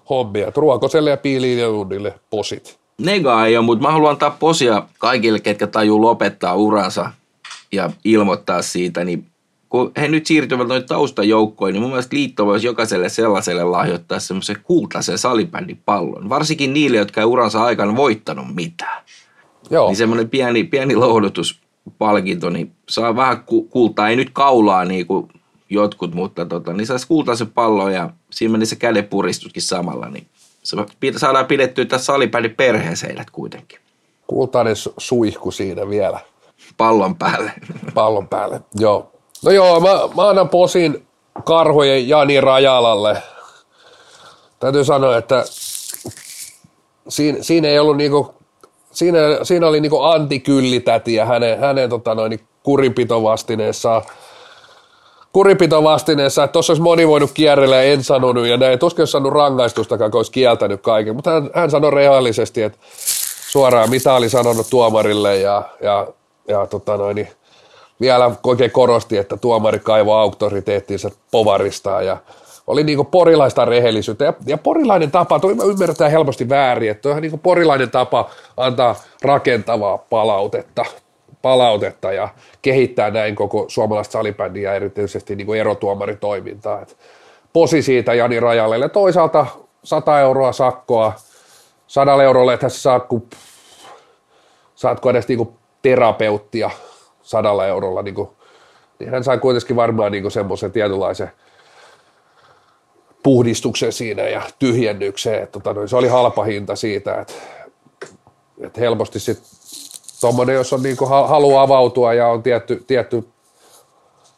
hommia. 0.09 0.51
Ruokoselle 0.55 1.09
ja 1.09 1.17
Piiliinilundille 1.17 2.19
posit. 2.29 2.79
Nega 3.01 3.45
ei 3.45 3.57
ole, 3.57 3.65
mutta 3.65 3.85
mä 3.87 3.91
haluan 3.91 4.11
antaa 4.11 4.37
posia 4.39 4.83
kaikille, 4.97 5.39
ketkä 5.39 5.67
tajuu 5.67 6.01
lopettaa 6.01 6.55
uransa 6.55 7.11
ja 7.71 7.89
ilmoittaa 8.03 8.61
siitä, 8.61 9.03
niin 9.03 9.25
kun 9.69 9.91
he 9.97 10.07
nyt 10.07 10.25
siirtyvät 10.25 10.67
noin 10.67 10.85
taustajoukkoihin, 10.85 11.73
niin 11.73 11.81
mun 11.81 11.89
mielestä 11.89 12.15
liitto 12.15 12.45
voisi 12.45 12.67
jokaiselle 12.67 13.09
sellaiselle 13.09 13.63
lahjoittaa 13.63 14.19
semmoisen 14.19 14.57
kultaisen 14.63 15.17
salibändipallon. 15.17 16.29
Varsinkin 16.29 16.73
niille, 16.73 16.97
jotka 16.97 17.21
ei 17.21 17.25
uransa 17.25 17.63
aikana 17.63 17.95
voittanut 17.95 18.55
mitään. 18.55 19.03
Joo. 19.69 19.87
Niin 19.87 19.95
semmoinen 19.95 20.29
pieni, 20.29 20.63
pieni 20.63 20.95
lohdutuspalkinto, 20.95 22.49
niin 22.49 22.71
saa 22.89 23.15
vähän 23.15 23.43
kultaa, 23.69 24.09
ei 24.09 24.15
nyt 24.15 24.29
kaulaa 24.33 24.85
niin 24.85 25.07
kuin 25.07 25.27
jotkut, 25.69 26.13
mutta 26.13 26.45
tota, 26.45 26.73
niin 26.73 26.87
saisi 26.87 27.07
kultaisen 27.07 27.49
pallon 27.49 27.93
ja 27.93 28.09
siinä 28.29 28.51
meni 28.51 28.65
se 28.65 28.75
kädenpuristuskin 28.75 29.61
samalla, 29.61 30.09
niin 30.09 30.27
se 30.63 30.77
saadaan 31.17 31.45
pidettyä 31.45 31.85
tässä 31.85 32.05
salibändin 32.05 32.55
perheeseen 32.55 33.25
kuitenkin. 33.31 33.79
Kultainen 34.27 34.75
suihku 34.97 35.51
siinä 35.51 35.89
vielä. 35.89 36.19
Pallon 36.77 37.15
päälle. 37.15 37.51
Pallon 37.93 38.27
päälle, 38.27 38.61
joo. 38.75 39.11
No 39.45 39.51
joo, 39.51 39.79
mä, 39.79 39.89
mä 40.15 40.29
annan 40.29 40.49
posin 40.49 41.07
karhojen 41.43 42.09
Jani 42.09 42.41
Rajalalle. 42.41 43.23
Täytyy 44.59 44.85
sanoa, 44.85 45.17
että 45.17 45.45
siinä, 47.07 47.37
siinä 47.41 47.67
ei 47.67 47.79
ollut 47.79 47.97
niinku, 47.97 48.33
siinä, 48.91 49.17
siinä 49.43 49.67
oli 49.67 49.81
niinku 49.81 50.01
antikyllitäti 50.01 51.13
ja 51.13 51.25
hänen, 51.25 51.59
hänen 51.59 51.89
tota 51.89 52.15
noin, 52.15 52.39
kurinpitovastineessaan 52.63 54.01
kurinpitovastineessa, 55.33 56.43
että 56.43 56.53
tuossa 56.53 56.71
olisi 56.71 56.83
moni 56.83 57.07
voinut 57.07 57.31
kierrellä 57.33 57.75
ja 57.75 57.83
en 57.83 58.03
sanonut 58.03 58.47
ja 58.47 58.57
näin. 58.57 58.79
Tuskin 58.79 59.01
olisi 59.01 59.11
saanut 59.11 59.33
rangaistustakaan, 59.33 60.11
kun 60.11 60.19
olisi 60.19 60.31
kieltänyt 60.31 60.81
kaiken. 60.81 61.15
Mutta 61.15 61.31
hän, 61.31 61.49
hän 61.53 61.71
sanoi 61.71 61.91
reaalisesti, 61.91 62.61
että 62.61 62.77
suoraan 63.49 63.89
mitä 63.89 64.13
oli 64.13 64.29
sanonut 64.29 64.67
tuomarille 64.69 65.37
ja, 65.37 65.63
ja, 65.81 66.07
ja 66.47 66.65
tota 66.65 66.97
noin, 66.97 67.15
niin 67.15 67.27
vielä 68.01 68.31
oikein 68.43 68.71
korosti, 68.71 69.17
että 69.17 69.37
tuomari 69.37 69.79
kaivoi 69.79 70.19
auktoriteettinsa 70.19 71.11
povaristaan 71.31 72.05
ja 72.05 72.17
oli 72.67 72.83
niin 72.83 73.05
porilaista 73.05 73.65
rehellisyyttä. 73.65 74.25
Ja, 74.25 74.33
ja 74.45 74.57
porilainen 74.57 75.11
tapa, 75.11 75.39
toi 75.39 75.55
ymmärretään 75.71 76.11
helposti 76.11 76.49
väärin, 76.49 76.91
että 76.91 77.09
on 77.09 77.21
niin 77.21 77.39
porilainen 77.39 77.91
tapa 77.91 78.29
antaa 78.57 78.95
rakentavaa 79.21 79.97
palautetta, 79.97 80.85
palautetta 81.41 82.11
ja 82.11 82.29
kehittää 82.61 83.11
näin 83.11 83.35
koko 83.35 83.65
suomalaista 83.67 84.11
salibändiä 84.11 84.69
ja 84.69 84.75
erityisesti 84.75 85.35
niin 85.35 85.55
erotuomaritoimintaa. 85.55 86.81
Et 86.81 86.97
posi 87.53 87.81
siitä 87.81 88.13
Jani 88.13 88.39
Rajalle 88.39 88.77
ja 88.77 88.89
toisaalta 88.89 89.45
100 89.83 90.19
euroa 90.19 90.51
sakkoa, 90.51 91.13
100 91.87 92.23
eurolle 92.23 92.53
että 92.53 92.69
saat, 92.69 93.07
kun, 93.07 93.29
saatko 94.75 95.09
edes 95.09 95.27
niin 95.27 95.57
terapeuttia 95.81 96.69
sadalla 97.21 97.67
eurolla, 97.67 98.01
niin, 98.01 98.15
kuin, 98.15 98.29
niin 98.99 99.09
hän 99.09 99.23
sai 99.23 99.37
kuitenkin 99.37 99.75
varmaan 99.75 100.11
niin 100.11 100.31
semmoisen 100.31 100.71
tietynlaisen 100.71 101.31
puhdistuksen 103.23 103.91
siinä 103.91 104.23
ja 104.23 104.41
tyhjennyksen, 104.59 105.43
että 105.43 105.59
tota, 105.59 105.87
se 105.87 105.95
oli 105.95 106.07
halpa 106.07 106.43
hinta 106.43 106.75
siitä, 106.75 107.21
että, 107.21 107.33
että 108.61 108.81
helposti 108.81 109.19
sitten 109.19 109.58
tuommoinen, 110.21 110.55
jos 110.55 110.73
on 110.73 110.83
niin 110.83 110.97
kuin 110.97 111.11
avautua 111.59 112.13
ja 112.13 112.27
on 112.27 112.43
tietty, 112.43 112.83
tietty, 112.87 113.27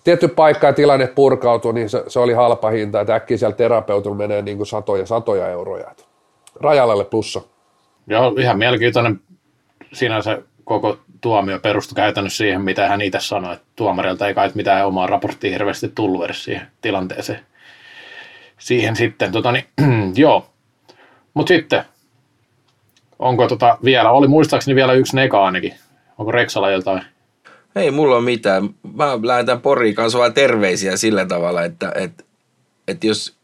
tietty 0.03 0.27
paikka 0.27 0.67
ja 0.67 0.73
tilanne 0.73 1.07
purkautuu, 1.07 1.71
niin 1.71 1.89
se, 1.89 2.03
se 2.07 2.19
oli 2.19 2.33
halpa 2.33 2.69
hinta, 2.69 3.01
että 3.01 3.15
äkkiä 3.15 3.37
siellä 3.37 3.55
terapeutilla 3.55 4.15
menee 4.15 4.41
niin 4.41 4.57
kuin 4.57 4.67
satoja, 4.67 5.05
satoja 5.05 5.47
euroja. 5.47 5.95
Rajalalle 6.59 7.05
plussa. 7.05 7.41
Joo, 8.07 8.35
ihan 8.39 8.57
mielenkiintoinen 8.57 9.21
sinänsä 9.93 10.41
koko 10.63 10.97
tuomio 11.21 11.59
perustui 11.59 11.95
käytännössä 11.95 12.37
siihen, 12.37 12.61
mitä 12.61 12.87
hän 12.87 13.01
itse 13.01 13.19
sanoi, 13.19 13.53
että 13.53 13.65
tuomarilta 13.75 14.27
ei 14.27 14.33
kai 14.33 14.51
mitään 14.53 14.87
omaa 14.87 15.07
raporttia 15.07 15.51
hirveästi 15.51 15.87
tullut 15.95 16.25
edes 16.25 16.43
siihen 16.43 16.67
tilanteeseen. 16.81 17.39
Siihen 18.59 18.95
sitten, 18.95 19.31
tota 19.31 19.51
niin, 19.51 19.65
joo. 20.15 20.45
Mutta 21.33 21.47
sitten, 21.47 21.83
onko 23.21 23.47
tota 23.47 23.77
vielä, 23.83 24.11
oli 24.11 24.27
muistaakseni 24.27 24.75
vielä 24.75 24.93
yksi 24.93 25.15
neka 25.15 25.45
ainakin. 25.45 25.73
Onko 26.17 26.31
Reksala 26.31 26.71
jotain? 26.71 27.03
Ei 27.75 27.91
mulla 27.91 28.15
ole 28.15 28.23
mitään. 28.23 28.69
Mä 28.95 29.19
lähetän 29.23 29.61
Poriin 29.61 29.95
kanssa 29.95 30.19
vaan 30.19 30.33
terveisiä 30.33 30.97
sillä 30.97 31.25
tavalla, 31.25 31.63
että, 31.63 31.91
että, 31.95 32.23
että 32.87 33.07
jos 33.07 33.35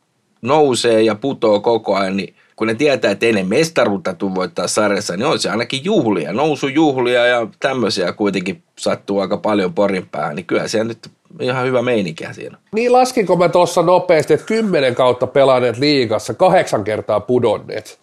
nousee 0.42 1.02
ja 1.02 1.16
putoo 1.16 1.60
koko 1.60 1.96
ajan, 1.96 2.18
niin 2.18 2.36
kun 2.56 2.68
ne 2.68 2.76
tietää, 2.76 3.12
että 3.12 3.26
ei 3.26 3.34
ne 3.34 3.44
mestaruutta 3.44 4.14
tule 4.14 4.36
voittaa 4.36 4.68
sarjassa, 4.68 5.18
niin 5.18 5.26
on 5.26 5.40
se 5.40 5.50
ainakin 5.50 5.86
juhlia, 5.86 6.34
nousujuhlia 6.34 7.26
ja 7.26 7.48
tämmöisiä 7.60 8.14
kuitenkin 8.14 8.64
sattuu 8.80 9.20
aika 9.20 9.38
paljon 9.38 9.74
Porin 9.74 10.08
päähän, 10.12 10.36
niin 10.36 10.46
kyllä 10.46 10.68
siellä 10.68 10.88
nyt 10.88 11.10
ihan 11.40 11.66
hyvä 11.66 11.82
meininkiä 11.82 12.34
siinä. 12.34 12.58
Niin 12.72 12.94
laskinko 12.94 13.36
mä 13.36 13.50
tuossa 13.50 13.82
nopeasti, 13.82 14.34
että 14.34 14.46
kymmenen 14.46 14.96
kautta 14.96 15.28
pelaaneet 15.28 15.78
liigassa, 15.78 16.34
kahdeksan 16.34 16.84
kertaa 16.84 17.20
pudonneet. 17.20 18.00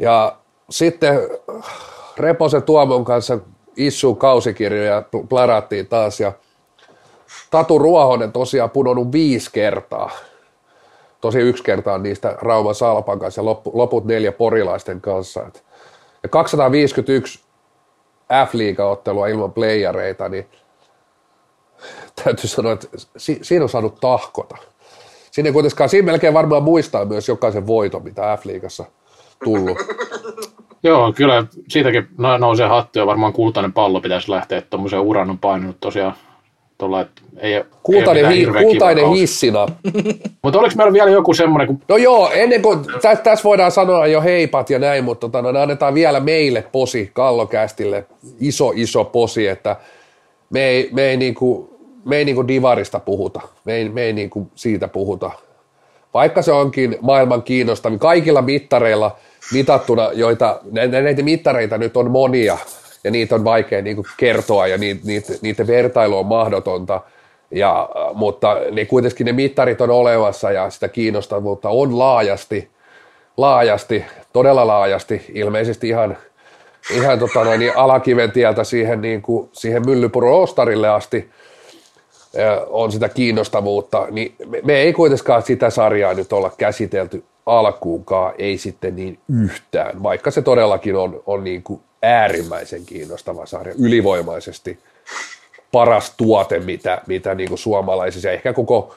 Ja 0.00 0.36
sitten 0.70 1.20
Reposen 2.18 2.62
Tuomon 2.62 3.04
kanssa 3.04 3.38
issu 3.76 4.14
kausikirjoja 4.14 5.02
plarattiin 5.28 5.86
taas 5.86 6.20
ja 6.20 6.32
Tatu 7.50 7.78
Ruohonen 7.78 8.32
tosiaan 8.32 8.70
pudonnut 8.70 9.12
viisi 9.12 9.50
kertaa. 9.52 10.10
Tosi 11.20 11.38
yksi 11.38 11.62
kertaa 11.62 11.98
niistä 11.98 12.36
Rauman 12.40 12.74
Salpan 12.74 13.18
kanssa 13.18 13.40
ja 13.40 13.44
loput 13.72 14.04
neljä 14.04 14.32
porilaisten 14.32 15.00
kanssa. 15.00 15.40
Ja 16.22 16.28
251 16.28 17.40
F-liiga-ottelua 18.46 19.26
ilman 19.26 19.52
playereita, 19.52 20.28
niin 20.28 20.46
täytyy 22.24 22.48
sanoa, 22.48 22.72
että 22.72 22.88
si- 23.16 23.38
siinä 23.42 23.62
on 23.62 23.68
saanut 23.68 24.00
tahkota. 24.00 24.56
Siinä 25.30 25.52
kuitenkaan, 25.52 25.88
siinä 25.90 26.06
melkein 26.06 26.34
varmaan 26.34 26.62
muistaa 26.62 27.04
myös 27.04 27.28
jokaisen 27.28 27.66
voiton, 27.66 28.04
mitä 28.04 28.38
F-liigassa 28.40 28.84
tullut. 29.44 29.78
Joo, 30.82 31.12
kyllä 31.12 31.44
siitäkin 31.68 32.08
nousee 32.38 32.68
hattu 32.68 32.98
ja 32.98 33.06
varmaan 33.06 33.32
kultainen 33.32 33.72
pallo 33.72 34.00
pitäisi 34.00 34.30
lähteä, 34.30 34.58
että 34.58 34.70
tuommoisen 34.70 35.00
uran 35.00 35.30
on 35.30 35.38
painunut 35.38 35.76
tosiaan 35.80 36.14
tuolla, 36.78 37.00
että 37.00 37.22
ei, 37.38 37.64
kultainen, 37.82 38.24
ei 38.24 38.38
hi, 38.38 38.46
kultainen 38.62 39.08
hissina. 39.08 39.66
mutta 40.42 40.58
oliko 40.58 40.74
meillä 40.76 40.92
vielä 40.92 41.10
joku 41.10 41.34
semmoinen? 41.34 41.66
Kun... 41.66 41.80
No 41.88 41.96
joo, 41.96 42.30
ennen 42.32 42.62
kuin, 42.62 42.78
tä, 43.02 43.16
tässä 43.16 43.44
voidaan 43.44 43.72
sanoa 43.72 44.06
jo 44.06 44.20
heipat 44.20 44.70
ja 44.70 44.78
näin, 44.78 45.04
mutta 45.04 45.28
tota, 45.28 45.42
no, 45.42 45.60
annetaan 45.60 45.94
vielä 45.94 46.20
meille 46.20 46.64
posi 46.72 47.10
Kallokästille, 47.12 48.06
iso 48.40 48.72
iso 48.74 49.04
posi, 49.04 49.46
että 49.46 49.76
me 50.50 50.64
ei, 50.64 50.88
me 50.92 51.02
ei, 51.02 51.16
niinku, 51.16 51.78
me 52.04 52.16
ei 52.16 52.24
niinku 52.24 52.48
divarista 52.48 53.00
puhuta, 53.00 53.40
me 53.64 53.74
ei, 53.74 53.88
me 53.88 54.02
ei 54.02 54.12
niinku 54.12 54.50
siitä 54.54 54.88
puhuta. 54.88 55.30
Vaikka 56.14 56.42
se 56.42 56.52
onkin 56.52 56.96
maailman 57.00 57.42
kiinnostavin, 57.42 57.98
kaikilla 57.98 58.42
mittareilla– 58.42 59.16
mitattuna, 59.52 60.10
joita, 60.12 60.60
näitä 61.02 61.22
mittareita 61.22 61.78
nyt 61.78 61.96
on 61.96 62.10
monia, 62.10 62.58
ja 63.04 63.10
niitä 63.10 63.34
on 63.34 63.44
vaikea 63.44 63.82
niin 63.82 64.04
kertoa, 64.16 64.66
ja 64.66 64.78
niitä, 64.78 65.00
niitä, 65.04 65.32
niitä 65.42 65.66
vertailu 65.66 66.18
on 66.18 66.26
mahdotonta, 66.26 67.00
ja, 67.50 67.88
mutta 68.14 68.56
ne 68.70 68.84
kuitenkin 68.84 69.24
ne 69.26 69.32
mittarit 69.32 69.80
on 69.80 69.90
olemassa, 69.90 70.50
ja 70.50 70.70
sitä 70.70 70.88
kiinnostavuutta 70.88 71.68
on 71.68 71.98
laajasti, 71.98 72.68
laajasti, 73.36 74.04
todella 74.32 74.66
laajasti, 74.66 75.24
ilmeisesti 75.34 75.88
ihan, 75.88 76.16
ihan 76.94 77.18
tota 77.18 77.44
noin, 77.44 77.60
niin 77.60 77.76
alakiven 77.76 78.32
tieltä 78.32 78.64
siihen, 78.64 79.00
niin 79.00 79.22
kuin, 79.22 79.48
siihen 79.52 79.86
Myllypuro 79.86 80.42
Ostarille 80.42 80.88
asti, 80.88 81.30
on 82.68 82.92
sitä 82.92 83.08
kiinnostavuutta, 83.08 84.06
niin 84.10 84.34
me, 84.46 84.60
me 84.64 84.76
ei 84.76 84.92
kuitenkaan 84.92 85.42
sitä 85.42 85.70
sarjaa 85.70 86.14
nyt 86.14 86.32
olla 86.32 86.52
käsitelty 86.58 87.24
alkuunkaan 87.46 88.34
ei 88.38 88.58
sitten 88.58 88.96
niin 88.96 89.18
yhtään, 89.44 90.02
vaikka 90.02 90.30
se 90.30 90.42
todellakin 90.42 90.96
on, 90.96 91.22
on 91.26 91.44
niin 91.44 91.62
kuin 91.62 91.80
äärimmäisen 92.02 92.86
kiinnostava 92.86 93.46
sarja, 93.46 93.74
ylivoimaisesti 93.78 94.78
paras 95.72 96.14
tuote, 96.16 96.58
mitä, 96.58 97.02
mitä 97.06 97.34
niin 97.34 97.48
kuin 97.48 97.58
suomalaisissa 97.58 98.28
ja 98.28 98.34
ehkä 98.34 98.52
koko, 98.52 98.94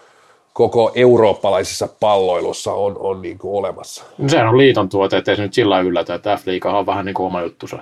koko 0.54 0.92
eurooppalaisessa 0.96 1.88
palloilussa 2.00 2.74
on, 2.74 2.96
on 3.00 3.22
niin 3.22 3.38
kuin 3.38 3.60
olemassa. 3.60 4.04
No 4.18 4.30
sehän 4.30 4.48
on 4.48 4.58
liiton 4.58 4.90
tuote, 4.90 5.18
ettei 5.18 5.36
se 5.36 5.42
nyt 5.42 5.54
sillä 5.54 5.80
yllätä, 5.80 6.16
että 6.16 6.36
F-liiga 6.36 6.78
on 6.78 6.86
vähän 6.86 7.06
niin 7.06 7.14
kuin 7.14 7.28
oma 7.28 7.42
juttusa. 7.42 7.80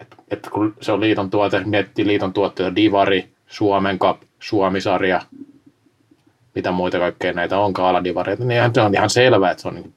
Että 0.00 0.16
et 0.30 0.48
kun 0.52 0.74
se 0.80 0.92
on 0.92 1.00
liiton 1.00 1.30
tuote, 1.30 1.60
miettii 1.64 2.06
liiton 2.06 2.32
tuotteita, 2.32 2.76
Divari, 2.76 3.28
Suomen 3.46 3.98
Cup, 3.98 4.22
Suomisarja, 4.42 5.22
mitä 6.54 6.70
muita 6.70 6.98
kaikkea 6.98 7.32
näitä 7.32 7.58
on 7.58 7.72
aladivareita, 7.78 8.44
niin 8.44 8.74
se 8.74 8.80
on 8.80 8.94
ihan 8.94 9.10
selvää, 9.10 9.50
että 9.50 9.62
se 9.62 9.68
on 9.68 9.74
niin 9.74 9.94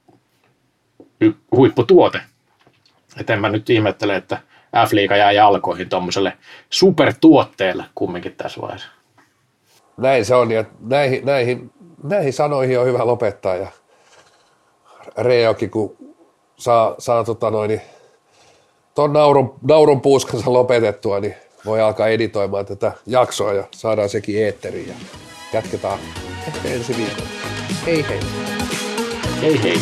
huipputuote. 1.52 2.22
Et 3.20 3.30
en 3.30 3.42
mä 3.42 3.50
nyt 3.50 3.70
ihmettele, 3.70 4.16
että 4.16 4.38
F-liiga 4.88 5.16
jää 5.16 5.32
jalkoihin 5.32 5.90
tuommoiselle 5.90 6.38
supertuotteelle 6.70 7.86
kumminkin 7.96 8.36
tässä 8.36 8.62
vaiheessa. 8.62 8.88
Näin 9.98 10.26
se 10.26 10.36
on 10.36 10.52
ja 10.52 10.66
näihin, 10.80 11.26
näihin, 11.26 11.72
näihin 12.04 12.34
sanoihin 12.34 12.80
on 12.80 12.88
hyvä 12.88 13.08
lopettaa 13.08 13.56
ja 13.56 13.68
Reokin, 15.18 15.72
kun 15.72 15.98
saa, 16.58 16.96
saa 17.00 17.24
tota 17.24 17.52
noin, 17.52 17.68
niin 17.68 17.82
ton 18.96 19.14
naurun, 19.14 19.56
naurun 19.68 20.02
puuskansa 20.02 20.54
lopetettua, 20.54 21.20
niin 21.20 21.36
voi 21.66 21.82
alkaa 21.82 22.08
editoimaan 22.08 22.66
tätä 22.66 22.92
jaksoa 23.06 23.54
ja 23.54 23.64
saadaan 23.72 24.10
sekin 24.10 24.44
eetteriin 24.44 24.88
ja 24.88 24.96
jatketaan 25.54 26.00
ehkä 26.48 26.70
ensi 26.70 26.98
viikolla. 26.98 27.30
Hei 27.86 28.06
hei! 28.10 28.20
Hei 29.42 29.64
hei! 29.64 29.80